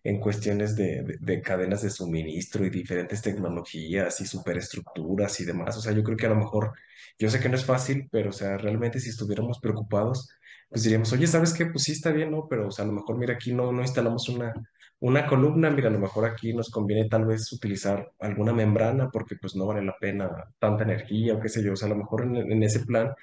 en 0.03 0.19
cuestiones 0.19 0.75
de, 0.75 1.03
de- 1.03 1.17
de 1.19 1.41
cadenas 1.41 1.81
de 1.81 1.89
suministro 1.89 2.65
y 2.65 2.69
diferentes 2.69 3.21
tecnologías 3.21 4.21
y 4.21 4.25
superestructuras 4.27 5.39
y 5.39 5.45
demás. 5.45 5.77
O 5.77 5.81
sea, 5.81 5.91
yo 5.93 6.03
creo 6.03 6.17
que 6.17 6.25
a 6.27 6.29
lo 6.29 6.35
mejor, 6.35 6.73
yo 7.19 7.29
sé 7.29 7.39
que 7.39 7.49
no 7.49 7.55
es 7.55 7.65
fácil, 7.65 8.07
pero 8.11 8.29
o 8.29 8.33
sea, 8.33 8.57
realmente 8.57 8.99
si 8.99 9.09
estuviéramos 9.09 9.59
preocupados, 9.59 10.29
pues 10.69 10.83
diríamos, 10.83 11.11
oye, 11.13 11.27
¿sabes 11.27 11.53
qué? 11.53 11.65
Pues 11.67 11.83
sí 11.85 11.91
está 11.93 12.11
bien, 12.11 12.31
¿no? 12.31 12.47
Pero 12.49 12.67
o 12.67 12.71
sea, 12.71 12.85
a 12.85 12.87
lo 12.87 12.93
mejor, 12.93 13.17
mira, 13.17 13.33
aquí 13.35 13.53
no, 13.53 13.71
no 13.71 13.81
instalamos 13.81 14.29
una, 14.29 14.53
una 14.99 15.27
columna, 15.27 15.69
mira, 15.69 15.89
a 15.89 15.91
lo 15.91 15.99
mejor 15.99 16.25
aquí 16.25 16.53
nos 16.53 16.69
conviene 16.69 17.07
tal 17.09 17.25
vez 17.25 17.51
utilizar 17.53 18.11
alguna 18.19 18.53
membrana 18.53 19.09
porque 19.11 19.35
pues 19.39 19.55
no 19.55 19.65
vale 19.67 19.83
la 19.83 19.95
pena 19.99 20.29
tanta 20.59 20.83
energía 20.83 21.35
o 21.35 21.39
qué 21.39 21.49
sé 21.49 21.63
yo, 21.63 21.73
o 21.73 21.75
sea, 21.75 21.87
a 21.87 21.89
lo 21.91 21.97
mejor 21.97 22.23
en 22.23 22.63
ese 22.63 22.81
plan, 22.85 23.13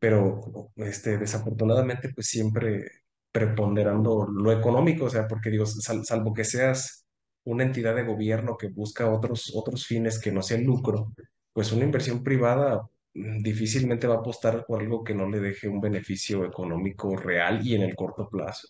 pero 0.00 0.70
este, 0.76 1.18
desafortunadamente 1.18 2.10
pues 2.14 2.28
siempre 2.28 2.90
preponderando 3.32 4.26
lo 4.28 4.52
económico, 4.52 5.06
o 5.06 5.10
sea, 5.10 5.26
porque 5.28 5.50
digo, 5.50 5.66
sal- 5.66 6.04
salvo 6.04 6.32
que 6.34 6.44
seas 6.44 7.06
una 7.44 7.64
entidad 7.64 7.94
de 7.96 8.04
gobierno 8.04 8.56
que 8.56 8.68
busca 8.68 9.10
otros, 9.10 9.52
otros 9.54 9.86
fines 9.86 10.18
que 10.20 10.32
no 10.32 10.42
sea 10.42 10.58
el 10.58 10.64
lucro, 10.64 11.12
pues 11.52 11.72
una 11.72 11.84
inversión 11.84 12.22
privada 12.24 12.82
mm, 13.14 13.42
difícilmente 13.42 14.06
va 14.06 14.16
a 14.16 14.18
apostar 14.18 14.64
por 14.66 14.80
algo 14.80 15.04
que 15.04 15.14
no 15.14 15.28
le 15.28 15.40
deje 15.40 15.68
un 15.68 15.80
beneficio 15.80 16.44
económico 16.44 17.16
real 17.16 17.66
y 17.66 17.74
en 17.74 17.82
el 17.82 17.94
corto 17.96 18.28
plazo. 18.28 18.68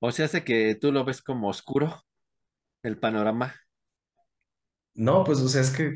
O 0.00 0.12
sea, 0.12 0.26
hace 0.26 0.44
que 0.44 0.74
tú 0.74 0.92
lo 0.92 1.02
ves 1.04 1.22
como 1.22 1.48
oscuro, 1.48 2.04
el 2.82 2.98
panorama, 2.98 3.54
No, 4.94 5.24
pues 5.24 5.38
o 5.40 5.48
sea, 5.48 5.60
es 5.62 5.70
que, 5.70 5.94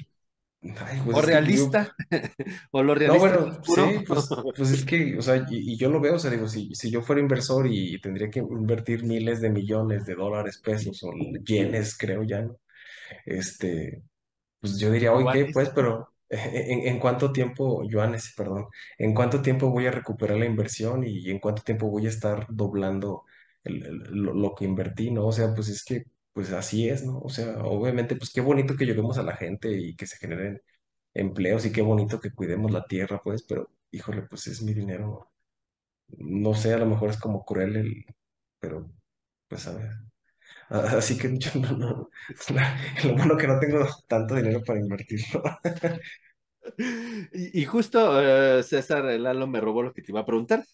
ay, 0.81 1.01
pues 1.05 1.19
o 1.19 1.23
realista, 1.23 1.95
o 2.73 2.83
lo 2.83 2.95
No, 3.05 3.17
realista 3.17 3.35
es 3.37 3.41
bueno, 3.41 3.63
sí, 3.63 4.01
pues, 4.07 4.37
pues 4.55 4.71
es 4.73 4.85
que, 4.85 5.17
o 5.17 5.23
sea, 5.23 5.37
y, 5.49 5.75
y 5.75 5.77
yo 5.77 5.89
lo 5.91 6.01
veo, 6.01 6.17
o 6.17 6.19
sea, 6.19 6.31
digo, 6.31 6.49
si, 6.49 6.75
si 6.75 6.91
yo 6.91 7.03
fuera 7.03 7.21
inversor 7.23 7.67
y 7.71 8.01
tendría 8.01 8.29
que 8.31 8.41
invertir 8.41 9.05
miles 9.05 9.41
de 9.41 9.51
millones 9.51 10.05
de 10.07 10.15
dólares, 10.17 10.59
pesos 10.59 11.01
o 11.05 11.13
yenes, 11.45 11.97
creo 11.97 12.25
ya, 12.25 12.43
¿no? 12.43 12.59
Este, 13.27 14.03
pues 14.61 14.79
yo 14.79 14.91
diría, 14.93 15.13
oye, 15.15 15.29
¿qué? 15.31 15.47
Pues, 15.47 15.71
pero 15.71 16.11
¿en, 16.31 16.89
en 16.89 16.99
cuánto 17.01 17.33
tiempo, 17.33 17.85
yuanes, 17.89 18.35
perdón, 18.37 18.67
en 18.99 19.15
cuánto 19.15 19.43
tiempo 19.43 19.71
voy 19.71 19.87
a 19.87 19.93
recuperar 19.93 20.39
la 20.39 20.47
inversión 20.47 21.05
y 21.07 21.31
en 21.31 21.41
cuánto 21.41 21.63
tiempo 21.63 21.89
voy 21.91 22.07
a 22.07 22.11
estar 22.11 22.47
doblando 22.51 23.25
el- 23.65 23.85
el- 23.87 23.99
lo, 24.23 24.35
lo 24.35 24.55
que 24.55 24.65
invertí, 24.67 25.11
¿no? 25.13 25.27
O 25.29 25.33
sea, 25.33 25.55
pues 25.55 25.69
es 25.71 25.85
que, 25.85 26.05
pues 26.37 26.53
así 26.53 26.89
es, 26.91 27.05
¿no? 27.07 27.21
O 27.21 27.31
sea, 27.31 27.59
obviamente, 27.65 28.17
pues 28.17 28.31
qué 28.33 28.43
bonito 28.43 28.77
que 28.77 28.85
ayudemos 28.85 29.17
a 29.19 29.25
la 29.25 29.37
gente 29.37 29.73
y 29.73 29.97
que 29.97 30.07
se 30.07 30.19
generen 30.19 30.63
empleos 31.15 31.65
y 31.67 31.73
qué 31.73 31.81
bonito 31.83 32.21
que 32.21 32.33
cuidemos 32.35 32.71
la 32.73 32.85
tierra, 32.87 33.23
pues, 33.25 33.43
pero 33.45 33.71
híjole, 33.93 34.23
pues 34.25 34.47
es 34.49 34.63
mi 34.63 34.75
dinero. 34.75 35.31
No 36.19 36.55
sé, 36.55 36.75
a 36.75 36.79
lo 36.79 36.87
mejor 36.87 37.11
es 37.11 37.19
como 37.21 37.45
cruel 37.45 37.77
el, 37.77 38.07
pero 38.61 38.91
pues 39.49 39.67
a 39.69 39.75
ver. 39.77 39.91
A- 40.71 40.99
Así 40.99 41.19
que 41.19 41.29
yo 41.39 41.51
no, 41.61 41.73
no, 41.79 42.11
lo 43.05 43.15
bueno 43.17 43.37
que 43.39 43.49
no 43.49 43.61
tengo 43.61 43.87
tanto 44.09 44.35
dinero 44.37 44.63
para 44.65 44.81
invertirlo. 44.81 45.43
Y, 47.33 47.65
justo 47.65 48.21
eh, 48.59 48.63
César 48.63 49.05
Lalo 49.05 49.47
me 49.47 49.61
robó 49.61 49.83
lo 49.83 49.93
que 49.93 50.03
te 50.03 50.13
iba 50.13 50.21
a 50.21 50.27
preguntar. 50.27 50.65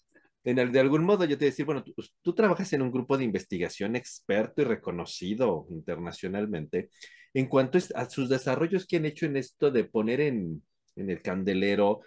De 0.44 0.80
algún 0.80 1.04
modo 1.04 1.24
yo 1.24 1.38
te 1.38 1.44
decir, 1.46 1.64
bueno, 1.64 1.84
tú, 1.84 1.94
tú 2.20 2.34
trabajas 2.34 2.72
en 2.72 2.82
un 2.82 2.90
grupo 2.90 3.16
de 3.16 3.24
investigación 3.24 3.94
experto 3.94 4.62
y 4.62 4.64
reconocido 4.64 5.66
internacionalmente 5.70 6.90
en 7.32 7.46
cuanto 7.46 7.78
a 7.94 8.10
sus 8.10 8.28
desarrollos 8.28 8.86
que 8.86 8.96
han 8.96 9.06
hecho 9.06 9.26
en 9.26 9.36
esto 9.36 9.70
de 9.70 9.84
poner 9.84 10.20
en, 10.20 10.62
en 10.96 11.10
el 11.10 11.22
candelero 11.22 12.00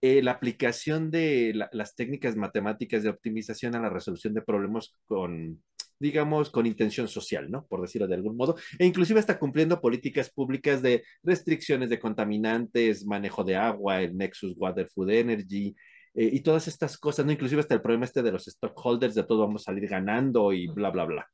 eh, 0.00 0.22
la 0.22 0.32
aplicación 0.32 1.10
de 1.10 1.52
la- 1.54 1.70
las 1.72 1.94
técnicas 1.94 2.36
matemáticas 2.36 3.02
de 3.02 3.10
optimización 3.10 3.74
a 3.76 3.80
la 3.80 3.90
resolución 3.90 4.34
de 4.34 4.42
problemas 4.42 4.96
con, 5.06 5.62
digamos, 5.98 6.50
con 6.50 6.66
intención 6.66 7.08
social, 7.08 7.50
¿no? 7.50 7.66
Por 7.66 7.82
decirlo 7.82 8.08
de 8.08 8.14
algún 8.16 8.36
modo, 8.36 8.56
e 8.78 8.86
inclusive 8.86 9.20
está 9.20 9.38
cumpliendo 9.38 9.80
políticas 9.80 10.30
públicas 10.30 10.82
de 10.82 11.04
restricciones 11.22 11.90
de 11.90 12.00
contaminantes, 12.00 13.06
manejo 13.06 13.44
de 13.44 13.56
agua, 13.56 14.02
el 14.02 14.16
Nexus 14.16 14.54
Water 14.56 14.88
Food 14.92 15.10
Energy. 15.10 15.74
Eh, 16.14 16.30
y 16.32 16.40
todas 16.40 16.68
estas 16.68 16.98
cosas, 16.98 17.26
¿no? 17.26 17.32
Inclusive 17.32 17.60
hasta 17.60 17.74
el 17.74 17.82
problema 17.82 18.04
este 18.04 18.22
de 18.22 18.32
los 18.32 18.46
stockholders, 18.46 19.14
de 19.14 19.24
todo 19.24 19.40
vamos 19.40 19.62
a 19.62 19.66
salir 19.66 19.88
ganando 19.88 20.52
y 20.52 20.68
bla, 20.68 20.90
bla, 20.90 21.04
bla 21.04 21.28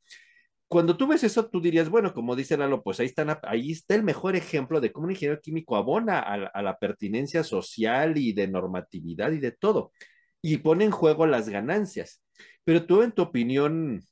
cuando 0.68 0.96
tú 0.96 1.06
ves 1.06 1.24
eso, 1.24 1.48
tú 1.48 1.60
dirías, 1.62 1.88
bueno, 1.88 2.12
como 2.12 2.36
dice 2.36 2.56
Lalo, 2.56 2.82
pues 2.82 3.00
ahí, 3.00 3.06
están, 3.06 3.38
ahí 3.42 3.72
está 3.72 3.94
el 3.94 4.02
mejor 4.02 4.36
ejemplo 4.36 4.80
de 4.80 4.92
cómo 4.92 5.06
un 5.06 5.12
ingeniero 5.12 5.40
químico 5.40 5.76
abona 5.76 6.20
a, 6.20 6.34
a 6.34 6.62
la 6.62 6.78
pertinencia 6.78 7.42
social 7.42 8.18
y 8.18 8.34
de 8.34 8.48
normatividad 8.48 9.32
y 9.32 9.38
de 9.38 9.52
todo, 9.52 9.92
y 10.42 10.58
pone 10.58 10.84
en 10.84 10.90
juego 10.90 11.26
las 11.26 11.48
ganancias. 11.48 12.22
Pero 12.64 12.84
tú, 12.86 13.02
en 13.02 13.12
tu 13.12 13.22
opinión 13.22 14.02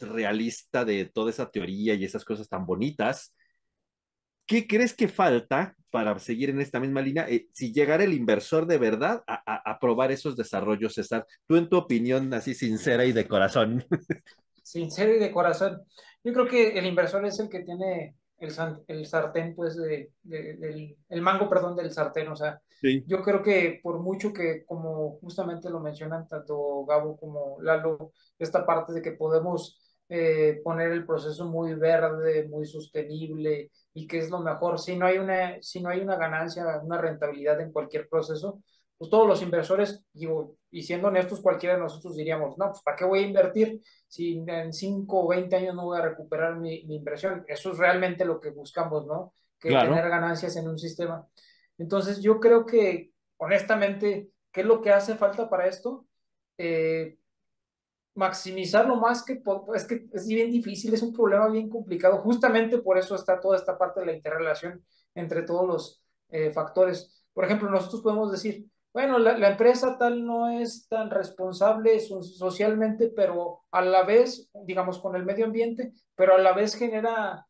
realista 0.00 0.84
de 0.84 1.04
toda 1.04 1.30
esa 1.30 1.48
teoría 1.48 1.94
y 1.94 2.04
esas 2.04 2.24
cosas 2.24 2.48
tan 2.48 2.66
bonitas, 2.66 3.36
¿qué 4.52 4.66
crees 4.66 4.92
que 4.94 5.08
falta 5.08 5.74
para 5.90 6.18
seguir 6.18 6.50
en 6.50 6.60
esta 6.60 6.78
misma 6.78 7.00
línea? 7.00 7.26
Eh, 7.26 7.48
si 7.54 7.72
llegara 7.72 8.04
el 8.04 8.12
inversor 8.12 8.66
de 8.66 8.76
verdad 8.76 9.22
a, 9.26 9.42
a, 9.46 9.70
a 9.72 9.78
probar 9.78 10.12
esos 10.12 10.36
desarrollos, 10.36 10.92
César, 10.92 11.26
tú 11.46 11.56
en 11.56 11.70
tu 11.70 11.78
opinión 11.78 12.32
así 12.34 12.54
sincera 12.54 13.06
y 13.06 13.12
de 13.12 13.26
corazón. 13.26 13.84
sincero 14.62 15.14
y 15.14 15.18
de 15.18 15.32
corazón. 15.32 15.82
Yo 16.22 16.32
creo 16.34 16.46
que 16.46 16.78
el 16.78 16.86
inversor 16.86 17.24
es 17.26 17.38
el 17.40 17.48
que 17.48 17.60
tiene 17.64 18.16
el, 18.38 18.50
sartén, 19.06 19.54
pues, 19.54 19.76
de, 19.76 20.10
de- 20.22 20.56
del, 20.56 20.96
el 21.08 21.22
mango, 21.22 21.48
perdón, 21.48 21.76
del 21.76 21.90
sartén. 21.92 22.28
O 22.28 22.36
sea, 22.36 22.60
Sí. 22.80 23.04
yo 23.06 23.22
creo 23.22 23.42
que 23.42 23.80
por 23.82 24.00
mucho 24.00 24.32
que, 24.32 24.64
como 24.66 25.18
justamente 25.20 25.70
lo 25.70 25.80
mencionan 25.80 26.28
tanto 26.28 26.84
Gabo 26.84 27.16
como 27.16 27.58
Lalo, 27.62 28.12
esta 28.38 28.66
parte 28.66 28.92
de 28.92 29.02
que 29.02 29.12
podemos 29.12 29.78
eh, 30.08 30.60
poner 30.64 30.90
el 30.92 31.06
proceso 31.06 31.46
muy 31.48 31.74
verde, 31.74 32.48
muy 32.48 32.66
sostenible 32.66 33.70
y 33.94 34.06
que 34.06 34.18
es 34.18 34.30
lo 34.30 34.40
mejor, 34.40 34.78
si 34.78 34.96
no 34.96 35.06
hay 35.06 35.18
una, 35.18 35.60
si 35.62 35.80
no 35.82 35.90
hay 35.90 36.00
una 36.00 36.16
ganancia, 36.16 36.64
una 36.82 36.98
rentabilidad 36.98 37.60
en 37.60 37.72
cualquier 37.72 38.08
proceso, 38.08 38.62
pues 38.98 39.10
todos 39.10 39.26
los 39.26 39.42
inversores, 39.42 40.04
digo, 40.12 40.56
y 40.70 40.82
siendo 40.82 41.08
honestos, 41.08 41.40
cualquiera 41.40 41.74
de 41.74 41.80
nosotros 41.82 42.16
diríamos, 42.16 42.56
no, 42.56 42.68
pues 42.70 42.82
¿para 42.82 42.96
qué 42.96 43.04
voy 43.04 43.20
a 43.20 43.26
invertir 43.26 43.80
si 44.06 44.42
en 44.46 44.72
5 44.72 45.24
o 45.24 45.28
20 45.28 45.56
años 45.56 45.74
no 45.74 45.84
voy 45.86 45.98
a 45.98 46.02
recuperar 46.02 46.56
mi, 46.58 46.84
mi 46.86 46.96
inversión? 46.96 47.44
Eso 47.48 47.72
es 47.72 47.78
realmente 47.78 48.24
lo 48.24 48.40
que 48.40 48.50
buscamos, 48.50 49.06
¿no? 49.06 49.34
Que 49.58 49.74
tener 49.74 50.04
Claro. 50.04 50.08
ganancias 50.08 50.56
en 50.56 50.68
un 50.68 50.78
sistema. 50.78 51.26
Entonces, 51.78 52.20
yo 52.22 52.38
creo 52.40 52.64
que, 52.66 53.10
honestamente, 53.38 54.30
¿qué 54.52 54.60
es 54.62 54.66
lo 54.66 54.80
que 54.80 54.90
hace 54.92 55.16
falta 55.16 55.48
para 55.50 55.66
esto? 55.66 56.06
Eh, 56.58 57.16
maximizar 58.14 58.86
lo 58.86 58.96
más 58.96 59.24
que 59.24 59.40
es 59.74 59.84
que 59.86 60.06
es 60.12 60.26
bien 60.26 60.50
difícil, 60.50 60.92
es 60.94 61.02
un 61.02 61.12
problema 61.12 61.48
bien 61.48 61.68
complicado. 61.68 62.18
Justamente 62.18 62.78
por 62.78 62.98
eso 62.98 63.14
está 63.14 63.40
toda 63.40 63.56
esta 63.56 63.78
parte 63.78 64.00
de 64.00 64.06
la 64.06 64.12
interrelación 64.12 64.84
entre 65.14 65.42
todos 65.42 65.66
los 65.66 66.02
eh, 66.30 66.52
factores. 66.52 67.24
Por 67.32 67.44
ejemplo, 67.44 67.70
nosotros 67.70 68.02
podemos 68.02 68.30
decir, 68.30 68.66
bueno, 68.92 69.18
la, 69.18 69.38
la 69.38 69.50
empresa 69.52 69.96
tal 69.98 70.24
no 70.26 70.50
es 70.50 70.86
tan 70.88 71.10
responsable 71.10 71.98
so- 72.00 72.22
socialmente, 72.22 73.10
pero 73.14 73.62
a 73.70 73.82
la 73.82 74.02
vez, 74.04 74.50
digamos, 74.66 74.98
con 74.98 75.16
el 75.16 75.24
medio 75.24 75.46
ambiente, 75.46 75.92
pero 76.14 76.34
a 76.34 76.38
la 76.38 76.52
vez 76.52 76.74
genera, 76.74 77.46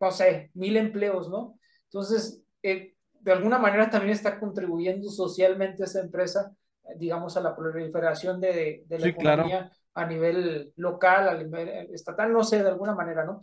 no 0.00 0.10
sé, 0.10 0.50
mil 0.54 0.76
empleos, 0.76 1.28
¿no? 1.28 1.58
Entonces, 1.84 2.42
eh, 2.62 2.94
de 3.20 3.32
alguna 3.32 3.58
manera 3.58 3.90
también 3.90 4.12
está 4.12 4.38
contribuyendo 4.38 5.08
socialmente 5.10 5.84
esa 5.84 6.00
empresa, 6.00 6.54
eh, 6.84 6.94
digamos, 6.96 7.36
a 7.36 7.40
la 7.40 7.56
proliferación 7.56 8.40
de, 8.40 8.84
de 8.86 8.98
la 8.98 9.06
Sí, 9.06 9.16
claro. 9.16 9.60
A 9.96 10.04
nivel 10.06 10.72
local, 10.76 11.28
a 11.28 11.34
nivel 11.34 11.90
estatal, 11.92 12.30
no 12.30 12.44
sé, 12.44 12.62
de 12.62 12.68
alguna 12.68 12.94
manera, 12.94 13.24
¿no? 13.24 13.40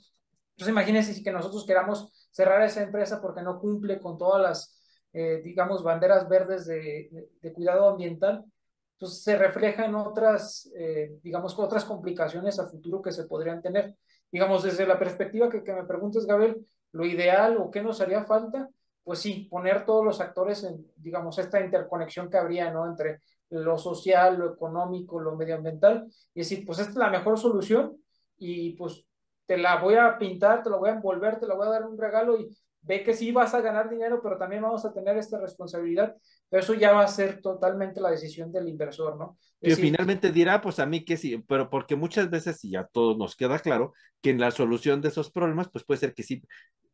Entonces 0.51 0.71
imagínense 0.71 1.23
que 1.23 1.31
nosotros 1.31 1.65
queramos 1.65 2.29
cerrar 2.31 2.61
esa 2.61 2.83
empresa 2.83 3.19
porque 3.19 3.41
no 3.41 3.59
cumple 3.59 3.99
con 3.99 4.19
todas 4.19 4.41
las, 4.41 4.81
eh, 5.13 5.41
digamos, 5.43 5.83
banderas 5.83 6.29
verdes 6.29 6.67
de, 6.67 7.09
de, 7.11 7.29
de, 7.41 7.53
cuidado 7.53 7.89
ambiental, 7.89 8.45
entonces 8.93 9.23
se 9.23 9.35
refleja 9.35 9.85
en 9.85 9.95
otras, 9.95 10.71
eh, 10.77 11.17
digamos, 11.23 11.57
otras 11.57 11.85
complicaciones 11.85 12.59
a 12.59 12.69
futuro 12.69 13.01
que 13.01 13.11
se 13.11 13.25
podrían 13.25 13.61
tener. 13.61 13.95
Digamos, 14.31 14.61
desde 14.63 14.85
la 14.85 14.99
perspectiva 14.99 15.49
que, 15.49 15.63
que 15.63 15.73
me 15.73 15.85
preguntas, 15.85 16.27
Gabriel, 16.27 16.63
lo 16.91 17.05
ideal 17.05 17.57
o 17.57 17.71
qué 17.71 17.81
nos 17.81 17.99
haría 17.99 18.25
falta, 18.25 18.69
pues 19.03 19.19
sí, 19.19 19.47
poner 19.49 19.85
todos 19.85 20.05
los 20.05 20.21
actores 20.21 20.63
en, 20.63 20.85
digamos, 20.97 21.39
esta 21.39 21.59
interconexión 21.59 22.29
que 22.29 22.37
habría, 22.37 22.71
¿no? 22.71 22.85
Entre 22.85 23.21
lo 23.49 23.77
social, 23.77 24.37
lo 24.37 24.53
económico, 24.53 25.19
lo 25.19 25.35
medioambiental, 25.35 26.07
y 26.33 26.39
decir, 26.39 26.65
pues 26.65 26.79
esta 26.79 26.91
es 26.91 26.97
la 26.97 27.09
mejor 27.09 27.37
solución 27.37 27.97
y 28.37 28.71
pues 28.71 29.05
te 29.45 29.57
la 29.57 29.81
voy 29.81 29.95
a 29.95 30.17
pintar, 30.17 30.63
te 30.63 30.69
la 30.69 30.77
voy 30.77 30.89
a 30.89 30.93
envolver, 30.93 31.39
te 31.39 31.47
la 31.47 31.55
voy 31.55 31.67
a 31.67 31.71
dar 31.71 31.85
un 31.85 31.97
regalo 31.97 32.39
y 32.39 32.49
ve 32.81 33.03
que 33.03 33.13
sí 33.13 33.31
vas 33.31 33.53
a 33.53 33.61
ganar 33.61 33.89
dinero, 33.89 34.19
pero 34.21 34.37
también 34.37 34.61
vamos 34.61 34.85
a 34.85 34.93
tener 34.93 35.17
esta 35.17 35.39
responsabilidad, 35.39 36.15
pero 36.49 36.61
eso 36.63 36.73
ya 36.73 36.91
va 36.91 37.03
a 37.03 37.07
ser 37.07 37.41
totalmente 37.41 38.01
la 38.01 38.11
decisión 38.11 38.51
del 38.51 38.67
inversor, 38.67 39.17
¿no? 39.17 39.37
Es 39.61 39.61
que 39.61 39.69
decir, 39.69 39.85
finalmente 39.85 40.31
dirá, 40.31 40.59
pues 40.61 40.79
a 40.79 40.85
mí 40.85 41.05
que 41.05 41.15
sí, 41.15 41.43
pero 41.47 41.69
porque 41.69 41.95
muchas 41.95 42.29
veces, 42.29 42.63
y 42.65 42.71
ya 42.71 42.85
todos 42.91 43.17
nos 43.17 43.35
queda 43.35 43.59
claro, 43.59 43.93
que 44.21 44.31
en 44.31 44.39
la 44.39 44.51
solución 44.51 45.01
de 45.01 45.09
esos 45.09 45.31
problemas, 45.31 45.69
pues 45.69 45.85
puede 45.85 45.99
ser 45.99 46.13
que 46.13 46.23
sí, 46.23 46.43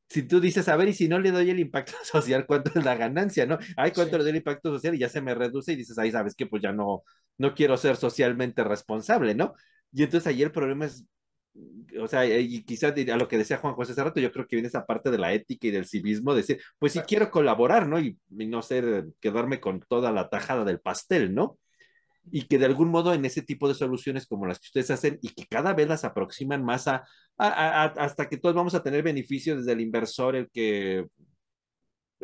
si 0.10 0.24
tú 0.24 0.40
dices, 0.40 0.68
a 0.68 0.76
ver, 0.76 0.90
y 0.90 0.94
si 0.94 1.08
no 1.08 1.20
le 1.20 1.32
doy 1.32 1.50
el 1.50 1.60
impacto 1.60 1.94
social, 2.04 2.46
¿cuánto 2.46 2.72
es 2.78 2.84
la 2.84 2.96
ganancia, 2.96 3.46
no? 3.46 3.58
Ay, 3.78 3.92
¿cuánto 3.92 4.14
sí. 4.14 4.18
le 4.18 4.24
doy 4.24 4.30
el 4.32 4.38
impacto 4.38 4.74
social? 4.74 4.96
Y 4.96 5.00
ya 5.00 5.10
se 5.10 5.22
me 5.22 5.36
reduce 5.36 5.74
y 5.74 5.76
dices, 5.76 5.98
ahí 5.98 6.12
sabes 6.12 6.36
que 6.36 6.48
pues 6.48 6.62
ya 6.62 6.72
no, 6.74 7.04
no 7.38 7.54
quiero 7.54 7.78
ser 7.78 7.96
socialmente 7.96 8.64
responsable, 8.64 9.36
¿no? 9.36 9.54
Y 9.94 10.04
entonces 10.04 10.28
ahí 10.28 10.42
el 10.42 10.52
problema 10.52 10.86
es, 10.86 11.06
o 12.00 12.08
sea, 12.08 12.26
y 12.26 12.64
quizás 12.64 12.94
a 12.94 13.18
lo 13.18 13.28
que 13.28 13.38
decía 13.38 13.58
Juan 13.58 13.74
José 13.74 13.92
hace 13.92 14.04
rato, 14.04 14.20
yo 14.20 14.32
creo 14.32 14.48
que 14.48 14.56
viene 14.56 14.68
esa 14.68 14.86
parte 14.86 15.12
de 15.12 15.18
la 15.18 15.34
ética 15.34 15.68
y 15.68 15.72
del 15.72 15.86
civismo, 15.86 16.34
decir, 16.34 16.62
pues 16.80 16.94
sí 16.94 17.00
quiero 17.08 17.30
colaborar, 17.32 17.88
¿no? 17.88 18.00
Y, 18.00 18.18
y, 18.30 18.48
no 18.48 18.62
ser, 18.62 19.08
quedarme 19.20 19.60
con 19.60 19.80
toda 19.82 20.12
la 20.12 20.30
tajada 20.30 20.64
del 20.66 20.80
pastel, 20.80 21.34
¿no? 21.34 21.60
Y 22.32 22.44
que 22.44 22.58
de 22.58 22.66
algún 22.66 22.90
modo 22.90 23.14
en 23.14 23.26
ese 23.26 23.42
tipo 23.42 23.68
de 23.68 23.76
soluciones 23.76 24.28
como 24.28 24.46
las 24.46 24.60
que 24.60 24.68
ustedes 24.68 24.92
hacen 24.92 25.20
y 25.22 25.30
que 25.30 25.46
cada 25.48 25.74
vez 25.74 25.88
las 25.88 26.04
aproximan 26.04 26.64
más 26.64 26.88
a, 26.88 27.06
a, 27.38 27.84
a 27.84 27.86
hasta 27.86 28.30
que 28.30 28.38
todos 28.38 28.56
vamos 28.56 28.76
a 28.76 28.84
tener 28.84 29.04
beneficios 29.04 29.60
desde 29.60 29.74
el 29.74 29.82
inversor, 29.82 30.36
el 30.36 30.50
que 30.52 31.06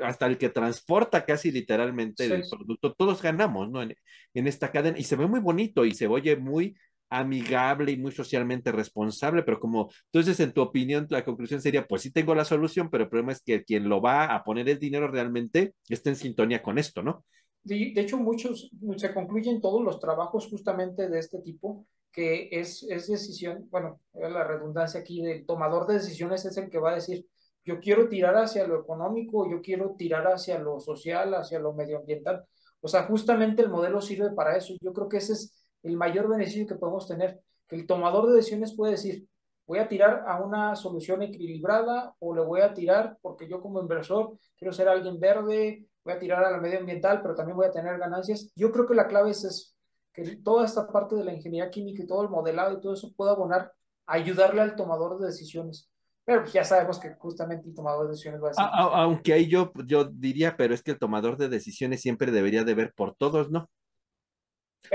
hasta 0.01 0.25
el 0.27 0.37
que 0.37 0.49
transporta 0.49 1.25
casi 1.25 1.51
literalmente 1.51 2.25
el 2.25 2.43
producto, 2.49 2.93
todos 2.93 3.21
ganamos, 3.21 3.69
¿no? 3.69 3.81
En, 3.81 3.95
en, 4.33 4.47
esta 4.47 4.71
cadena 4.71 4.97
y 4.97 5.03
se 5.03 5.15
ve 5.15 5.25
muy 5.27 5.39
bonito 5.39 5.85
y 5.85 5.93
se 5.93 6.07
oye 6.07 6.35
muy 6.35 6.75
amigable 7.09 7.91
y 7.91 7.97
muy 7.97 8.11
socialmente 8.11 8.71
responsable, 8.71 9.43
pero 9.43 9.59
como 9.59 9.91
entonces 10.05 10.39
en 10.39 10.51
tu 10.51 10.61
opinión 10.61 11.07
la 11.09 11.23
conclusión 11.23 11.61
sería, 11.61 11.87
pues 11.87 12.01
sí 12.01 12.11
tengo 12.11 12.35
la 12.35 12.45
solución, 12.45 12.89
pero 12.89 13.03
el 13.05 13.09
problema 13.09 13.31
es 13.31 13.41
que 13.41 13.63
quien 13.63 13.87
lo 13.87 14.01
va 14.01 14.25
a 14.25 14.43
poner 14.43 14.67
el 14.67 14.79
dinero 14.79 15.07
realmente 15.07 15.73
está 15.87 16.09
en 16.09 16.15
sintonía 16.15 16.61
con 16.61 16.77
esto, 16.77 17.01
¿no? 17.03 17.25
De, 17.66 17.93
hecho, 17.95 18.18
muchos 18.18 18.70
se 18.97 19.13
concluyen 19.13 19.59
todos 19.59 19.84
los 19.84 19.99
trabajos 19.99 20.47
justamente 20.47 21.09
de 21.09 21.20
este 21.20 21.39
tipo, 21.41 21.86
que 22.11 22.47
es, 22.51 22.84
es 22.84 23.07
decisión, 23.07 23.68
bueno, 23.72 23.99
la 24.13 24.43
redundancia 24.43 24.99
aquí 24.99 25.22
del 25.22 25.45
tomador 25.45 25.88
de 25.88 25.95
decisiones 25.95 26.45
es 26.45 26.55
el 26.57 26.70
que 26.70 26.80
va 26.80 26.91
a 26.91 26.95
decir, 26.95 27.26
yo 27.66 27.80
quiero 27.80 28.07
tirar 28.07 28.36
hacia 28.36 28.68
lo 28.68 28.80
económico, 28.80 29.49
yo 29.49 29.61
quiero 29.61 29.95
tirar 29.97 30.28
hacia 30.28 30.59
lo 30.59 30.80
social, 30.80 31.34
hacia 31.34 31.59
lo 31.59 31.74
medioambiental. 31.74 32.45
O 32.82 32.88
sea, 32.88 33.03
justamente 33.07 33.63
el 33.63 33.70
modelo 33.70 33.99
sirve 33.99 34.30
para 34.32 34.55
eso. 34.55 34.76
Yo 34.80 34.93
creo 34.93 35.09
que 35.09 35.18
ese 35.18 35.34
es 35.34 35.68
el 35.82 35.97
mayor 35.97 36.30
beneficio 36.30 36.68
que 36.68 36.76
podemos 36.76 37.07
tener, 37.07 37.41
el 37.70 37.88
tomador 37.88 38.28
de 38.30 38.36
decisiones 38.36 38.76
puede 38.76 38.91
decir, 38.93 39.28
voy 39.68 39.80
a 39.80 39.88
tirar 39.88 40.24
a 40.28 40.41
una 40.41 40.76
solución 40.76 41.22
equilibrada 41.24 42.16
o 42.20 42.36
le 42.36 42.41
voy 42.41 42.61
a 42.61 42.74
tirar 42.74 43.18
porque 43.22 43.47
yo 43.47 43.61
como 43.61 43.82
inversor 43.82 44.38
quiero 44.57 44.72
ser 44.72 44.88
alguien 44.88 45.20
verde, 45.20 45.88
voy 46.03 46.13
a 46.13 46.20
tirar 46.20 46.43
a 46.43 46.51
la 46.51 46.59
medioambiental, 46.59 47.22
pero 47.22 47.36
también 47.36 47.57
voy 47.57 47.66
a 47.66 47.72
tener 47.72 47.97
ganancias. 47.97 48.51
Yo 48.55 48.72
creo 48.72 48.86
que 48.86 48.93
la 48.93 49.07
clave 49.07 49.32
es 49.32 49.76
que 50.13 50.38
toda 50.38 50.66
esta 50.66 50.88
parte 50.88 51.16
de 51.16 51.24
la 51.24 51.34
ingeniería 51.34 51.70
química 51.70 52.03
y 52.03 52.07
todo 52.07 52.24
el 52.24 52.30
modelado 52.30 52.78
y 52.78 52.82
todo 52.82 52.93
eso 52.93 53.11
pueda 53.16 53.32
abonar 53.32 53.74
ayudarle 54.05 54.61
al 54.61 54.76
tomador 54.76 55.20
de 55.20 55.28
decisiones. 55.28 55.89
Pero 56.24 56.41
pues 56.41 56.53
ya 56.53 56.63
sabemos 56.63 56.99
que 56.99 57.13
justamente 57.16 57.68
el 57.68 57.76
tomador 57.76 58.05
de 58.05 58.11
decisiones 58.11 58.41
va 58.43 58.49
a 58.49 58.53
ser. 58.53 58.66
Aunque 58.72 59.34
ahí 59.34 59.47
yo, 59.47 59.72
yo 59.86 60.05
diría, 60.05 60.57
pero 60.57 60.74
es 60.74 60.82
que 60.82 60.91
el 60.91 60.99
tomador 60.99 61.38
de 61.38 61.49
decisiones 61.49 62.01
siempre 62.01 62.32
debería 62.32 62.63
de 62.63 62.74
ver 62.74 62.93
por 62.95 63.16
todos, 63.16 63.51
¿no? 63.51 63.70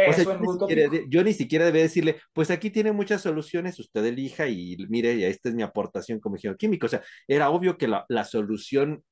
O 0.09 0.13
sea, 0.13 0.25
yo, 0.25 0.39
ni 0.39 0.49
siquiera, 0.49 1.05
yo, 1.09 1.25
ni 1.25 1.33
siquiera, 1.33 1.65
debe 1.65 1.83
decirle, 1.83 2.17
pues 2.33 2.51
aquí 2.51 2.71
tiene 2.71 2.93
muchas 2.93 3.23
soluciones, 3.23 3.79
usted 3.79 4.05
elija 4.05 4.49
y 4.49 4.77
mire, 4.89 5.15
y 5.15 5.25
esta 5.25 5.49
es 5.49 5.55
mi 5.55 5.63
aportación 5.63 6.21
como 6.21 6.37
ingeniero 6.37 6.57
químico. 6.57 6.87
O 6.87 6.89
sea, 6.89 7.03
era 7.29 7.51
obvio 7.51 7.79
que 7.79 7.89
la, 7.89 8.05
la, 8.09 8.25
solución 8.25 9.05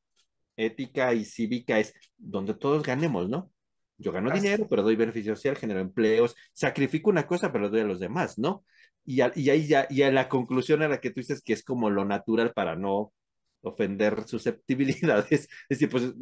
ética 0.57 1.15
y 1.15 1.25
cívica 1.25 1.79
es 1.79 1.95
donde 2.17 2.55
todos 2.55 2.83
ganemos, 2.83 3.29
¿no? 3.29 3.51
Yo 3.97 4.13
gano 4.13 4.31
Así. 4.31 4.41
dinero, 4.41 4.67
pero 4.69 4.83
doy 4.83 4.97
beneficio 4.97 5.35
social, 5.35 5.57
genero 5.57 5.81
empleos, 5.81 6.37
sacrifico 6.53 7.11
una 7.11 7.27
cosa, 7.27 7.53
pero 7.53 7.69
doy 7.69 7.81
a 7.81 7.85
los 7.85 8.01
demás, 8.01 8.39
¿no? 8.39 8.65
y, 9.09 9.23
y 9.41 9.49
ahí 9.49 9.67
ya, 9.67 9.87
y 9.89 10.03
a 10.03 10.13
la 10.13 10.29
conclusión 10.29 10.83
a 10.83 10.89
la 10.89 11.01
que 11.01 11.11
tú 11.11 11.21
dices 11.21 11.41
que 11.43 11.55
es 11.55 11.65
como 11.65 11.89
lo 11.89 12.05
natural 12.05 12.53
para 12.53 12.77
no 12.77 13.15
ofender 13.63 14.29
susceptibilidades, 14.29 15.49
es 15.69 15.79
decir, 15.81 15.89
pues, 15.89 16.13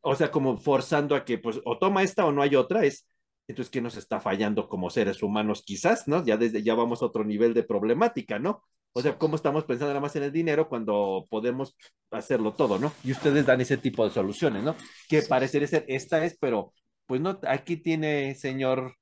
o 0.00 0.14
sea, 0.16 0.32
como 0.32 0.58
forzando 0.58 1.14
a 1.14 1.24
que, 1.24 1.38
pues, 1.38 1.60
o 1.64 1.78
toma 1.78 2.02
esta 2.02 2.26
o 2.26 2.32
no 2.32 2.42
hay 2.42 2.56
otra, 2.56 2.84
es, 2.84 3.06
entonces, 3.48 3.70
¿qué 3.70 3.80
nos 3.80 3.96
está 3.96 4.20
fallando 4.20 4.68
como 4.68 4.90
seres 4.90 5.22
humanos 5.22 5.62
quizás, 5.64 6.08
no? 6.08 6.24
Ya 6.24 6.36
desde, 6.36 6.62
ya 6.62 6.74
vamos 6.74 7.02
a 7.02 7.06
otro 7.06 7.24
nivel 7.24 7.54
de 7.54 7.62
problemática, 7.62 8.38
¿no? 8.38 8.62
O 8.92 9.02
sea, 9.02 9.18
¿cómo 9.18 9.36
estamos 9.36 9.64
pensando 9.64 9.90
nada 9.90 10.00
más 10.00 10.16
en 10.16 10.22
el 10.22 10.32
dinero 10.32 10.68
cuando 10.68 11.26
podemos 11.30 11.76
hacerlo 12.10 12.54
todo, 12.54 12.78
¿no? 12.78 12.92
Y 13.04 13.12
ustedes 13.12 13.46
dan 13.46 13.60
ese 13.60 13.76
tipo 13.76 14.04
de 14.04 14.10
soluciones, 14.10 14.62
¿no? 14.62 14.74
Que 15.08 15.22
parecería 15.22 15.68
ser, 15.68 15.84
esta 15.88 16.24
es, 16.24 16.36
pero, 16.40 16.72
pues 17.06 17.20
no, 17.20 17.38
aquí 17.46 17.76
tiene, 17.76 18.34
señor 18.34 18.94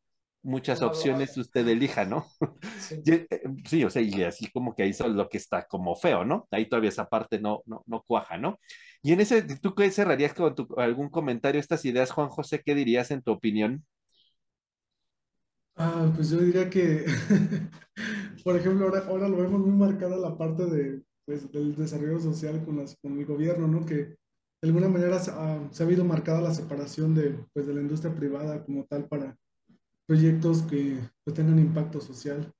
muchas 0.45 0.83
opciones 0.83 1.37
usted 1.37 1.67
elija, 1.67 2.05
¿no? 2.05 2.27
Sí. 2.79 3.01
Eh, 3.07 3.27
sí. 3.65 3.83
o 3.83 3.91
sea, 3.91 4.03
y 4.03 4.23
así 4.23 4.51
como 4.51 4.75
que 4.75 4.83
ahí 4.83 4.91
es 4.91 5.01
lo 5.01 5.29
que 5.29 5.39
está 5.39 5.67
como 5.67 5.97
feo, 5.97 6.25
¿no? 6.25 6.47
Ahí 6.51 6.69
todavía 6.69 6.91
esa 6.91 7.09
parte 7.09 7.41
no, 7.41 7.63
no, 7.67 7.83
no 7.87 8.03
cuaja, 8.07 8.37
¿no? 8.37 8.61
Y 9.03 9.13
en 9.13 9.21
ese, 9.21 9.43
¿tú 9.43 9.75
qué 9.75 9.91
cerrarías 9.91 10.35
con 10.35 10.55
tu, 10.55 10.69
algún 10.77 11.09
comentario 11.09 11.61
estas 11.61 11.85
ideas, 11.85 12.11
Juan 12.11 12.29
José? 12.29 12.63
¿Qué 12.65 12.75
dirías 12.75 13.11
en 13.11 13.23
tu 13.23 13.33
opinión? 13.33 13.85
Ah, 15.77 16.13
pues 16.15 16.31
yo 16.31 16.39
diría 16.39 16.71
que, 16.71 17.05
por 18.45 18.57
ejemplo, 18.57 18.87
ahora, 18.87 19.05
ahora 19.09 19.29
lo 19.29 19.37
vemos 19.39 19.61
muy 19.61 19.77
marcada 19.77 20.17
la 20.17 20.37
parte 20.37 20.67
de, 20.67 21.03
pues, 21.25 21.51
del 21.51 21.75
desarrollo 21.75 22.21
social 22.21 22.65
con, 22.65 22.77
las, 22.77 22.97
con 22.97 23.19
el 23.19 23.27
gobierno, 23.27 23.67
¿no? 23.67 23.85
Que 23.85 23.95
de 23.95 24.17
alguna 24.63 24.89
manera 24.89 25.17
ha, 25.17 25.69
se 25.73 25.83
ha 25.83 25.87
habido 25.87 26.05
marcada 26.05 26.41
la 26.41 26.55
separación 26.55 27.15
de, 27.15 27.39
pues, 27.53 27.67
de 27.67 27.75
la 27.75 27.81
industria 27.81 28.15
privada 28.15 28.65
como 28.65 28.85
tal 28.85 29.09
para 29.09 29.37
proyectos 30.07 30.63
que 30.63 30.99
pues, 31.25 31.35
tengan 31.35 31.59
impacto 31.59 32.01
social 32.01 32.53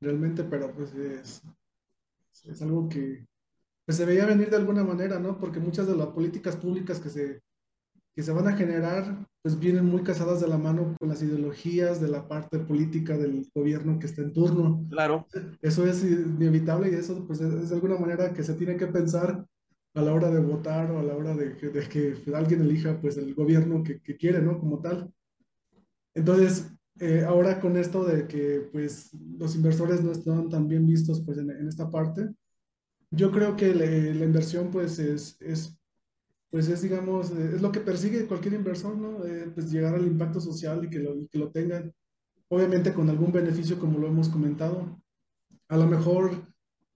realmente, 0.00 0.44
pero 0.44 0.72
pues 0.72 0.94
es, 0.94 1.42
es 2.44 2.62
algo 2.62 2.88
que 2.88 3.26
pues, 3.84 3.96
se 3.96 4.04
veía 4.04 4.26
venir 4.26 4.48
de 4.50 4.56
alguna 4.56 4.84
manera, 4.84 5.18
¿no? 5.18 5.38
Porque 5.38 5.60
muchas 5.60 5.86
de 5.86 5.96
las 5.96 6.08
políticas 6.08 6.56
públicas 6.56 7.00
que 7.00 7.10
se, 7.10 7.42
que 8.20 8.26
se 8.26 8.32
van 8.32 8.48
a 8.48 8.52
generar, 8.52 9.26
pues 9.40 9.58
vienen 9.58 9.86
muy 9.86 10.02
casadas 10.02 10.42
de 10.42 10.46
la 10.46 10.58
mano 10.58 10.94
con 10.98 11.08
las 11.08 11.22
ideologías 11.22 12.02
de 12.02 12.08
la 12.08 12.28
parte 12.28 12.58
política 12.58 13.16
del 13.16 13.48
gobierno 13.54 13.98
que 13.98 14.04
está 14.04 14.20
en 14.20 14.34
turno. 14.34 14.86
Claro. 14.90 15.26
Eso 15.62 15.86
es 15.86 16.04
inevitable 16.04 16.90
y 16.90 16.96
eso 16.96 17.24
pues 17.26 17.40
es, 17.40 17.70
de 17.70 17.74
alguna 17.74 17.96
manera 17.96 18.34
que 18.34 18.42
se 18.42 18.52
tiene 18.52 18.76
que 18.76 18.88
pensar 18.88 19.46
a 19.94 20.02
la 20.02 20.12
hora 20.12 20.30
de 20.30 20.38
votar 20.38 20.90
o 20.90 20.98
a 20.98 21.02
la 21.02 21.16
hora 21.16 21.34
de, 21.34 21.54
de 21.54 21.88
que 21.88 22.14
alguien 22.34 22.60
elija 22.60 23.00
pues 23.00 23.16
el 23.16 23.34
gobierno 23.34 23.82
que, 23.82 24.02
que 24.02 24.18
quiere, 24.18 24.42
¿no? 24.42 24.60
Como 24.60 24.80
tal. 24.80 25.10
Entonces, 26.12 26.70
eh, 26.98 27.24
ahora 27.26 27.58
con 27.58 27.78
esto 27.78 28.04
de 28.04 28.26
que 28.26 28.68
pues 28.70 29.14
los 29.38 29.56
inversores 29.56 30.04
no 30.04 30.12
están 30.12 30.50
tan 30.50 30.68
bien 30.68 30.86
vistos 30.86 31.22
pues 31.24 31.38
en, 31.38 31.48
en 31.48 31.68
esta 31.68 31.88
parte, 31.88 32.28
yo 33.10 33.32
creo 33.32 33.56
que 33.56 33.74
le, 33.74 34.12
la 34.12 34.26
inversión 34.26 34.70
pues 34.70 34.98
es, 34.98 35.40
es, 35.40 35.79
pues 36.50 36.68
es 36.68 36.82
digamos, 36.82 37.30
eh, 37.30 37.52
es 37.54 37.62
lo 37.62 37.72
que 37.72 37.80
persigue 37.80 38.26
cualquier 38.26 38.54
inversor, 38.54 38.96
¿no? 38.96 39.24
Eh, 39.24 39.50
pues 39.54 39.70
llegar 39.70 39.94
al 39.94 40.06
impacto 40.06 40.40
social 40.40 40.84
y 40.84 40.90
que 40.90 40.98
lo, 40.98 41.14
que 41.30 41.38
lo 41.38 41.50
tengan, 41.50 41.92
obviamente 42.48 42.92
con 42.92 43.08
algún 43.08 43.32
beneficio 43.32 43.78
como 43.78 43.98
lo 43.98 44.08
hemos 44.08 44.28
comentado. 44.28 45.00
A 45.68 45.76
lo 45.76 45.86
mejor 45.86 46.32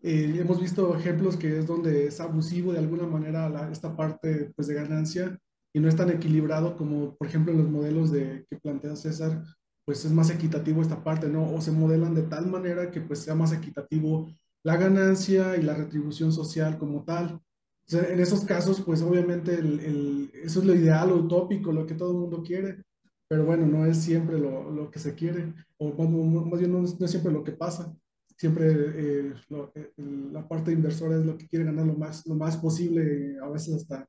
eh, 0.03 0.37
hemos 0.39 0.61
visto 0.61 0.97
ejemplos 0.97 1.37
que 1.37 1.59
es 1.61 1.67
donde 1.67 2.09
es 2.09 2.21
abusivo 2.21 2.73
de 2.73 2.81
alguna 2.81 3.07
manera 3.07 3.49
la, 3.49 3.71
esta 3.71 3.97
parte 3.97 4.53
pues 4.57 4.69
de 4.69 4.75
ganancia 4.75 5.39
y 5.73 5.81
no 5.81 5.89
es 5.89 5.97
tan 5.97 6.11
equilibrado 6.11 6.77
como 6.77 7.17
por 7.17 7.27
ejemplo 7.29 7.53
en 7.53 7.59
los 7.59 7.71
modelos 7.71 8.11
de, 8.13 8.45
que 8.51 8.59
plantea 8.59 8.97
César, 8.97 9.43
pues 9.85 10.05
es 10.05 10.13
más 10.13 10.31
equitativo 10.31 10.83
esta 10.83 11.03
parte, 11.03 11.29
¿no? 11.29 11.53
O 11.53 11.61
se 11.61 11.73
modelan 11.73 12.15
de 12.15 12.23
tal 12.23 12.47
manera 12.47 12.91
que 12.91 13.01
pues 13.01 13.21
sea 13.21 13.35
más 13.35 13.53
equitativo 13.53 14.29
la 14.65 14.77
ganancia 14.77 15.57
y 15.57 15.63
la 15.63 15.75
retribución 15.75 16.33
social 16.33 16.79
como 16.79 17.05
tal. 17.05 17.41
O 17.87 17.91
sea, 17.91 18.09
en 18.09 18.21
esos 18.21 18.45
casos, 18.45 18.81
pues 18.81 19.03
obviamente 19.03 19.55
el, 19.55 19.81
el, 19.81 20.31
eso 20.43 20.61
es 20.61 20.67
lo 20.67 20.75
ideal, 20.75 21.11
lo 21.11 21.17
utópico, 21.17 21.73
lo 21.73 21.87
que 21.87 21.95
todo 21.95 22.13
el 22.13 22.19
mundo 22.19 22.43
quiere, 22.43 22.83
pero 23.29 23.45
bueno, 23.45 23.67
no 23.67 23.85
es 23.85 23.99
siempre 23.99 24.39
lo, 24.39 24.71
lo 24.71 24.91
que 24.91 24.99
se 24.99 25.15
quiere, 25.15 25.53
o 25.77 25.95
cuando, 25.95 26.19
más 26.19 26.59
bien 26.61 26.73
no 26.73 26.85
es, 26.85 26.99
no 26.99 27.05
es 27.05 27.11
siempre 27.11 27.33
lo 27.33 27.45
que 27.45 27.53
pasa. 27.53 27.95
Siempre 28.37 28.67
eh, 28.69 29.35
lo, 29.49 29.73
la 29.97 30.49
parte 30.49 30.73
inversora 30.73 31.17
es 31.17 31.25
lo 31.25 31.39
que 31.39 31.47
quiere 31.47 31.67
ganar 31.67 31.87
lo 31.87 31.95
más, 31.95 32.27
lo 32.27 32.35
más 32.35 32.57
posible, 32.57 33.37
a 33.41 33.49
veces 33.49 33.77
hasta 33.77 34.09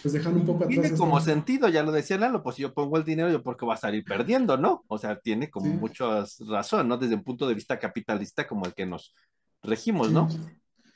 pues 0.00 0.14
dejando 0.14 0.38
un 0.38 0.46
poco 0.46 0.64
atrás. 0.64 0.80
Tiene 0.80 0.96
como 0.96 1.18
este... 1.18 1.32
sentido, 1.32 1.68
ya 1.68 1.82
lo 1.82 1.90
decía 1.90 2.18
Lalo, 2.18 2.42
pues 2.42 2.54
si 2.54 2.62
yo 2.62 2.72
pongo 2.72 2.96
el 2.96 3.04
dinero, 3.04 3.30
yo 3.30 3.42
porque 3.42 3.66
va 3.66 3.74
a 3.74 3.78
salir 3.78 4.04
perdiendo, 4.04 4.56
¿no? 4.56 4.84
O 4.86 4.96
sea, 4.96 5.18
tiene 5.18 5.50
como 5.50 5.66
sí. 5.66 5.72
mucha 5.72 6.24
razón, 6.48 6.86
¿no? 6.86 6.96
Desde 6.96 7.16
un 7.16 7.24
punto 7.24 7.48
de 7.48 7.54
vista 7.54 7.80
capitalista 7.80 8.46
como 8.46 8.66
el 8.66 8.74
que 8.74 8.86
nos 8.86 9.12
regimos, 9.60 10.06
sí. 10.06 10.14
¿no? 10.14 10.28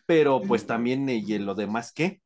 Pero 0.06 0.42
pues 0.42 0.66
también, 0.66 1.08
¿y 1.08 1.38
lo 1.38 1.54
demás 1.54 1.92
qué? 1.92 2.20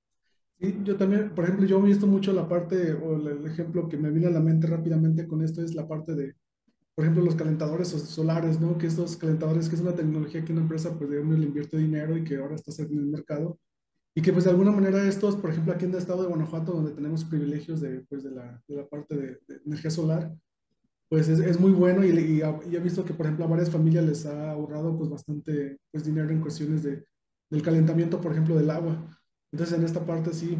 Sí, 0.58 0.74
yo 0.84 0.96
también, 0.96 1.34
por 1.34 1.44
ejemplo, 1.44 1.66
yo 1.66 1.78
he 1.78 1.82
visto 1.82 2.06
mucho 2.06 2.32
la 2.32 2.48
parte, 2.48 2.94
o 2.94 3.16
el 3.16 3.46
ejemplo 3.46 3.88
que 3.88 3.98
me 3.98 4.10
viene 4.10 4.28
a 4.28 4.30
la 4.30 4.40
mente 4.40 4.66
rápidamente 4.66 5.26
con 5.26 5.42
esto 5.42 5.62
es 5.62 5.74
la 5.74 5.86
parte 5.86 6.14
de, 6.14 6.34
por 6.94 7.04
ejemplo, 7.04 7.22
los 7.22 7.34
calentadores 7.34 7.88
solares, 7.88 8.58
¿no? 8.58 8.78
Que 8.78 8.86
estos 8.86 9.18
calentadores, 9.18 9.68
que 9.68 9.74
es 9.74 9.82
una 9.82 9.94
tecnología 9.94 10.44
que 10.44 10.52
una 10.52 10.62
empresa, 10.62 10.96
pues, 10.98 11.10
digamos, 11.10 11.38
le 11.38 11.46
invierte 11.46 11.76
dinero 11.76 12.16
y 12.16 12.24
que 12.24 12.36
ahora 12.36 12.54
está 12.54 12.82
en 12.82 12.98
el 12.98 13.06
mercado, 13.06 13.58
y 14.14 14.22
que 14.22 14.32
pues 14.32 14.44
de 14.44 14.50
alguna 14.50 14.72
manera 14.72 15.06
estos, 15.06 15.36
por 15.36 15.50
ejemplo, 15.50 15.74
aquí 15.74 15.84
en 15.84 15.90
el 15.90 15.98
estado 15.98 16.22
de 16.22 16.28
Guanajuato, 16.28 16.72
donde 16.72 16.92
tenemos 16.92 17.22
privilegios 17.26 17.82
de, 17.82 18.00
pues, 18.08 18.24
de, 18.24 18.30
la, 18.30 18.62
de 18.66 18.76
la 18.76 18.88
parte 18.88 19.14
de, 19.14 19.26
de, 19.46 19.60
energía 19.66 19.90
solar, 19.90 20.34
pues 21.10 21.28
es, 21.28 21.38
es 21.40 21.60
muy 21.60 21.72
bueno 21.72 22.02
y, 22.02 22.08
y, 22.08 22.40
y, 22.40 22.76
he 22.76 22.80
visto 22.80 23.04
que, 23.04 23.12
por 23.12 23.26
ejemplo, 23.26 23.44
a 23.44 23.48
varias 23.48 23.70
familias 23.70 24.06
les 24.06 24.24
ha 24.24 24.52
ahorrado 24.52 24.96
pues 24.96 25.10
bastante 25.10 25.78
pues, 25.92 26.04
dinero 26.04 26.30
en 26.30 26.40
cuestiones 26.40 26.82
de, 26.82 27.04
del 27.50 27.62
calentamiento, 27.62 28.20
por 28.20 28.32
ejemplo, 28.32 28.56
del 28.56 28.70
agua. 28.70 28.96
Entonces, 29.52 29.78
en 29.78 29.84
esta 29.84 30.04
parte 30.04 30.32
sí. 30.32 30.58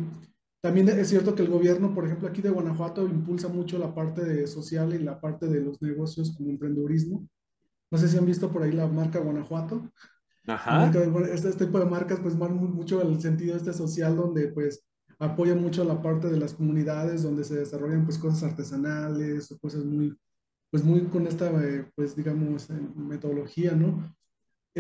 También 0.61 0.89
es 0.89 1.09
cierto 1.09 1.35
que 1.35 1.43
el 1.43 1.49
gobierno, 1.49 1.95
por 1.95 2.07
ejemplo, 2.07 2.29
aquí 2.29 2.43
de 2.43 2.51
Guanajuato 2.51 3.07
impulsa 3.07 3.49
mucho 3.49 3.79
la 3.79 3.95
parte 3.95 4.25
de 4.25 4.47
social 4.47 4.95
y 4.95 4.99
la 4.99 5.21
parte 5.21 5.47
de 5.47 5.61
los 5.61 5.81
negocios 5.81 6.35
como 6.37 6.51
emprendedurismo. 6.51 7.29
No 7.91 7.99
sé 7.99 8.09
si 8.09 8.19
han 8.19 8.27
visto 8.27 8.51
por 8.51 8.63
ahí 8.63 8.73
la 8.73 8.89
marca 8.89 9.21
Guanajuato. 9.21 9.91
Ajá. 10.47 10.87
Este, 10.87 11.49
este, 11.51 11.67
tipo 11.67 11.79
de 11.79 11.87
marcas 11.87 12.21
pues 12.21 12.39
van 12.39 12.55
mucho 12.57 13.03
el 13.03 13.21
sentido 13.21 13.57
este 13.57 13.73
social 13.73 14.17
donde 14.17 14.49
pues 14.49 14.85
apoyan 15.19 15.61
mucho 15.61 15.83
la 15.85 16.01
parte 16.01 16.29
de 16.29 16.37
las 16.37 16.55
comunidades 16.55 17.25
donde 17.25 17.43
se 17.43 17.57
desarrollan 17.57 18.05
pues 18.05 18.17
cosas 18.17 18.45
artesanales 18.45 19.51
o 19.51 19.59
cosas 19.59 19.85
muy 19.85 20.17
pues 20.71 20.85
muy 20.85 21.03
con 21.07 21.27
esta, 21.27 21.51
eh, 21.65 21.91
pues 21.95 22.17
digamos, 22.17 22.69
metodología, 22.71 23.73
¿no? 23.73 24.15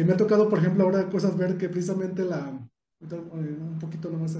Me 0.05 0.12
ha 0.12 0.16
tocado, 0.16 0.49
por 0.49 0.59
ejemplo, 0.59 0.84
ahora 0.84 1.09
cosas 1.09 1.36
ver 1.36 1.57
que 1.57 1.68
precisamente 1.68 2.24
la, 2.24 2.68
un 3.01 3.78
poquito 3.80 4.11
nomás 4.11 4.36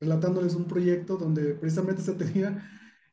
relatándoles 0.00 0.54
un 0.54 0.66
proyecto 0.66 1.16
donde 1.16 1.54
precisamente 1.54 2.02
se 2.02 2.14
tenía 2.14 2.68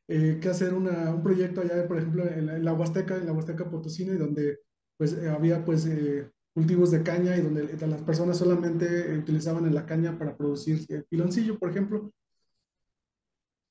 que 0.08 0.50
hacer 0.50 0.74
una, 0.74 1.14
un 1.14 1.22
proyecto 1.22 1.62
allá, 1.62 1.88
por 1.88 1.98
ejemplo, 1.98 2.26
en 2.26 2.64
la, 2.64 2.74
Huasteca, 2.74 3.18
en 3.18 3.28
la 3.28 3.34
Huasteca 3.34 3.70
Potosina, 3.70 4.14
y 4.14 4.18
donde 4.18 4.60
pues 4.98 5.16
había 5.28 5.64
pues 5.64 5.88
cultivos 6.54 6.92
de 6.92 7.04
caña 7.04 7.38
y 7.38 7.42
donde 7.42 7.78
las 7.88 8.02
personas 8.02 8.38
solamente 8.38 9.18
utilizaban 9.18 9.66
en 9.66 9.76
la 9.76 9.86
caña 9.86 10.18
para 10.18 10.36
producir 10.36 10.86
piloncillo, 11.10 11.60
por 11.60 11.70
ejemplo. 11.70 12.12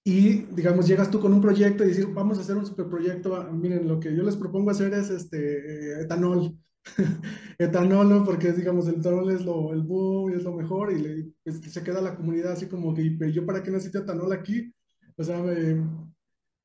Y, 0.04 0.46
digamos, 0.54 0.86
llegas 0.86 1.10
tú 1.10 1.20
con 1.20 1.34
un 1.34 1.42
proyecto 1.42 1.84
y 1.84 1.88
decir, 1.88 2.06
vamos 2.14 2.38
a 2.38 2.40
hacer 2.40 2.56
un 2.56 2.64
superproyecto, 2.64 3.36
ah, 3.36 3.50
miren, 3.52 3.86
lo 3.86 4.00
que 4.00 4.14
yo 4.16 4.22
les 4.22 4.36
propongo 4.36 4.70
hacer 4.70 4.94
es 4.94 5.10
este, 5.10 6.00
etanol. 6.00 6.56
etanol, 7.58 8.08
¿no? 8.08 8.24
Porque, 8.24 8.52
digamos, 8.52 8.88
el 8.88 8.96
etanol 8.96 9.30
es 9.30 9.44
lo, 9.44 9.72
el 9.72 9.82
boom 9.82 10.32
es 10.32 10.44
lo 10.44 10.52
mejor 10.52 10.92
y 10.92 11.34
pues, 11.44 11.60
se 11.60 11.82
queda 11.82 12.00
la 12.00 12.14
comunidad 12.14 12.52
así 12.52 12.66
como 12.66 12.94
que, 12.94 13.32
¿yo 13.32 13.44
para 13.44 13.62
qué 13.62 13.70
necesito 13.70 13.98
etanol 13.98 14.32
aquí? 14.32 14.72
O 15.16 15.24
sea, 15.24 15.42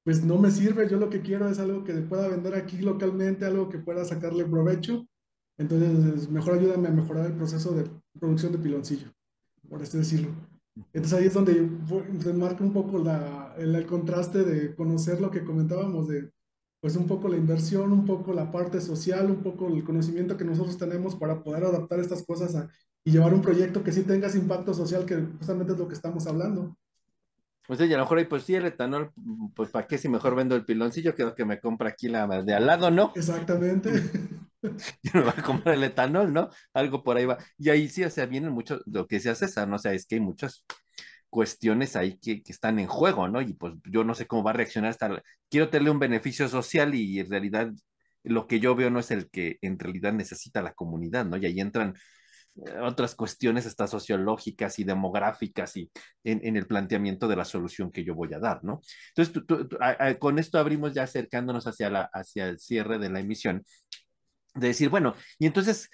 pues 0.04 0.24
no 0.24 0.38
me 0.38 0.52
sirve, 0.52 0.90
yo 0.90 0.98
lo 0.98 1.10
que 1.10 1.22
quiero 1.22 1.50
es 1.50 1.60
algo 1.60 1.84
que 1.84 1.94
pueda 1.94 2.28
vender 2.28 2.56
aquí 2.56 2.78
localmente, 2.78 3.46
algo 3.46 3.70
que 3.70 3.80
pueda 3.80 4.06
sacarle 4.06 4.46
provecho 4.46 5.08
entonces, 5.58 6.30
mejor 6.30 6.56
ayúdame 6.56 6.88
a 6.88 6.92
mejorar 6.92 7.28
el 7.28 7.34
proceso 7.34 7.74
de 7.74 7.86
producción 8.20 8.52
de 8.52 8.58
piloncillo, 8.58 9.14
por 9.70 9.82
así 9.82 9.98
decirlo. 9.98 10.30
Entonces 10.92 11.14
ahí 11.14 11.26
es 11.28 11.34
donde 11.34 11.70
se 12.20 12.34
marca 12.34 12.64
un 12.64 12.74
poco 12.74 12.98
la, 12.98 13.54
el, 13.58 13.86
contraste 13.86 14.44
de 14.44 14.74
conocer 14.76 15.22
lo 15.22 15.30
que 15.30 15.44
comentábamos 15.44 16.08
de, 16.08 16.32
pues 16.84 16.98
un 16.98 17.08
poco 17.08 17.30
la 17.30 17.38
inversión, 17.38 17.94
un 17.94 18.06
poco 18.06 18.34
la 18.34 18.52
parte 18.52 18.82
social, 18.82 19.32
un 19.32 19.42
poco 19.42 19.70
el 19.70 19.86
conocimiento 19.86 20.36
que 20.36 20.44
nosotros 20.44 20.78
tenemos 20.78 21.16
para 21.16 21.42
poder 21.42 21.64
adaptar 21.64 22.02
estas 22.02 22.24
cosas 22.24 22.56
a, 22.56 22.70
y 23.06 23.12
llevar 23.12 23.34
un 23.34 23.42
proyecto 23.42 23.86
que 23.86 23.94
sí 23.94 24.04
tenga 24.04 24.28
ese 24.28 24.38
impacto 24.38 24.74
social, 24.74 25.06
que 25.06 25.16
justamente 25.16 25.72
es 25.72 25.80
lo 25.80 25.88
que 25.88 25.94
estamos 25.94 26.28
hablando. 26.28 26.76
Pues 27.66 27.80
sí, 27.80 27.86
a 27.86 27.96
lo 27.96 28.04
mejor, 28.04 28.28
pues 28.28 28.44
sí, 28.44 28.56
el 28.56 28.66
etanol, 28.66 29.14
pues 29.56 29.70
para 29.70 29.88
qué 29.88 29.98
si 29.98 30.10
mejor 30.10 30.36
vendo 30.36 30.58
el 30.58 30.66
piloncillo, 30.66 31.16
que 31.16 31.24
lo 31.24 31.34
que 31.34 31.46
me 31.46 31.62
compra 31.62 31.88
aquí 31.88 32.10
la 32.10 32.28
de 32.44 32.54
al 32.54 32.66
lado, 32.66 32.92
¿no? 32.92 33.14
Exactamente. 33.16 33.90
yo 34.62 35.12
no 35.14 35.22
voy 35.22 35.34
a 35.38 35.42
comprar 35.42 35.76
el 35.76 35.86
etanol, 35.86 36.34
¿no? 36.34 36.50
Algo 36.74 37.02
por 37.02 37.16
ahí 37.16 37.26
va. 37.26 37.38
Y 37.58 37.70
ahí 37.70 37.88
sí, 37.88 38.04
o 38.04 38.10
sea, 38.10 38.26
vienen 38.26 38.52
mucho, 38.52 38.82
lo 38.88 39.08
que 39.08 39.16
decía 39.16 39.36
César, 39.36 39.70
¿no? 39.70 39.78
O 39.78 39.80
sea, 39.80 39.94
es 39.94 40.06
que 40.06 40.16
hay 40.16 40.22
muchas 40.22 40.66
cuestiones 41.34 41.96
ahí 41.96 42.20
que, 42.20 42.44
están 42.48 42.78
en 42.78 42.88
juego, 42.88 43.28
¿no? 43.28 43.42
Y 43.42 43.54
pues 43.54 43.74
yo 43.86 44.04
no 44.04 44.14
sé 44.14 44.28
cómo 44.28 44.44
va 44.44 44.52
a 44.52 44.54
reaccionar 44.54 44.92
hasta... 44.92 45.24
Quiero 45.50 45.70
tenerle 45.70 45.90
un 45.90 46.00
beneficio 46.00 46.48
social 46.48 46.94
y 46.94 47.20
en 47.20 47.30
realidad 47.30 47.72
lo 48.24 48.48
que 48.48 48.60
yo 48.60 48.76
veo 48.76 48.92
no 48.92 49.00
es 49.00 49.10
el 49.10 49.30
que 49.32 49.58
en 49.62 49.80
realidad 49.80 50.14
necesita 50.14 50.62
la 50.62 50.74
comunidad, 50.74 51.26
¿no? 51.26 51.38
Y 51.38 51.48
ahí 51.48 51.60
entran 51.60 51.96
eh, 52.56 52.78
otras 52.82 53.16
cuestiones 53.16 53.66
hasta 53.66 53.88
sociológicas 53.88 54.78
y 54.78 54.84
demográficas 54.84 55.76
y 55.76 55.92
en, 56.24 56.56
el 56.56 56.68
planteamiento 56.68 57.28
de 57.28 57.36
la 57.36 57.46
solución 57.46 57.92
que 57.92 58.04
yo 58.04 58.14
voy 58.14 58.32
a 58.36 58.40
dar, 58.40 58.64
¿no? 58.64 58.82
Entonces, 59.16 59.44
con 60.20 60.38
esto 60.38 60.60
abrimos 60.60 60.94
ya 60.94 61.04
acercándonos 61.04 61.66
hacia, 61.66 61.90
la, 61.90 62.10
hacia 62.14 62.48
el 62.48 62.60
cierre 62.60 63.00
de 63.00 63.10
la 63.10 63.20
emisión 63.22 63.66
de 64.54 64.68
decir, 64.68 64.90
bueno, 64.90 65.16
y 65.40 65.48
entonces, 65.48 65.90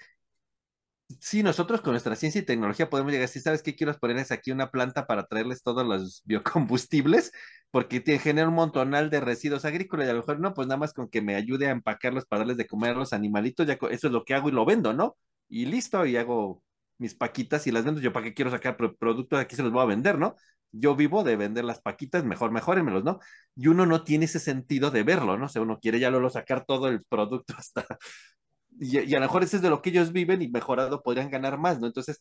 si 1.20 1.42
nosotros 1.42 1.80
con 1.80 1.92
nuestra 1.92 2.16
ciencia 2.16 2.40
y 2.40 2.44
tecnología 2.44 2.90
podemos 2.90 3.12
llegar, 3.12 3.28
si 3.28 3.40
sabes 3.40 3.62
qué 3.62 3.74
quiero 3.74 3.92
ponerles 3.98 4.30
aquí 4.32 4.52
una 4.52 4.70
planta 4.70 5.06
para 5.06 5.26
traerles 5.26 5.62
todos 5.62 5.86
los 5.86 6.22
biocombustibles, 6.24 7.32
porque 7.70 8.00
genera 8.18 8.48
un 8.48 8.54
montonal 8.54 9.10
de 9.10 9.20
residuos 9.20 9.64
agrícolas 9.64 10.06
y 10.06 10.10
a 10.10 10.12
lo 10.14 10.20
mejor 10.20 10.40
no, 10.40 10.54
pues 10.54 10.68
nada 10.68 10.78
más 10.78 10.92
con 10.94 11.08
que 11.08 11.22
me 11.22 11.34
ayude 11.34 11.66
a 11.68 11.70
empacarlos 11.70 12.26
para 12.26 12.40
darles 12.40 12.56
de 12.56 12.66
comer 12.66 12.92
a 12.92 12.98
los 12.98 13.12
animalitos, 13.12 13.66
ya 13.66 13.74
eso 13.90 14.06
es 14.06 14.12
lo 14.12 14.24
que 14.24 14.34
hago 14.34 14.48
y 14.48 14.52
lo 14.52 14.64
vendo, 14.64 14.92
¿no? 14.92 15.16
Y 15.48 15.66
listo, 15.66 16.04
y 16.06 16.16
hago 16.16 16.62
mis 16.98 17.14
paquitas 17.14 17.66
y 17.66 17.72
las 17.72 17.84
vendo. 17.84 18.00
Yo 18.00 18.12
para 18.12 18.24
qué 18.26 18.34
quiero 18.34 18.50
sacar 18.50 18.76
productos 18.76 19.40
aquí 19.40 19.56
se 19.56 19.62
los 19.62 19.72
voy 19.72 19.82
a 19.82 19.86
vender, 19.86 20.18
¿no? 20.18 20.36
Yo 20.72 20.94
vivo 20.94 21.24
de 21.24 21.36
vender 21.36 21.64
las 21.64 21.80
paquitas, 21.80 22.24
mejor, 22.24 22.52
mejórenmelos, 22.52 23.02
¿no? 23.04 23.18
Y 23.56 23.68
uno 23.68 23.86
no 23.86 24.04
tiene 24.04 24.26
ese 24.26 24.38
sentido 24.38 24.90
de 24.90 25.02
verlo, 25.02 25.36
¿no? 25.38 25.46
O 25.46 25.48
sea, 25.48 25.62
uno 25.62 25.80
quiere 25.80 25.98
ya 25.98 26.10
luego 26.10 26.30
sacar 26.30 26.64
todo 26.64 26.88
el 26.88 27.04
producto 27.04 27.54
hasta 27.58 27.86
y, 28.80 29.14
a 29.14 29.20
lo 29.20 29.26
mejor 29.26 29.42
ese 29.42 29.56
es 29.56 29.62
de 29.62 29.70
lo 29.70 29.82
que 29.82 29.90
ellos 29.90 30.12
viven 30.12 30.42
y 30.42 30.48
mejorado 30.48 31.02
podrían 31.02 31.30
ganar 31.30 31.58
más, 31.58 31.78
¿no? 31.80 31.86
Entonces, 31.86 32.18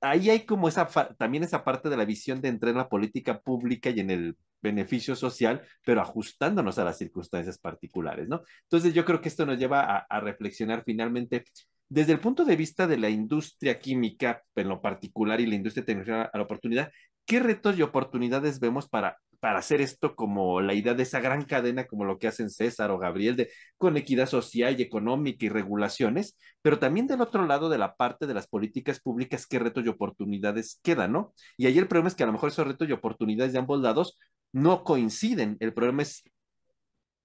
ahí 0.00 0.30
hay 0.30 0.46
como 0.46 0.68
esa, 0.68 0.86
también 1.18 1.44
esa 1.44 1.64
parte 1.64 1.88
de 1.90 1.96
la 1.96 2.04
visión 2.04 2.40
de 2.40 2.48
entrar 2.48 2.70
en 2.70 2.78
la 2.78 2.88
política 2.88 3.40
pública 3.40 3.90
y 3.90 4.00
en 4.00 4.10
el 4.10 4.36
beneficio 4.62 5.16
social, 5.16 5.62
pero 5.84 6.00
ajustándonos 6.00 6.78
a 6.78 6.84
las 6.84 6.98
circunstancias 6.98 7.58
particulares, 7.58 8.28
¿no? 8.28 8.42
Entonces, 8.62 8.94
yo 8.94 9.04
creo 9.04 9.20
que 9.20 9.28
esto 9.28 9.44
nos 9.46 9.58
lleva 9.58 9.80
a, 9.82 9.98
a 10.08 10.20
reflexionar 10.20 10.84
finalmente 10.84 11.44
desde 11.88 12.12
el 12.12 12.20
punto 12.20 12.44
de 12.44 12.56
vista 12.56 12.86
de 12.86 12.96
la 12.96 13.10
industria 13.10 13.80
química 13.80 14.44
en 14.54 14.68
lo 14.68 14.80
particular 14.80 15.40
y 15.40 15.46
la 15.46 15.56
industria 15.56 15.84
tecnológica 15.84 16.30
a 16.32 16.38
la 16.38 16.44
oportunidad, 16.44 16.92
¿qué 17.26 17.40
retos 17.40 17.78
y 17.78 17.82
oportunidades 17.82 18.60
vemos 18.60 18.88
para 18.88 19.18
para 19.40 19.58
hacer 19.58 19.80
esto 19.80 20.14
como 20.14 20.60
la 20.60 20.74
idea 20.74 20.94
de 20.94 21.02
esa 21.02 21.18
gran 21.20 21.44
cadena, 21.44 21.86
como 21.86 22.04
lo 22.04 22.18
que 22.18 22.28
hacen 22.28 22.50
César 22.50 22.90
o 22.90 22.98
Gabriel, 22.98 23.36
de 23.36 23.50
con 23.78 23.96
equidad 23.96 24.26
social 24.26 24.78
y 24.78 24.82
económica 24.82 25.46
y 25.46 25.48
regulaciones, 25.48 26.36
pero 26.62 26.78
también 26.78 27.06
del 27.06 27.22
otro 27.22 27.46
lado 27.46 27.70
de 27.70 27.78
la 27.78 27.94
parte 27.96 28.26
de 28.26 28.34
las 28.34 28.46
políticas 28.48 29.00
públicas, 29.00 29.46
qué 29.46 29.58
retos 29.58 29.84
y 29.84 29.88
oportunidades 29.88 30.78
quedan, 30.82 31.12
¿no? 31.12 31.32
Y 31.56 31.66
ahí 31.66 31.78
el 31.78 31.88
problema 31.88 32.08
es 32.08 32.14
que 32.14 32.22
a 32.22 32.26
lo 32.26 32.32
mejor 32.32 32.50
esos 32.50 32.66
retos 32.66 32.88
y 32.88 32.92
oportunidades 32.92 33.52
de 33.54 33.58
ambos 33.60 33.80
lados 33.80 34.18
no 34.52 34.84
coinciden. 34.84 35.56
El 35.60 35.72
problema 35.72 36.02
es 36.02 36.22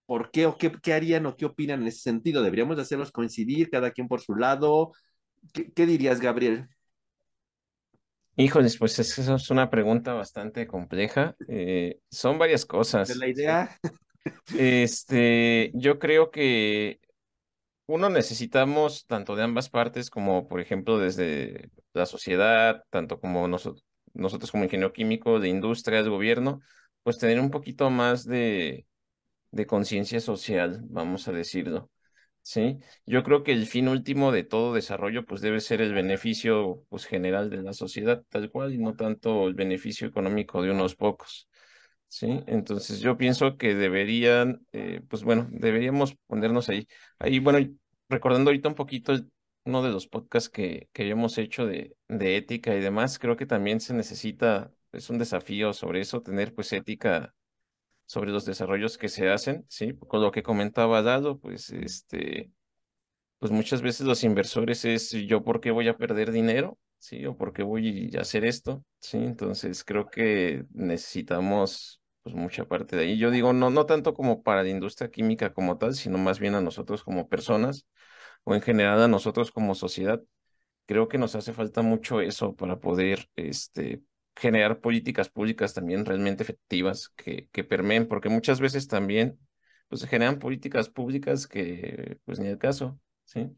por 0.05 0.31
qué 0.31 0.45
o 0.45 0.57
qué, 0.57 0.71
qué 0.81 0.93
harían 0.93 1.25
o 1.25 1.35
qué 1.35 1.45
opinan 1.45 1.81
en 1.81 1.87
ese 1.87 1.99
sentido. 2.01 2.43
¿Deberíamos 2.43 2.77
hacerlos 2.79 3.11
coincidir, 3.11 3.69
cada 3.69 3.91
quien 3.91 4.07
por 4.07 4.21
su 4.21 4.35
lado? 4.35 4.91
¿Qué, 5.53 5.71
qué 5.73 5.85
dirías, 5.85 6.19
Gabriel? 6.21 6.67
Híjoles, 8.37 8.77
pues 8.77 8.99
esa 8.99 9.35
es 9.35 9.49
una 9.49 9.69
pregunta 9.69 10.13
bastante 10.13 10.67
compleja. 10.67 11.35
Eh, 11.47 11.99
son 12.09 12.37
varias 12.37 12.65
cosas. 12.65 13.07
De 13.07 13.15
la 13.15 13.27
idea. 13.27 13.79
Este, 14.57 15.71
yo 15.73 15.99
creo 15.99 16.31
que 16.31 16.99
uno 17.87 18.09
necesitamos 18.09 19.05
tanto 19.05 19.35
de 19.35 19.43
ambas 19.43 19.69
partes 19.69 20.09
como, 20.09 20.47
por 20.47 20.59
ejemplo, 20.59 20.97
desde 20.97 21.69
la 21.93 22.05
sociedad, 22.05 22.83
tanto 22.89 23.19
como 23.19 23.47
nosotros, 23.47 23.85
nosotros 24.13 24.51
como 24.51 24.63
ingeniero 24.63 24.93
químico, 24.93 25.39
de 25.39 25.49
industria, 25.49 26.01
del 26.01 26.09
gobierno, 26.09 26.59
pues 27.03 27.19
tener 27.19 27.39
un 27.39 27.51
poquito 27.51 27.89
más 27.89 28.25
de, 28.25 28.87
de 29.51 29.65
conciencia 29.67 30.19
social, 30.19 30.81
vamos 30.89 31.27
a 31.27 31.31
decirlo. 31.31 31.89
Sí, 32.47 32.77
yo 33.07 33.23
creo 33.23 33.43
que 33.43 33.51
el 33.53 33.65
fin 33.65 33.87
último 33.87 34.31
de 34.31 34.43
todo 34.43 34.73
desarrollo 34.75 35.25
pues 35.25 35.41
debe 35.41 35.59
ser 35.61 35.81
el 35.81 35.93
beneficio 35.95 36.83
pues 36.89 37.05
general 37.05 37.49
de 37.49 37.57
la 37.63 37.73
sociedad 37.73 38.23
tal 38.29 38.51
cual 38.51 38.71
y 38.73 38.77
no 38.77 38.95
tanto 38.95 39.47
el 39.47 39.55
beneficio 39.55 40.07
económico 40.07 40.61
de 40.61 40.69
unos 40.71 40.95
pocos. 40.95 41.49
Sí, 42.07 42.43
entonces 42.47 43.01
yo 43.01 43.17
pienso 43.17 43.57
que 43.57 43.75
deberían, 43.75 44.65
eh, 44.73 45.01
pues 45.09 45.23
bueno, 45.23 45.47
deberíamos 45.51 46.15
ponernos 46.27 46.69
ahí. 46.69 46.87
Ahí, 47.19 47.39
bueno, 47.39 47.59
recordando 48.09 48.49
ahorita 48.51 48.69
un 48.69 48.75
poquito 48.75 49.13
uno 49.65 49.83
de 49.83 49.91
los 49.91 50.07
podcasts 50.07 50.49
que, 50.49 50.89
que 50.93 51.09
hemos 51.09 51.37
hecho 51.39 51.67
de, 51.67 51.97
de 52.09 52.37
ética 52.37 52.75
y 52.75 52.81
demás, 52.81 53.19
creo 53.19 53.37
que 53.37 53.45
también 53.47 53.81
se 53.81 53.93
necesita, 53.95 54.73
es 54.93 55.09
un 55.11 55.19
desafío 55.19 55.73
sobre 55.73 56.01
eso, 56.01 56.23
tener 56.23 56.55
pues 56.55 56.73
ética 56.73 57.34
sobre 58.05 58.31
los 58.31 58.45
desarrollos 58.45 58.97
que 58.97 59.09
se 59.09 59.29
hacen, 59.29 59.65
¿sí? 59.69 59.93
Con 60.07 60.21
lo 60.21 60.31
que 60.31 60.43
comentaba 60.43 61.01
Dado, 61.01 61.39
pues, 61.39 61.69
este, 61.71 62.51
pues 63.39 63.51
muchas 63.51 63.81
veces 63.81 64.07
los 64.07 64.23
inversores 64.23 64.85
es 64.85 65.11
yo 65.11 65.43
por 65.43 65.61
qué 65.61 65.71
voy 65.71 65.87
a 65.87 65.97
perder 65.97 66.31
dinero, 66.31 66.77
¿sí? 66.99 67.25
O 67.25 67.37
por 67.37 67.53
qué 67.53 67.63
voy 67.63 68.11
a 68.17 68.21
hacer 68.21 68.45
esto, 68.45 68.83
¿sí? 68.99 69.17
Entonces 69.17 69.83
creo 69.83 70.07
que 70.09 70.65
necesitamos 70.71 72.01
pues 72.23 72.35
mucha 72.35 72.65
parte 72.65 72.95
de 72.95 73.03
ahí. 73.03 73.17
Yo 73.19 73.29
digo, 73.31 73.53
no, 73.53 73.69
no 73.69 73.85
tanto 73.85 74.13
como 74.15 74.41
para 74.43 74.63
la 74.63 74.69
industria 74.69 75.11
química 75.11 75.53
como 75.53 75.77
tal, 75.77 75.93
sino 75.95 76.17
más 76.17 76.39
bien 76.39 76.55
a 76.55 76.61
nosotros 76.61 77.03
como 77.03 77.27
personas 77.29 77.85
o 78.43 78.55
en 78.55 78.61
general 78.61 79.01
a 79.01 79.07
nosotros 79.07 79.51
como 79.51 79.75
sociedad. 79.75 80.21
Creo 80.87 81.07
que 81.07 81.17
nos 81.17 81.35
hace 81.35 81.53
falta 81.53 81.81
mucho 81.81 82.21
eso 82.21 82.55
para 82.55 82.79
poder, 82.79 83.29
este, 83.35 84.01
generar 84.35 84.79
políticas 84.79 85.29
públicas 85.29 85.73
también 85.73 86.05
realmente 86.05 86.43
efectivas 86.43 87.09
que, 87.15 87.47
que 87.51 87.63
permeen, 87.63 88.07
porque 88.07 88.29
muchas 88.29 88.59
veces 88.59 88.87
también 88.87 89.39
pues, 89.87 90.01
se 90.01 90.07
generan 90.07 90.39
políticas 90.39 90.89
públicas 90.89 91.47
que 91.47 92.19
pues 92.25 92.39
ni 92.39 92.47
el 92.47 92.57
caso, 92.57 92.99
¿sí? 93.23 93.49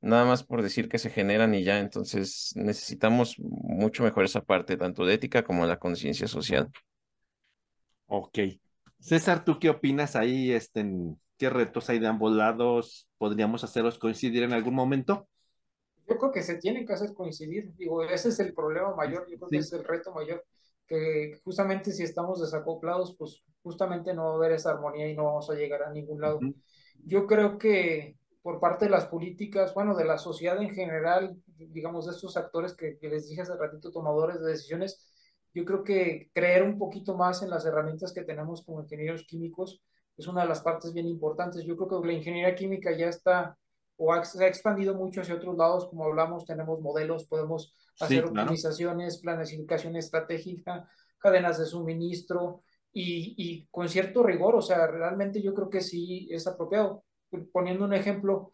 Nada 0.00 0.24
más 0.26 0.44
por 0.44 0.62
decir 0.62 0.88
que 0.88 0.98
se 0.98 1.10
generan 1.10 1.54
y 1.54 1.64
ya, 1.64 1.78
entonces 1.78 2.52
necesitamos 2.54 3.36
mucho 3.38 4.02
mejor 4.02 4.24
esa 4.24 4.44
parte, 4.44 4.76
tanto 4.76 5.06
de 5.06 5.14
ética 5.14 5.42
como 5.42 5.62
de 5.62 5.68
la 5.68 5.78
conciencia 5.78 6.28
social. 6.28 6.70
Ok. 8.06 8.38
César, 8.98 9.44
¿tú 9.44 9.58
qué 9.58 9.70
opinas 9.70 10.16
ahí? 10.16 10.52
Este, 10.52 10.84
¿Qué 11.38 11.50
retos 11.50 11.90
hay 11.90 11.98
de 11.98 12.06
ambos 12.06 12.32
lados? 12.32 13.08
¿Podríamos 13.18 13.64
hacerlos 13.64 13.98
coincidir 13.98 14.42
en 14.42 14.52
algún 14.52 14.74
momento? 14.74 15.28
Yo 16.08 16.18
creo 16.18 16.32
que 16.32 16.42
se 16.42 16.56
tienen 16.56 16.86
que 16.86 16.92
hacer 16.92 17.12
coincidir. 17.14 17.74
Digo, 17.76 18.02
ese 18.04 18.28
es 18.28 18.40
el 18.40 18.54
problema 18.54 18.94
mayor, 18.94 19.26
yo 19.28 19.36
creo 19.38 19.48
que 19.48 19.58
es 19.58 19.72
el 19.72 19.84
reto 19.84 20.12
mayor, 20.12 20.44
que 20.86 21.40
justamente 21.44 21.92
si 21.92 22.02
estamos 22.02 22.40
desacoplados, 22.40 23.16
pues 23.18 23.42
justamente 23.62 24.14
no 24.14 24.24
va 24.24 24.32
a 24.32 24.34
haber 24.36 24.52
esa 24.52 24.70
armonía 24.70 25.08
y 25.08 25.16
no 25.16 25.24
vamos 25.24 25.50
a 25.50 25.54
llegar 25.54 25.82
a 25.82 25.92
ningún 25.92 26.20
lado. 26.20 26.40
Yo 27.04 27.26
creo 27.26 27.58
que 27.58 28.16
por 28.42 28.60
parte 28.60 28.84
de 28.84 28.92
las 28.92 29.06
políticas, 29.06 29.74
bueno, 29.74 29.96
de 29.96 30.04
la 30.04 30.18
sociedad 30.18 30.62
en 30.62 30.70
general, 30.70 31.36
digamos, 31.58 32.06
de 32.06 32.12
estos 32.12 32.36
actores 32.36 32.74
que, 32.76 32.96
que 32.98 33.08
les 33.08 33.28
dije 33.28 33.42
hace 33.42 33.56
ratito, 33.56 33.90
tomadores 33.90 34.40
de 34.40 34.50
decisiones, 34.50 35.12
yo 35.52 35.64
creo 35.64 35.82
que 35.82 36.30
creer 36.32 36.62
un 36.62 36.78
poquito 36.78 37.16
más 37.16 37.42
en 37.42 37.50
las 37.50 37.64
herramientas 37.64 38.12
que 38.12 38.22
tenemos 38.22 38.64
como 38.64 38.82
ingenieros 38.82 39.24
químicos 39.26 39.82
es 40.16 40.26
una 40.28 40.42
de 40.42 40.48
las 40.48 40.60
partes 40.60 40.92
bien 40.92 41.06
importantes. 41.06 41.64
Yo 41.64 41.76
creo 41.76 42.02
que 42.02 42.06
la 42.06 42.12
ingeniería 42.12 42.54
química 42.54 42.96
ya 42.96 43.08
está 43.08 43.58
o 43.96 44.24
se 44.24 44.44
ha 44.44 44.48
expandido 44.48 44.94
mucho 44.94 45.20
hacia 45.20 45.34
otros 45.34 45.56
lados, 45.56 45.88
como 45.88 46.04
hablamos, 46.04 46.44
tenemos 46.44 46.80
modelos, 46.80 47.26
podemos 47.26 47.74
hacer 47.98 48.24
optimizaciones, 48.24 49.20
planificación 49.20 49.96
estratégica, 49.96 50.88
cadenas 51.18 51.58
de 51.58 51.66
suministro 51.66 52.62
y, 52.92 53.34
y, 53.36 53.66
con 53.70 53.88
cierto 53.88 54.22
rigor, 54.22 54.54
o 54.54 54.62
sea, 54.62 54.86
realmente 54.86 55.42
yo 55.42 55.54
creo 55.54 55.70
que 55.70 55.80
sí 55.80 56.28
es 56.30 56.46
apropiado. 56.46 57.04
Poniendo 57.52 57.84
un 57.84 57.94
ejemplo, 57.94 58.52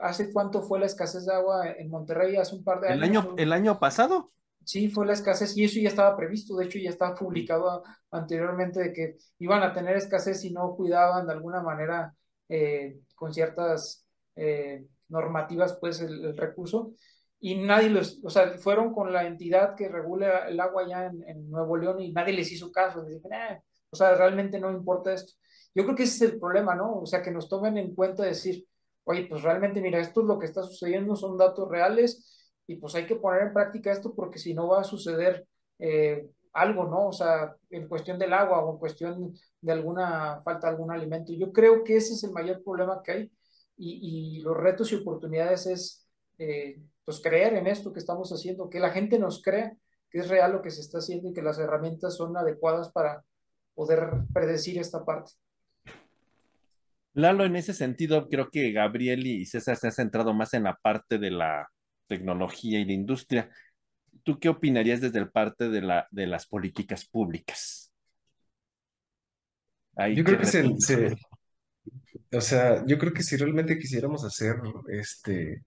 ¿hace 0.00 0.32
cuánto 0.32 0.62
fue 0.62 0.80
la 0.80 0.86
escasez 0.86 1.24
de 1.26 1.34
agua 1.34 1.70
en 1.70 1.88
Monterrey? 1.88 2.36
Hace 2.36 2.56
un 2.56 2.64
par 2.64 2.80
de 2.80 2.88
años. 2.88 2.98
¿El 2.98 3.04
año, 3.04 3.34
el 3.36 3.52
año 3.52 3.78
pasado? 3.78 4.32
Sí, 4.64 4.88
fue 4.88 5.06
la 5.06 5.12
escasez 5.12 5.56
y 5.56 5.64
eso 5.64 5.78
ya 5.78 5.88
estaba 5.88 6.16
previsto, 6.16 6.56
de 6.56 6.64
hecho 6.64 6.78
ya 6.78 6.88
estaba 6.88 7.14
publicado 7.14 7.82
anteriormente 8.10 8.80
de 8.80 8.92
que 8.94 9.16
iban 9.38 9.62
a 9.62 9.74
tener 9.74 9.96
escasez 9.96 10.40
si 10.40 10.52
no 10.52 10.74
cuidaban 10.74 11.26
de 11.26 11.34
alguna 11.34 11.62
manera 11.62 12.14
eh, 12.48 13.00
con 13.14 13.32
ciertas 13.32 14.06
eh, 14.36 14.84
normativas 15.08 15.78
pues 15.80 16.00
el, 16.00 16.36
recurso 16.36 16.94
y 17.40 17.56
nadie 17.56 17.90
los, 17.90 18.20
o 18.24 18.30
sea, 18.30 18.56
fueron 18.58 18.92
con 18.92 19.12
la 19.12 19.26
entidad 19.26 19.74
que 19.74 19.88
regula 19.88 20.48
el 20.48 20.58
agua 20.60 20.88
ya 20.88 21.06
en, 21.06 21.50
Nuevo 21.50 21.76
León 21.76 22.00
y 22.00 22.12
nadie 22.12 22.32
les 22.32 22.50
hizo 22.52 22.72
caso, 22.72 23.02
les 23.02 23.22
dije, 23.22 23.62
o 23.90 23.96
sea, 23.96 24.14
realmente 24.14 24.58
no 24.58 24.70
importa 24.70 25.12
esto. 25.12 25.34
Yo 25.74 25.84
creo 25.84 25.94
que 25.94 26.04
ese 26.04 26.24
es 26.24 26.32
el 26.32 26.40
problema, 26.40 26.74
¿no? 26.74 27.00
O 27.00 27.06
sea, 27.06 27.22
que 27.22 27.30
nos 27.30 27.48
tomen 27.48 27.76
en 27.76 27.94
cuenta 27.94 28.24
decir, 28.24 28.66
oye, 29.04 29.26
pues 29.28 29.42
realmente 29.42 29.80
mira, 29.80 30.00
esto 30.00 30.22
es 30.22 30.26
lo 30.26 30.38
que 30.38 30.46
está 30.46 30.62
sucediendo, 30.62 31.16
son 31.16 31.36
datos 31.36 31.68
reales 31.68 32.50
y 32.66 32.76
pues 32.76 32.94
hay 32.94 33.06
que 33.06 33.16
poner 33.16 33.42
en 33.42 33.52
práctica 33.52 33.92
esto 33.92 34.14
porque 34.14 34.38
si 34.38 34.54
no 34.54 34.68
va 34.68 34.80
a 34.80 34.84
suceder 34.84 35.46
eh, 35.78 36.26
algo, 36.54 36.84
¿no? 36.84 37.08
O 37.08 37.12
sea, 37.12 37.54
en 37.70 37.88
cuestión 37.88 38.18
del 38.18 38.32
agua 38.32 38.64
o 38.64 38.72
en 38.72 38.78
cuestión 38.78 39.34
de 39.60 39.72
alguna 39.72 40.40
falta 40.42 40.68
de 40.68 40.72
algún 40.72 40.92
alimento. 40.92 41.32
Yo 41.32 41.52
creo 41.52 41.84
que 41.84 41.96
ese 41.96 42.14
es 42.14 42.24
el 42.24 42.32
mayor 42.32 42.62
problema 42.62 43.02
que 43.04 43.12
hay 43.12 43.32
y, 43.76 44.38
y 44.38 44.40
los 44.40 44.56
retos 44.56 44.92
y 44.92 44.96
oportunidades 44.96 45.66
es, 45.66 46.08
eh, 46.38 46.80
pues, 47.04 47.20
creer 47.20 47.54
en 47.54 47.66
esto 47.66 47.92
que 47.92 47.98
estamos 47.98 48.30
haciendo, 48.30 48.70
que 48.70 48.80
la 48.80 48.90
gente 48.90 49.18
nos 49.18 49.42
crea 49.42 49.76
que 50.10 50.20
es 50.20 50.28
real 50.28 50.52
lo 50.52 50.62
que 50.62 50.70
se 50.70 50.80
está 50.80 50.98
haciendo 50.98 51.28
y 51.28 51.32
que 51.32 51.42
las 51.42 51.58
herramientas 51.58 52.16
son 52.16 52.36
adecuadas 52.36 52.92
para 52.92 53.24
poder 53.74 54.10
predecir 54.32 54.78
esta 54.78 55.04
parte. 55.04 55.32
Lalo, 57.14 57.44
en 57.44 57.56
ese 57.56 57.74
sentido, 57.74 58.28
creo 58.28 58.48
que 58.48 58.70
Gabriel 58.70 59.26
y 59.26 59.44
César 59.44 59.76
se 59.76 59.88
han 59.88 59.92
centrado 59.92 60.32
más 60.32 60.54
en 60.54 60.62
la 60.62 60.76
parte 60.80 61.18
de 61.18 61.32
la 61.32 61.68
tecnología 62.06 62.78
y 62.78 62.84
de 62.84 62.92
industria. 62.92 63.50
¿Tú 64.24 64.38
qué 64.38 64.48
opinarías 64.48 65.00
desde 65.00 65.20
el 65.20 65.30
parte 65.30 65.68
de, 65.68 65.82
la, 65.82 66.08
de 66.10 66.26
las 66.26 66.46
políticas 66.46 67.04
públicas? 67.04 67.92
yo 70.12 70.24
creo 70.24 70.40
que 70.40 70.46
se, 70.46 70.64
o 72.32 72.40
sea, 72.40 72.84
yo 72.84 72.98
creo 72.98 73.12
que 73.12 73.22
si 73.22 73.36
realmente 73.36 73.78
quisiéramos 73.78 74.24
hacer, 74.24 74.56
este, 74.88 75.62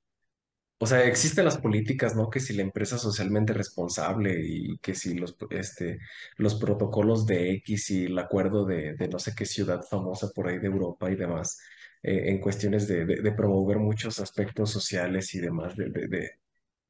o 0.80 0.86
sea, 0.86 1.06
existen 1.06 1.46
las 1.46 1.58
políticas, 1.58 2.16
¿no? 2.16 2.30
Que 2.30 2.40
si 2.40 2.54
la 2.54 2.64
empresa 2.64 2.98
socialmente 2.98 3.54
responsable 3.54 4.36
y 4.44 4.78
que 4.80 4.94
si 4.96 5.16
los, 5.16 5.36
este, 5.50 6.00
los 6.38 6.56
protocolos 6.56 7.26
de 7.26 7.52
X 7.54 7.92
y 7.92 8.06
el 8.06 8.20
acuerdo 8.20 8.66
de, 8.66 8.96
de 8.96 9.08
no 9.08 9.18
sé 9.20 9.34
qué 9.36 9.46
ciudad 9.46 9.82
famosa 9.84 10.30
por 10.36 10.48
ahí 10.48 10.60
de 10.60 10.68
Europa 10.68 11.10
y 11.10 11.16
demás, 11.16 11.58
eh, 12.04 12.30
en 12.30 12.40
cuestiones 12.40 12.88
de, 12.88 13.06
de, 13.06 13.32
promover 13.32 13.78
muchos 13.80 14.20
aspectos 14.20 14.72
sociales 14.72 15.34
y 15.34 15.40
demás 15.40 15.76
de, 15.76 16.32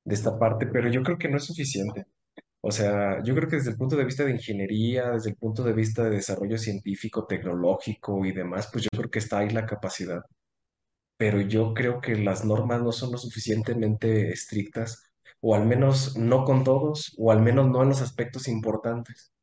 de, 0.08 0.16
esta 0.16 0.38
parte, 0.40 0.68
pero 0.68 0.90
yo 0.90 1.04
creo 1.04 1.18
que 1.18 1.30
no 1.30 1.38
es 1.38 1.46
suficiente. 1.46 2.06
O 2.62 2.72
sea, 2.72 3.24
yo 3.24 3.36
creo 3.36 3.50
que 3.50 3.58
desde 3.58 3.72
el 3.72 3.78
punto 3.78 3.96
de 3.96 4.06
vista 4.06 4.26
de 4.26 4.32
ingeniería, 4.32 5.12
desde 5.12 5.32
el 5.32 5.38
punto 5.38 5.64
de 5.64 5.74
vista 5.74 6.04
de 6.04 6.12
desarrollo 6.12 6.58
científico, 6.58 7.26
tecnológico 7.28 8.26
y 8.26 8.34
demás, 8.34 8.70
pues 8.72 8.86
yo 8.86 8.90
creo 8.98 9.10
que 9.12 9.20
está 9.20 9.40
ahí 9.40 9.50
la 9.52 9.66
capacidad. 9.66 10.24
Pero 11.18 11.42
yo 11.42 11.74
creo 11.74 12.02
que 12.02 12.16
las 12.16 12.46
normas 12.46 12.82
no 12.82 12.92
son 12.92 13.12
lo 13.12 13.18
suficientemente 13.18 14.30
estrictas, 14.32 15.04
o 15.42 15.56
al 15.56 15.66
menos 15.66 16.18
no 16.18 16.44
con 16.46 16.64
todos, 16.64 17.14
o 17.18 17.32
al 17.32 17.42
menos 17.42 17.70
no 17.70 17.84
en 17.84 17.90
los 17.90 18.02
aspectos 18.02 18.48
importantes. 18.48 19.34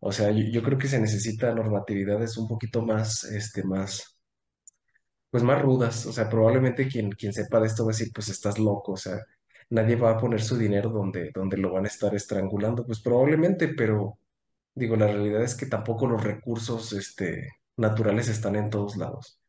O 0.00 0.12
sea, 0.12 0.30
yo, 0.30 0.44
yo 0.44 0.62
creo 0.62 0.78
que 0.78 0.88
se 0.88 1.00
necesita 1.00 1.54
normatividades 1.54 2.36
un 2.38 2.48
poquito 2.48 2.82
más, 2.82 3.24
este, 3.24 3.64
más, 3.64 4.18
pues 5.30 5.42
más 5.44 5.60
rudas, 5.62 6.06
o 6.06 6.12
sea, 6.12 6.28
probablemente 6.28 6.88
quien, 6.88 7.10
quien 7.12 7.32
sepa 7.32 7.60
de 7.60 7.66
esto 7.66 7.84
va 7.84 7.90
a 7.92 7.94
decir, 7.94 8.10
pues 8.14 8.28
estás 8.28 8.58
loco, 8.58 8.92
o 8.92 8.96
sea, 8.96 9.18
nadie 9.70 9.96
va 9.96 10.12
a 10.12 10.18
poner 10.18 10.42
su 10.42 10.56
dinero 10.56 10.90
donde, 10.90 11.30
donde 11.34 11.56
lo 11.56 11.72
van 11.72 11.84
a 11.84 11.88
estar 11.88 12.14
estrangulando, 12.14 12.84
pues 12.86 13.00
probablemente, 13.00 13.68
pero 13.68 14.18
digo, 14.74 14.96
la 14.96 15.06
realidad 15.06 15.42
es 15.42 15.54
que 15.54 15.66
tampoco 15.66 16.06
los 16.06 16.22
recursos, 16.22 16.92
este, 16.92 17.48
naturales 17.76 18.28
están 18.28 18.56
en 18.56 18.70
todos 18.70 18.96
lados. 18.96 19.40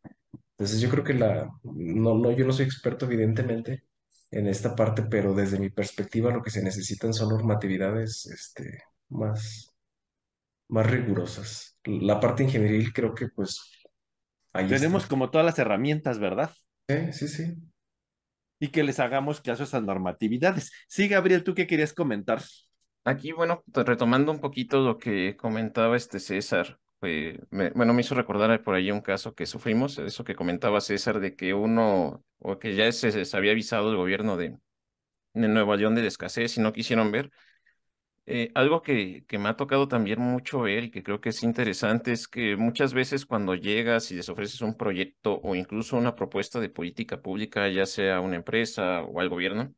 Entonces 0.51 0.81
yo 0.81 0.89
creo 0.89 1.03
que 1.03 1.13
la, 1.13 1.49
no, 1.63 2.17
no, 2.17 2.31
yo 2.31 2.45
no 2.45 2.53
soy 2.53 2.65
experto 2.65 3.05
evidentemente 3.05 3.83
en 4.31 4.47
esta 4.47 4.75
parte, 4.75 5.03
pero 5.03 5.33
desde 5.33 5.59
mi 5.59 5.69
perspectiva 5.69 6.31
lo 6.31 6.41
que 6.41 6.49
se 6.49 6.63
necesitan 6.63 7.13
son 7.13 7.29
normatividades, 7.29 8.25
este, 8.25 8.83
más, 9.09 9.71
más 10.69 10.89
rigurosas. 10.89 11.77
La 11.85 12.19
parte 12.19 12.43
ingenieril 12.43 12.91
creo 12.91 13.13
que 13.13 13.27
pues 13.29 13.61
tenemos 14.51 15.05
como 15.05 15.29
todas 15.29 15.45
las 15.45 15.59
herramientas, 15.59 16.19
¿verdad? 16.19 16.51
Sí, 16.89 17.13
sí, 17.13 17.27
sí. 17.27 17.55
Y 18.59 18.69
que 18.69 18.83
les 18.83 18.99
hagamos 18.99 19.41
caso 19.41 19.63
a 19.63 19.65
esas 19.65 19.83
normatividades. 19.83 20.71
Sí, 20.87 21.07
Gabriel, 21.07 21.43
¿tú 21.43 21.53
qué 21.53 21.67
querías 21.67 21.93
comentar? 21.93 22.41
Aquí, 23.03 23.31
bueno, 23.31 23.63
retomando 23.73 24.31
un 24.31 24.39
poquito 24.39 24.81
lo 24.81 24.97
que 24.97 25.37
comentaba 25.37 25.95
este 25.95 26.19
César, 26.19 26.79
bueno, 26.99 27.93
me 27.93 28.01
hizo 28.01 28.15
recordar 28.15 28.61
por 28.63 28.75
ahí 28.75 28.91
un 28.91 29.01
caso 29.01 29.33
que 29.33 29.45
sufrimos, 29.45 29.97
eso 29.99 30.23
que 30.23 30.35
comentaba 30.35 30.81
César, 30.81 31.19
de 31.19 31.35
que 31.35 31.53
uno, 31.53 32.23
o 32.39 32.59
que 32.59 32.75
ya 32.75 32.91
se, 32.91 33.23
se 33.23 33.37
había 33.37 33.51
avisado 33.51 33.91
el 33.91 33.97
gobierno 33.97 34.35
de, 34.35 34.57
de 35.33 35.47
Nueva 35.47 35.75
León 35.77 35.95
de 35.95 36.05
escasez 36.07 36.57
y 36.57 36.61
no 36.61 36.73
quisieron 36.73 37.11
ver, 37.11 37.31
eh, 38.27 38.51
algo 38.55 38.81
que, 38.81 39.23
que, 39.27 39.37
me 39.39 39.49
ha 39.49 39.55
tocado 39.55 39.87
también 39.87 40.19
mucho 40.19 40.59
ver 40.61 40.83
y 40.85 40.91
que 40.91 41.01
creo 41.01 41.21
que 41.21 41.29
es 41.29 41.43
interesante 41.43 42.11
es 42.11 42.27
que 42.27 42.57
muchas 42.57 42.93
veces 42.93 43.25
cuando 43.25 43.55
llegas 43.55 44.11
y 44.11 44.15
les 44.15 44.27
ofreces 44.29 44.61
un 44.61 44.75
proyecto 44.75 45.39
o 45.41 45.55
incluso 45.55 45.97
una 45.97 46.15
propuesta 46.15 46.59
de 46.59 46.69
política 46.69 47.21
pública, 47.21 47.69
ya 47.69 47.85
sea 47.85 48.17
a 48.17 48.21
una 48.21 48.35
empresa 48.35 49.03
o 49.03 49.21
al 49.21 49.29
gobierno, 49.29 49.73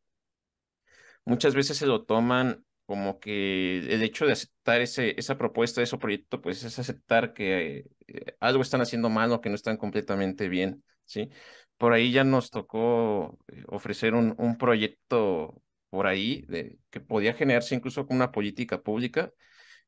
muchas 1.26 1.56
veces 1.56 1.78
se 1.78 1.86
lo 1.86 2.04
toman 2.06 2.66
como 2.86 3.20
que 3.20 3.78
el 3.94 4.02
hecho 4.02 4.26
de 4.26 4.32
aceptar 4.34 4.82
ese, 4.82 5.14
esa 5.20 5.38
propuesta, 5.38 5.82
ese 5.82 5.98
proyecto, 6.00 6.42
pues 6.42 6.64
es 6.64 6.80
aceptar 6.80 7.34
que 7.34 7.86
eh, 8.08 8.36
algo 8.40 8.64
están 8.64 8.82
haciendo 8.82 9.10
mal 9.10 9.32
o 9.32 9.42
que 9.42 9.50
no 9.50 9.56
están 9.56 9.78
completamente 9.78 10.50
bien, 10.50 10.84
¿sí? 11.06 11.30
Por 11.78 11.94
ahí 11.94 12.12
ya 12.12 12.24
nos 12.24 12.50
tocó 12.50 13.38
eh, 13.48 13.64
ofrecer 13.68 14.16
un, 14.16 14.34
un 14.40 14.58
proyecto 14.58 15.62
por 15.90 16.08
ahí, 16.08 16.44
de, 16.48 16.80
que 16.90 17.00
podía 17.00 17.34
generarse 17.34 17.76
incluso 17.76 18.06
con 18.08 18.18
una 18.18 18.32
política 18.32 18.82
pública. 18.82 19.32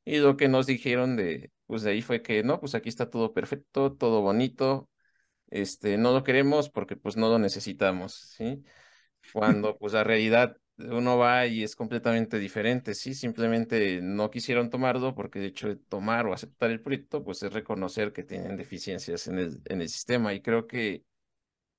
Y 0.06 0.18
lo 0.18 0.38
que 0.38 0.48
nos 0.50 0.68
dijeron 0.68 1.16
de, 1.16 1.52
pues 1.68 1.84
de 1.84 1.92
ahí 1.92 2.02
fue 2.02 2.22
que 2.22 2.44
no, 2.44 2.60
pues 2.60 2.76
aquí 2.76 2.90
está 2.90 3.10
todo 3.10 3.34
perfecto, 3.34 3.94
todo 3.94 4.22
bonito, 4.22 4.90
este, 5.52 5.98
no 5.98 6.14
lo 6.14 6.24
queremos 6.24 6.70
porque 6.70 6.96
pues 6.96 7.18
no 7.18 7.30
lo 7.30 7.40
necesitamos, 7.40 8.16
¿sí? 8.38 8.64
Cuando 9.34 9.78
pues 9.78 9.94
la 9.94 10.04
realidad 10.04 10.58
uno 10.78 11.18
va 11.18 11.46
y 11.46 11.64
es 11.64 11.76
completamente 11.76 12.40
diferente, 12.40 12.96
¿sí? 12.96 13.14
Simplemente 13.14 14.02
no 14.02 14.32
quisieron 14.32 14.70
tomarlo 14.70 15.14
porque 15.14 15.40
de 15.40 15.48
hecho 15.48 15.68
de 15.68 15.76
tomar 15.76 16.26
o 16.26 16.34
aceptar 16.34 16.72
el 16.72 16.82
proyecto, 16.82 17.24
pues 17.24 17.44
es 17.44 17.54
reconocer 17.54 18.14
que 18.14 18.24
tienen 18.24 18.58
deficiencias 18.58 19.28
en 19.28 19.40
el, 19.40 19.62
en 19.66 19.82
el 19.82 19.90
sistema 19.90 20.34
y 20.34 20.42
creo 20.42 20.68
que, 20.68 21.04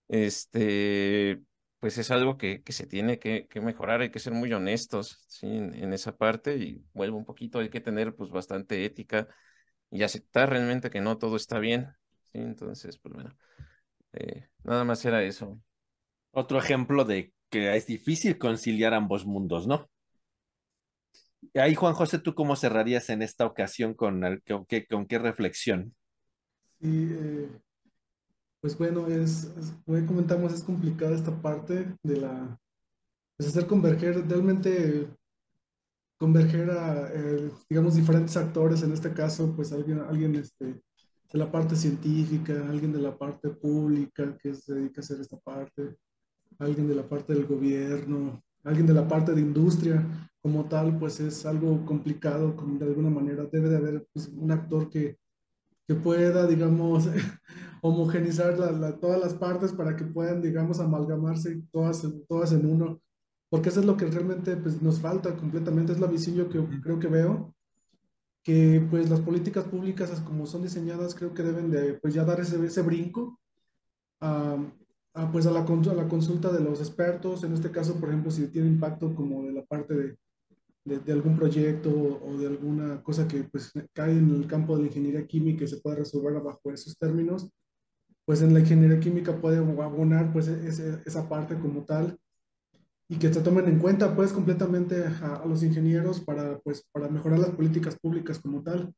este, 0.09 1.41
pues 1.83 1.99
es 1.99 2.13
algo 2.13 2.39
que, 2.39 2.63
que 2.63 2.73
se 2.73 2.87
tiene 2.87 3.19
que, 3.19 3.49
que, 3.49 3.61
mejorar, 3.61 4.03
hay 4.03 4.13
que 4.13 4.21
ser 4.21 4.33
muy 4.33 4.53
honestos 4.53 5.25
¿sí? 5.27 5.49
en, 5.49 5.93
esa 5.93 6.17
parte 6.17 6.57
y 6.57 6.81
vuelvo 6.95 7.17
un 7.19 7.25
poquito, 7.25 7.59
hay 7.59 7.71
que 7.71 7.81
tener 7.81 8.15
pues 8.15 8.31
bastante 8.31 8.85
ética 8.85 9.27
y 9.91 10.05
aceptar 10.05 10.51
realmente 10.51 10.91
que 10.91 11.01
no 11.01 11.19
todo 11.19 11.35
está 11.35 11.59
bien, 11.59 11.89
¿sí? 12.31 12.39
Entonces, 12.39 12.99
pues 12.99 13.15
bueno, 13.15 13.37
eh, 14.13 14.47
nada 14.63 14.85
más 14.85 15.05
era 15.05 15.25
eso. 15.25 15.61
Otro 16.31 16.57
ejemplo 16.57 17.05
de 17.05 17.33
que 17.51 17.75
es 17.75 17.89
difícil 17.89 18.39
conciliar 18.39 18.95
ambos 18.95 19.27
mundos, 19.27 19.67
¿no? 19.67 19.91
Ahí, 21.55 21.75
Juan 21.75 21.95
José, 21.95 22.21
¿tú 22.21 22.37
cómo 22.37 22.55
cerrarías 22.55 23.11
en 23.11 23.23
esta 23.23 23.45
ocasión 23.45 23.95
con, 23.95 24.23
el, 24.23 24.41
con, 24.45 24.67
qué, 24.67 24.87
con 24.87 25.05
qué 25.05 25.19
reflexión? 25.19 25.97
Sí, 26.81 27.09
eh, 27.11 27.49
pues 28.63 28.79
bueno, 28.79 29.09
es, 29.09 29.53
como 29.85 30.07
comentamos, 30.07 30.55
es 30.55 30.63
complicada 30.63 31.17
esta 31.17 31.43
parte 31.43 31.97
de 32.01 32.17
la, 32.17 32.61
pues 33.37 33.49
hacer 33.49 33.67
converger 33.67 34.25
realmente, 34.29 35.09
converger 36.17 36.71
a, 36.71 37.11
eh, 37.13 37.51
digamos, 37.69 37.97
diferentes 37.97 38.37
actores, 38.37 38.85
en 38.85 38.93
este 38.93 39.13
caso, 39.13 39.53
pues 39.57 39.73
alguien, 39.73 39.99
alguien 39.99 40.37
este, 40.37 40.65
de 40.67 41.39
la 41.39 41.51
parte 41.51 41.75
científica, 41.75 42.53
alguien 42.69 42.93
de 42.93 43.01
la 43.01 43.19
parte 43.19 43.51
pública 43.51 44.39
que 44.39 44.55
se 44.55 44.75
dedica 44.75 45.01
a 45.01 45.05
hacer 45.05 45.21
esta 45.21 45.39
parte, 45.39 45.97
alguien 46.61 46.87
de 46.87 46.95
la 46.95 47.09
parte 47.09 47.35
del 47.35 47.47
gobierno, 47.47 48.41
alguien 48.63 48.87
de 48.87 48.95
la 48.95 49.09
parte 49.09 49.33
de 49.33 49.41
industria 49.41 50.31
como 50.41 50.67
tal, 50.67 51.01
pues 51.01 51.19
es 51.19 51.45
algo 51.47 51.85
complicado, 51.85 52.55
como 52.55 52.79
de 52.79 52.85
alguna 52.85 53.11
manera 53.11 53.45
debe 53.51 53.69
de 53.69 53.77
haber 53.77 54.07
pues, 54.13 54.29
un 54.29 54.53
actor 54.53 54.89
que, 54.89 55.19
que 55.89 55.97
pueda, 55.97 56.47
digamos, 56.47 57.09
homogenizar 57.83 58.57
todas 59.01 59.21
las 59.21 59.35
partes 59.35 59.73
para 59.73 59.97
que 59.97 60.05
puedan, 60.05 60.41
digamos, 60.41 60.79
amalgamarse 60.79 61.63
todas, 61.73 62.07
todas 62.29 62.53
en 62.53 62.65
uno, 62.65 63.03
porque 63.51 63.71
eso 63.71 63.81
es 63.81 63.87
lo 63.87 63.97
que 63.97 64.07
realmente 64.07 64.57
pues, 64.57 64.81
nos 64.81 65.01
falta 65.01 65.37
completamente, 65.37 65.93
es 65.93 66.01
la 66.01 66.07
visión 66.07 66.37
yo 66.37 66.49
que 66.49 66.81
creo 66.81 67.01
que 67.01 67.09
veo, 67.09 67.53
que 68.45 68.87
pues 68.89 69.11
las 69.11 69.21
políticas 69.21 69.65
públicas 69.65 70.11
como 70.21 70.47
son 70.47 70.63
diseñadas 70.63 71.15
creo 71.15 71.35
que 71.35 71.43
deben 71.43 71.71
de 71.71 71.95
pues 71.95 72.15
ya 72.15 72.25
dar 72.25 72.41
ese, 72.41 72.65
ese 72.65 72.83
brinco 72.83 73.41
a, 74.21 74.57
pues 75.33 75.47
a 75.47 75.51
la, 75.51 75.61
a 75.61 75.95
la 75.95 76.09
consulta 76.09 76.53
de 76.53 76.61
los 76.61 76.79
expertos, 76.79 77.43
en 77.43 77.53
este 77.53 77.73
caso, 77.73 77.99
por 77.99 78.11
ejemplo, 78.11 78.31
si 78.31 78.47
tiene 78.47 78.69
impacto 78.69 79.13
como 79.13 79.43
de 79.43 79.53
la 79.53 79.65
parte 79.65 79.95
de, 79.95 80.99
de, 81.01 81.13
algún 81.13 81.37
proyecto 81.37 81.91
o 81.91 82.37
de 82.39 82.47
alguna 82.47 83.03
cosa 83.03 83.27
que 83.27 83.43
pues 83.43 83.73
cae 83.93 84.13
en 84.13 84.31
el 84.31 84.47
campo 84.47 84.77
de 84.77 84.83
la 84.83 84.89
ingeniería 84.89 85.27
química 85.27 85.65
y 85.65 85.69
se 85.69 85.79
puede 85.79 85.97
resolver 85.97 86.41
bajo 86.41 86.71
esos 86.71 86.97
términos, 86.97 87.51
pues 88.25 88.43
en 88.43 88.55
la 88.55 88.61
ingeniería 88.61 89.01
química 89.01 89.41
puede 89.41 89.59
abonar 89.59 90.33
pues 90.33 90.49
esa 90.49 91.29
parte 91.29 91.59
como 91.59 91.85
tal 91.85 92.19
y 93.09 93.19
que 93.19 93.33
se 93.33 93.43
tomen 93.43 93.69
en 93.69 93.79
cuenta 93.79 94.15
pues 94.17 94.33
completamente 94.33 95.05
a, 95.05 95.45
los 95.47 95.63
ingenieros 95.63 96.21
para 96.21 96.59
pues 96.61 96.87
para 96.93 97.09
mejorar 97.09 97.39
las 97.41 97.51
políticas 97.51 97.97
públicas 97.99 98.39
como 98.39 98.63
tal. 98.63 98.95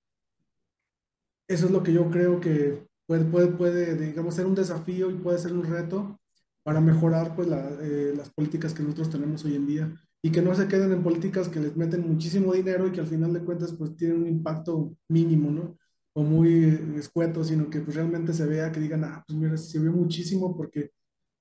Eso 1.48 1.66
es 1.66 1.72
lo 1.72 1.82
que 1.82 1.92
yo 1.92 2.10
creo 2.10 2.40
que 2.40 2.86
puede, 3.06 3.24
puede, 3.24 3.48
puede 3.48 3.96
digamos, 3.96 4.34
ser 4.34 4.46
un 4.46 4.54
desafío 4.54 5.10
y 5.10 5.14
puede 5.14 5.38
ser 5.38 5.52
un 5.52 5.64
reto 5.64 6.20
para 6.62 6.80
mejorar 6.80 7.34
pues 7.34 7.48
eh, 7.82 8.14
las 8.16 8.30
políticas 8.30 8.72
que 8.72 8.82
nosotros 8.82 9.10
tenemos 9.10 9.44
hoy 9.44 9.56
en 9.56 9.66
día 9.66 9.94
y 10.22 10.30
que 10.30 10.40
no 10.40 10.54
se 10.54 10.68
queden 10.68 10.92
en 10.92 11.02
políticas 11.02 11.48
que 11.48 11.60
les 11.60 11.76
meten 11.76 12.08
muchísimo 12.08 12.54
dinero 12.54 12.86
y 12.86 12.92
que 12.92 13.00
al 13.00 13.06
final 13.06 13.32
de 13.32 13.44
cuentas 13.44 13.74
pues 13.74 13.96
tienen 13.96 14.22
un 14.22 14.28
impacto 14.28 14.96
mínimo, 15.08 15.50
¿no? 15.50 15.76
O 16.14 16.22
muy 16.22 16.96
escueto, 16.96 17.44
sino 17.44 17.68
que 17.68 17.80
pues 17.80 17.96
realmente 17.96 18.32
se 18.32 18.46
vea 18.46 18.70
que 18.72 18.80
digan, 18.80 19.04
ah, 19.04 19.24
pues 19.26 19.38
mira, 19.38 19.56
se 19.56 19.78
vio 19.80 19.92
muchísimo 19.92 20.56
porque 20.56 20.92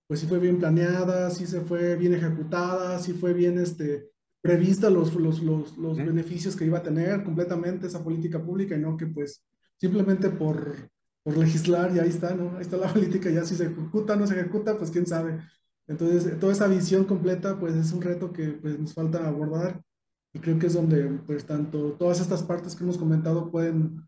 pues 0.08 0.20
sí 0.20 0.28
fue 0.28 0.40
bien 0.40 0.60
planeada, 0.60 1.30
sí 1.30 1.46
se 1.46 1.62
fue 1.62 1.96
bien 1.96 2.14
ejecutada, 2.14 3.00
sí 3.00 3.14
fue 3.14 3.34
bien 3.34 3.60
este, 3.60 4.10
prevista 4.42 4.90
los, 4.90 5.14
los, 5.16 5.42
los, 5.42 5.78
los 5.78 5.98
beneficios 5.98 6.56
que 6.56 6.66
iba 6.66 6.80
a 6.80 6.84
tener 6.84 7.24
completamente 7.24 7.88
esa 7.88 8.04
política 8.04 8.44
pública 8.44 8.76
y 8.76 8.80
no 8.80 8.98
que 8.98 9.08
pues 9.08 9.46
simplemente 9.78 10.30
por, 10.30 10.90
por 11.24 11.38
legislar 11.38 11.96
y 11.96 12.00
ahí 12.00 12.10
está, 12.10 12.36
¿no? 12.36 12.56
Ahí 12.56 12.62
está 12.62 12.78
la 12.78 12.88
política, 12.94 13.30
ya 13.30 13.46
si 13.46 13.56
se 13.56 13.66
ejecuta 13.66 14.16
no 14.16 14.28
se 14.28 14.40
ejecuta, 14.40 14.78
pues 14.78 14.92
quién 14.92 15.06
sabe. 15.06 15.40
Entonces, 15.88 16.40
toda 16.40 16.54
esa 16.54 16.68
visión 16.68 17.06
completa, 17.06 17.60
pues 17.60 17.76
es 17.76 17.92
un 17.92 18.02
reto 18.02 18.32
que 18.32 18.50
pues, 18.50 18.80
nos 18.80 18.94
falta 18.94 19.28
abordar 19.28 19.82
y 20.34 20.40
creo 20.40 20.58
que 20.58 20.68
es 20.68 20.74
donde, 20.74 21.04
pues, 21.26 21.46
tanto 21.46 21.94
todas 21.94 22.20
estas 22.20 22.44
partes 22.44 22.76
que 22.76 22.84
hemos 22.84 22.98
comentado 22.98 23.52
pueden, 23.52 24.08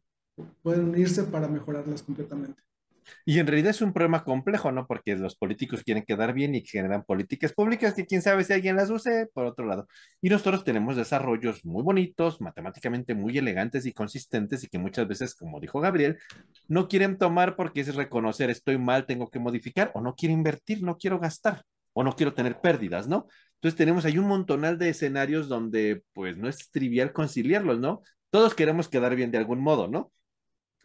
pueden 0.62 0.90
unirse 0.90 1.24
para 1.24 1.48
mejorarlas 1.48 2.04
completamente. 2.04 2.62
Y 3.26 3.40
en 3.40 3.48
realidad 3.48 3.72
es 3.72 3.82
un 3.82 3.94
problema 3.94 4.24
complejo, 4.24 4.72
¿no? 4.72 4.88
Porque 4.88 5.16
los 5.16 5.36
políticos 5.36 5.84
quieren 5.84 6.04
quedar 6.04 6.34
bien 6.34 6.56
y 6.56 6.66
generan 6.66 7.04
políticas 7.04 7.54
públicas 7.54 7.94
que 7.94 8.06
quién 8.06 8.22
sabe 8.22 8.44
si 8.44 8.54
alguien 8.54 8.76
las 8.76 8.90
use, 8.90 9.30
por 9.34 9.46
otro 9.46 9.66
lado. 9.66 9.88
Y 10.22 10.30
nosotros 10.30 10.64
tenemos 10.64 10.96
desarrollos 10.96 11.64
muy 11.66 11.84
bonitos, 11.84 12.42
matemáticamente 12.42 13.14
muy 13.14 13.38
elegantes 13.38 13.86
y 13.86 13.94
consistentes 13.94 14.64
y 14.64 14.68
que 14.68 14.80
muchas 14.80 15.08
veces, 15.08 15.36
como 15.36 15.60
dijo 15.60 15.80
Gabriel, 15.80 16.18
no 16.68 16.88
quieren 16.88 17.18
tomar 17.18 17.56
porque 17.56 17.82
es 17.82 17.96
reconocer 17.96 18.50
estoy 18.50 18.78
mal, 18.78 19.06
tengo 19.06 19.30
que 19.30 19.40
modificar, 19.40 19.92
o 19.94 20.02
no 20.02 20.16
quiero 20.16 20.34
invertir, 20.34 20.84
no 20.84 20.98
quiero 20.98 21.20
gastar, 21.20 21.64
o 21.94 22.04
no 22.04 22.16
quiero 22.16 22.34
tener 22.34 22.60
pérdidas, 22.60 23.08
¿no? 23.08 23.28
Entonces 23.56 23.78
tenemos 23.78 24.06
ahí 24.06 24.18
un 24.18 24.28
montonal 24.28 24.78
de 24.78 24.90
escenarios 24.90 25.48
donde 25.48 26.04
pues 26.14 26.38
no 26.38 26.50
es 26.50 26.70
trivial 26.72 27.14
conciliarlos, 27.14 27.80
¿no? 27.80 28.02
Todos 28.30 28.54
queremos 28.54 28.90
quedar 28.90 29.16
bien 29.16 29.32
de 29.32 29.38
algún 29.38 29.60
modo, 29.60 29.88
¿no? 29.88 30.12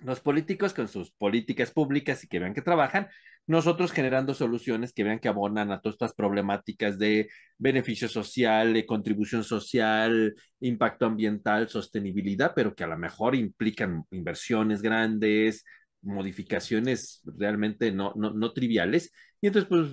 Los 0.03 0.21
políticos 0.21 0.75
con 0.75 0.89
sus 0.89 1.11
políticas 1.13 1.71
públicas 1.71 2.23
y 2.25 2.29
que 2.29 2.39
vean 2.39 2.55
que 2.55 2.63
trabajan, 2.63 3.09
nosotros 3.47 3.93
generando 3.93 4.35
soluciones 4.35 4.93
que 4.93 5.05
vean 5.05 5.19
que 5.19 5.29
abonan 5.29 5.73
a 5.73 5.81
todas 5.81 5.95
estas 5.95 6.15
problemáticas 6.15 6.99
de 6.99 7.29
beneficio 7.59 8.09
social, 8.09 8.73
de 8.73 8.87
contribución 8.87 9.45
social, 9.45 10.35
impacto 10.61 11.07
ambiental, 11.07 11.69
sostenibilidad, 11.69 12.53
pero 12.55 12.75
que 12.75 12.85
a 12.85 12.89
lo 12.89 12.99
mejor 12.99 13.35
implican 13.35 14.05
inversiones 14.11 14.83
grandes, 14.83 15.65
modificaciones 16.03 17.23
realmente 17.25 17.93
no, 17.93 18.13
no, 18.17 18.33
no 18.33 18.53
triviales. 18.53 19.13
Y 19.41 19.49
entonces, 19.49 19.69
pues 19.69 19.89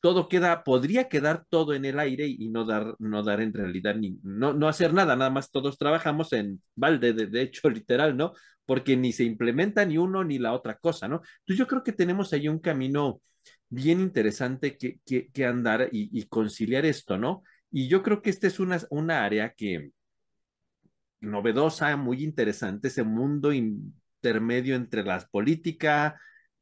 todo 0.00 0.28
queda, 0.28 0.64
podría 0.64 1.08
quedar 1.08 1.44
todo 1.48 1.74
en 1.74 1.84
el 1.84 1.98
aire 1.98 2.26
y 2.26 2.48
no 2.48 2.64
dar, 2.64 2.94
no 2.98 3.22
dar 3.22 3.40
en 3.40 3.52
realidad 3.52 3.94
ni, 3.94 4.18
no, 4.22 4.52
no 4.54 4.68
hacer 4.68 4.94
nada, 4.94 5.14
nada 5.16 5.30
más 5.30 5.50
todos 5.50 5.78
trabajamos 5.78 6.32
en 6.32 6.62
balde, 6.74 7.12
de, 7.12 7.26
de, 7.26 7.42
hecho, 7.42 7.68
literal, 7.70 8.16
¿no? 8.16 8.32
Porque 8.64 8.96
ni 8.96 9.12
se 9.12 9.24
implementa 9.24 9.84
ni 9.84 9.98
uno 9.98 10.24
ni 10.24 10.38
la 10.38 10.52
otra 10.52 10.76
cosa, 10.76 11.08
¿no? 11.08 11.16
Entonces 11.40 11.58
yo 11.58 11.66
creo 11.66 11.82
que 11.82 11.92
tenemos 11.92 12.32
ahí 12.32 12.48
un 12.48 12.60
camino 12.60 13.20
bien 13.68 14.00
interesante 14.00 14.76
que, 14.76 15.00
que, 15.04 15.28
que 15.28 15.46
andar 15.46 15.88
y, 15.92 16.26
conciliar 16.26 16.84
esto, 16.84 17.16
¿no? 17.16 17.42
Y 17.70 17.88
yo 17.88 18.02
creo 18.02 18.20
que 18.20 18.30
esta 18.30 18.46
es 18.46 18.58
una, 18.58 18.80
una 18.90 19.24
área 19.24 19.54
que 19.54 19.92
novedosa, 21.20 21.96
muy 21.96 22.22
interesante, 22.22 22.88
ese 22.88 23.04
mundo 23.04 23.52
intermedio 23.52 24.74
entre 24.74 25.04
las 25.04 25.28
políticas, 25.28 26.14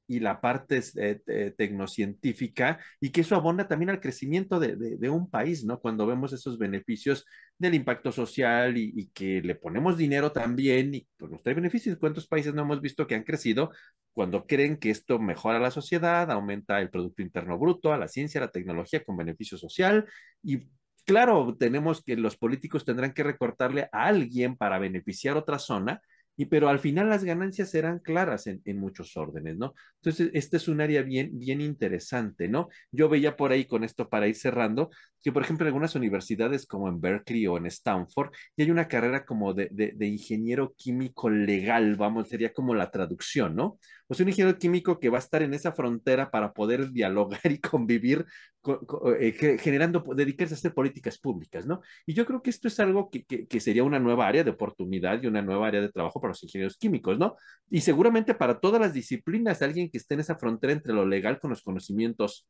y 0.08 0.20
la 0.20 0.40
parte 0.40 0.82
eh, 0.96 1.54
tecnocientífica 1.56 2.80
y 2.98 3.10
que 3.10 3.20
eso 3.20 3.36
abona 3.36 3.68
también 3.68 3.90
al 3.90 4.00
crecimiento 4.00 4.58
de, 4.58 5.10
un 5.10 5.30
país, 5.30 5.64
¿no? 5.64 5.78
Cuando 5.80 6.06
vemos 6.06 6.32
esos 6.32 6.58
beneficios 6.58 7.26
del 7.58 7.74
impacto 7.74 8.10
social 8.10 8.76
y, 8.78 9.10
que 9.12 9.42
le 9.42 9.54
ponemos 9.54 9.98
dinero 9.98 10.32
también 10.32 10.94
y 10.94 11.06
pues, 11.16 11.30
nos 11.30 11.42
trae 11.42 11.54
beneficios. 11.54 11.98
¿Cuántos 11.98 12.26
países 12.26 12.54
no 12.54 12.62
hemos 12.62 12.80
visto 12.80 13.06
que 13.06 13.14
han 13.14 13.22
crecido 13.22 13.70
cuando 14.12 14.46
creen 14.46 14.78
que 14.78 14.90
esto 14.90 15.18
mejora 15.18 15.60
la 15.60 15.70
sociedad, 15.70 16.30
aumenta 16.30 16.80
el 16.80 16.90
Producto 16.90 17.22
Interno 17.22 17.58
Bruto, 17.58 17.92
a 17.92 17.98
la 17.98 18.08
ciencia, 18.08 18.40
la 18.40 18.50
tecnología 18.50 19.04
con 19.04 19.16
beneficio 19.16 19.58
social 19.58 20.06
y 20.42 20.68
claro, 21.04 21.56
tenemos 21.58 22.02
que 22.02 22.16
los 22.16 22.36
políticos 22.36 22.84
tendrán 22.84 23.12
que 23.12 23.22
recortarle 23.22 23.88
a 23.92 24.06
alguien 24.06 24.56
para 24.56 24.78
beneficiar 24.78 25.36
otra 25.36 25.58
zona 25.58 26.02
y 26.38 26.46
pero 26.46 26.68
al 26.68 26.78
final 26.78 27.08
las 27.08 27.24
ganancias 27.24 27.68
serán 27.68 27.98
claras 27.98 28.46
en, 28.46 28.62
en, 28.64 28.78
muchos 28.78 29.16
órdenes, 29.16 29.58
¿no? 29.58 29.74
Entonces, 29.96 30.30
este 30.34 30.56
es 30.58 30.68
un 30.68 30.80
área 30.80 31.02
bien, 31.02 31.36
bien 31.36 31.60
interesante, 31.60 32.48
¿no? 32.48 32.68
Yo 32.92 33.08
veía 33.08 33.36
por 33.36 33.50
ahí 33.50 33.64
con 33.64 33.82
esto 33.82 34.08
para 34.08 34.28
ir 34.28 34.36
cerrando, 34.36 34.88
que 35.22 35.32
por 35.32 35.42
ejemplo 35.42 35.64
en 35.64 35.68
algunas 35.68 35.94
universidades 35.94 36.66
como 36.66 36.88
en 36.88 37.00
Berkeley 37.00 37.46
o 37.46 37.56
en 37.56 37.66
Stanford, 37.66 38.30
y 38.56 38.62
hay 38.62 38.70
una 38.70 38.88
carrera 38.88 39.24
como 39.24 39.54
de, 39.54 39.68
de, 39.70 40.06
ingeniero 40.06 40.74
químico 40.76 41.28
legal, 41.30 41.96
vamos, 41.96 42.28
sería 42.28 42.52
como 42.52 42.74
la 42.74 42.90
traducción, 42.90 43.54
¿no? 43.56 43.78
O 44.06 44.14
sea, 44.14 44.24
un 44.24 44.30
ingeniero 44.30 44.58
químico 44.58 44.98
que 44.98 45.10
va 45.10 45.18
a 45.18 45.20
estar 45.20 45.42
en 45.42 45.54
esa 45.54 45.72
frontera 45.72 46.30
para 46.30 46.52
poder 46.52 46.90
dialogar 46.92 47.40
y 47.50 47.58
convivir, 47.60 48.24
co, 48.60 48.80
co, 48.86 49.14
eh, 49.14 49.32
generando, 49.60 50.04
dedicarse 50.14 50.54
a 50.54 50.56
hacer 50.56 50.74
políticas 50.74 51.18
públicas, 51.18 51.66
¿no? 51.66 51.82
Y 52.06 52.14
yo 52.14 52.24
creo 52.24 52.42
que 52.42 52.50
esto 52.50 52.68
es 52.68 52.80
algo 52.80 53.10
que, 53.10 53.24
que, 53.24 53.46
que, 53.46 53.60
sería 53.60 53.84
una 53.84 53.98
nueva 53.98 54.26
área 54.26 54.44
de 54.44 54.50
oportunidad 54.50 55.22
y 55.22 55.26
una 55.26 55.42
nueva 55.42 55.68
área 55.68 55.80
de 55.80 55.90
trabajo 55.90 56.20
para 56.20 56.30
los 56.30 56.42
ingenieros 56.42 56.76
químicos, 56.78 57.18
¿no? 57.18 57.36
Y 57.70 57.80
seguramente 57.80 58.34
para 58.34 58.60
todas 58.60 58.80
las 58.80 58.94
disciplinas, 58.94 59.62
alguien 59.62 59.90
que 59.90 59.98
esté 59.98 60.14
en 60.14 60.20
esa 60.20 60.36
frontera 60.36 60.72
entre 60.72 60.94
lo 60.94 61.06
legal 61.06 61.38
con 61.40 61.50
los 61.50 61.62
conocimientos 61.62 62.46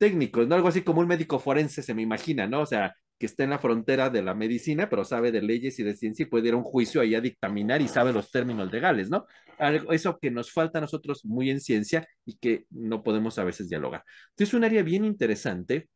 técnicos, 0.00 0.48
¿no? 0.48 0.54
Algo 0.54 0.68
así 0.68 0.82
como 0.82 1.02
un 1.02 1.06
médico 1.08 1.38
forense 1.38 1.82
se 1.82 1.94
me 1.94 2.00
imagina, 2.02 2.46
¿no? 2.46 2.62
O 2.62 2.66
sea, 2.66 2.94
que 3.18 3.26
está 3.26 3.44
en 3.44 3.50
la 3.50 3.58
frontera 3.58 4.08
de 4.08 4.22
la 4.22 4.34
medicina, 4.34 4.88
pero 4.88 5.04
sabe 5.04 5.30
de 5.30 5.42
leyes 5.42 5.78
y 5.78 5.82
de 5.82 5.94
ciencia 5.94 6.22
y 6.22 6.26
puede 6.26 6.48
ir 6.48 6.54
a 6.54 6.56
un 6.56 6.64
juicio 6.64 7.02
ahí 7.02 7.14
a 7.14 7.20
dictaminar 7.20 7.82
y 7.82 7.88
sabe 7.88 8.10
los 8.14 8.30
términos 8.32 8.72
legales, 8.72 9.10
¿no? 9.10 9.26
Algo, 9.58 9.92
eso 9.92 10.18
que 10.18 10.30
nos 10.30 10.52
falta 10.52 10.78
a 10.78 10.80
nosotros 10.80 11.26
muy 11.26 11.50
en 11.50 11.60
ciencia 11.60 12.08
y 12.24 12.38
que 12.38 12.64
no 12.70 13.02
podemos 13.02 13.38
a 13.38 13.44
veces 13.44 13.68
dialogar. 13.68 14.04
Entonces, 14.30 14.48
es 14.48 14.54
un 14.54 14.64
área 14.64 14.82
bien 14.82 15.04
interesante. 15.04 15.90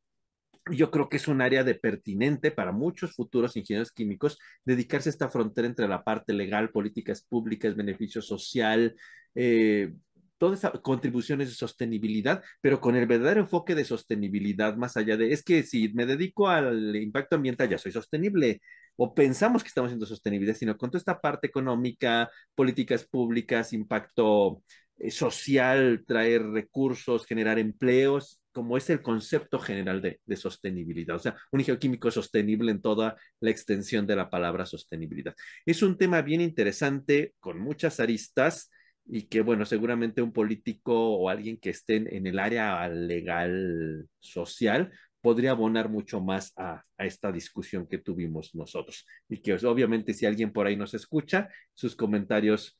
Yo 0.70 0.90
creo 0.90 1.08
que 1.08 1.16
es 1.16 1.26
un 1.26 1.40
área 1.40 1.64
de 1.64 1.74
pertinente 1.74 2.50
para 2.50 2.72
muchos 2.72 3.14
futuros 3.14 3.56
ingenieros 3.56 3.90
químicos 3.90 4.38
dedicarse 4.66 5.08
a 5.08 5.12
esta 5.12 5.30
frontera 5.30 5.66
entre 5.66 5.88
la 5.88 6.04
parte 6.04 6.34
legal, 6.34 6.70
políticas 6.70 7.22
públicas, 7.22 7.74
beneficio 7.74 8.20
social, 8.20 8.94
eh, 9.34 9.94
todas 10.38 10.58
esas 10.60 10.80
contribuciones 10.80 11.48
de 11.48 11.54
sostenibilidad, 11.54 12.42
pero 12.60 12.80
con 12.80 12.96
el 12.96 13.06
verdadero 13.06 13.40
enfoque 13.40 13.74
de 13.74 13.84
sostenibilidad 13.84 14.76
más 14.76 14.96
allá 14.96 15.16
de, 15.16 15.32
es 15.32 15.42
que 15.42 15.62
si 15.62 15.88
me 15.94 16.06
dedico 16.06 16.48
al 16.48 16.96
impacto 16.96 17.36
ambiental 17.36 17.68
ya 17.68 17.78
soy 17.78 17.92
sostenible, 17.92 18.60
o 18.96 19.14
pensamos 19.14 19.62
que 19.62 19.68
estamos 19.68 19.90
siendo 19.90 20.06
sostenibles, 20.06 20.58
sino 20.58 20.76
con 20.76 20.90
toda 20.90 20.98
esta 20.98 21.20
parte 21.20 21.46
económica, 21.46 22.30
políticas 22.54 23.04
públicas, 23.04 23.72
impacto 23.72 24.62
eh, 24.98 25.10
social, 25.10 26.04
traer 26.06 26.42
recursos, 26.42 27.26
generar 27.26 27.58
empleos, 27.58 28.40
como 28.52 28.76
es 28.76 28.88
el 28.90 29.02
concepto 29.02 29.58
general 29.58 30.00
de, 30.00 30.20
de, 30.24 30.36
sostenibilidad, 30.36 31.16
o 31.16 31.18
sea, 31.18 31.36
un 31.50 31.64
geoquímico 31.64 32.10
sostenible 32.12 32.70
en 32.70 32.80
toda 32.80 33.16
la 33.40 33.50
extensión 33.50 34.06
de 34.06 34.14
la 34.14 34.30
palabra 34.30 34.64
sostenibilidad. 34.64 35.34
Es 35.66 35.82
un 35.82 35.98
tema 35.98 36.22
bien 36.22 36.40
interesante, 36.40 37.34
con 37.40 37.58
muchas 37.58 37.98
aristas, 37.98 38.70
y 39.06 39.22
que, 39.28 39.42
bueno, 39.42 39.64
seguramente 39.64 40.22
un 40.22 40.32
político 40.32 40.94
o 41.16 41.28
alguien 41.28 41.58
que 41.58 41.70
esté 41.70 41.96
en 42.16 42.26
el 42.26 42.38
área 42.38 42.88
legal 42.88 44.08
social 44.20 44.92
podría 45.20 45.52
abonar 45.52 45.88
mucho 45.88 46.20
más 46.20 46.52
a, 46.56 46.84
a, 46.98 47.06
esta 47.06 47.32
discusión 47.32 47.86
que 47.86 47.98
tuvimos 47.98 48.54
nosotros. 48.54 49.06
Y 49.28 49.40
que 49.40 49.52
pues, 49.52 49.64
obviamente 49.64 50.14
si 50.14 50.26
alguien 50.26 50.52
por 50.52 50.66
ahí 50.66 50.76
nos 50.76 50.94
escucha, 50.94 51.48
sus 51.74 51.96
comentarios 51.96 52.78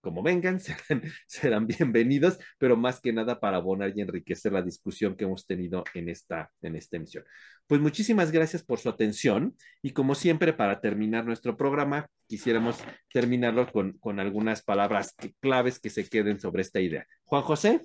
como 0.00 0.22
vengan, 0.22 0.60
serán, 0.60 1.02
serán, 1.26 1.66
bienvenidos, 1.66 2.38
pero 2.58 2.76
más 2.76 3.00
que 3.00 3.12
nada 3.12 3.40
para 3.40 3.58
abonar 3.58 3.92
y 3.94 4.00
enriquecer 4.00 4.52
la 4.52 4.62
discusión 4.62 5.16
que 5.16 5.24
hemos 5.24 5.46
tenido 5.46 5.84
en 5.94 6.08
esta, 6.08 6.50
en 6.62 6.76
esta 6.76 6.96
emisión. 6.96 7.24
Pues 7.66 7.80
muchísimas 7.80 8.32
gracias 8.32 8.62
por 8.62 8.78
su 8.78 8.88
atención 8.88 9.56
y 9.82 9.90
como 9.92 10.14
siempre, 10.14 10.52
para 10.52 10.80
terminar 10.80 11.26
nuestro 11.26 11.56
programa, 11.56 12.08
quisiéramos 12.26 12.78
terminarlo 13.12 13.70
con, 13.70 13.92
con 13.98 14.20
algunas 14.20 14.62
palabras 14.62 15.14
que, 15.16 15.34
claves 15.40 15.78
que 15.78 15.90
se 15.90 16.08
queden 16.08 16.40
sobre 16.40 16.62
esta 16.62 16.80
idea. 16.80 17.06
Juan 17.24 17.42
José. 17.42 17.80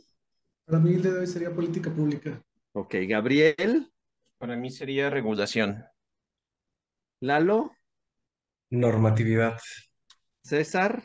Para 0.65 0.79
mí 0.79 0.93
el 0.93 1.01
de 1.01 1.11
hoy 1.11 1.27
sería 1.27 1.53
política 1.53 1.93
pública. 1.93 2.41
Ok, 2.71 2.95
Gabriel. 3.07 3.91
Para 4.37 4.55
mí 4.55 4.71
sería 4.71 5.09
regulación. 5.09 5.83
Lalo. 7.19 7.71
Normatividad. 8.69 9.59
César 10.43 11.03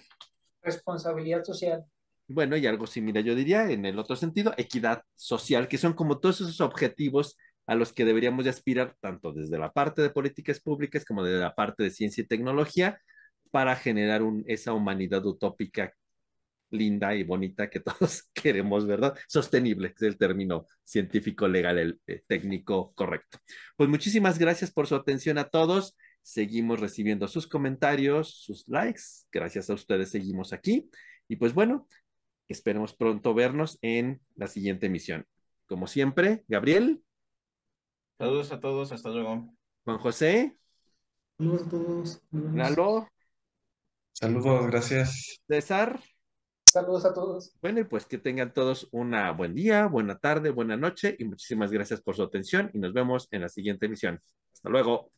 responsabilidad 0.62 1.44
social. 1.44 1.84
Bueno, 2.26 2.56
y 2.56 2.66
algo 2.66 2.86
similar 2.86 3.24
yo 3.24 3.34
diría 3.34 3.70
en 3.70 3.86
el 3.86 3.98
otro 3.98 4.14
sentido, 4.14 4.52
equidad 4.58 5.02
social, 5.16 5.66
que 5.66 5.78
son 5.78 5.94
como 5.94 6.18
todos 6.20 6.40
esos 6.42 6.60
objetivos 6.60 7.36
a 7.66 7.74
los 7.74 7.92
que 7.92 8.04
deberíamos 8.04 8.44
de 8.44 8.50
aspirar 8.50 8.96
tanto 9.00 9.32
desde 9.32 9.58
la 9.58 9.72
parte 9.72 10.02
de 10.02 10.10
políticas 10.10 10.60
públicas 10.60 11.04
como 11.04 11.24
desde 11.24 11.40
la 11.40 11.54
parte 11.54 11.82
de 11.82 11.90
ciencia 11.90 12.22
y 12.22 12.26
tecnología 12.26 13.00
para 13.50 13.76
generar 13.76 14.22
un, 14.22 14.44
esa 14.46 14.72
humanidad 14.72 15.24
utópica 15.24 15.92
linda 16.70 17.14
y 17.14 17.24
bonita 17.24 17.70
que 17.70 17.80
todos 17.80 18.28
queremos, 18.34 18.86
¿verdad? 18.86 19.16
Sostenible 19.26 19.92
es 19.94 20.02
el 20.02 20.18
término 20.18 20.66
científico, 20.84 21.48
legal, 21.48 21.78
el 21.78 22.00
eh, 22.06 22.22
técnico 22.26 22.92
correcto. 22.94 23.38
Pues 23.76 23.88
muchísimas 23.88 24.38
gracias 24.38 24.70
por 24.70 24.86
su 24.86 24.94
atención 24.94 25.38
a 25.38 25.48
todos. 25.48 25.96
Seguimos 26.22 26.80
recibiendo 26.80 27.28
sus 27.28 27.46
comentarios, 27.46 28.42
sus 28.42 28.68
likes. 28.68 29.02
Gracias 29.32 29.70
a 29.70 29.74
ustedes 29.74 30.10
seguimos 30.10 30.52
aquí. 30.52 30.90
Y 31.28 31.36
pues 31.36 31.54
bueno, 31.54 31.86
esperemos 32.48 32.94
pronto 32.94 33.34
vernos 33.34 33.78
en 33.82 34.20
la 34.36 34.46
siguiente 34.46 34.86
emisión. 34.86 35.26
Como 35.66 35.86
siempre, 35.86 36.44
Gabriel. 36.48 37.02
Saludos 38.18 38.52
a 38.52 38.60
todos, 38.60 38.92
hasta 38.92 39.10
luego. 39.10 39.54
Juan 39.84 39.98
José. 39.98 40.58
Saludos 41.38 41.62
a 41.62 41.68
todos. 41.70 42.22
Lalo. 42.32 43.08
Saludos, 44.12 44.66
gracias. 44.66 45.40
César. 45.46 46.00
Saludos 46.64 47.04
a 47.06 47.14
todos. 47.14 47.52
Bueno, 47.62 47.80
y 47.80 47.84
pues 47.84 48.04
que 48.04 48.18
tengan 48.18 48.52
todos 48.52 48.88
una 48.90 49.32
buen 49.32 49.54
día, 49.54 49.86
buena 49.86 50.18
tarde, 50.18 50.50
buena 50.50 50.76
noche 50.76 51.16
y 51.18 51.24
muchísimas 51.24 51.70
gracias 51.70 52.02
por 52.02 52.16
su 52.16 52.22
atención 52.22 52.70
y 52.74 52.78
nos 52.78 52.92
vemos 52.92 53.28
en 53.30 53.42
la 53.42 53.48
siguiente 53.48 53.86
emisión. 53.86 54.20
Hasta 54.52 54.68
luego. 54.68 55.12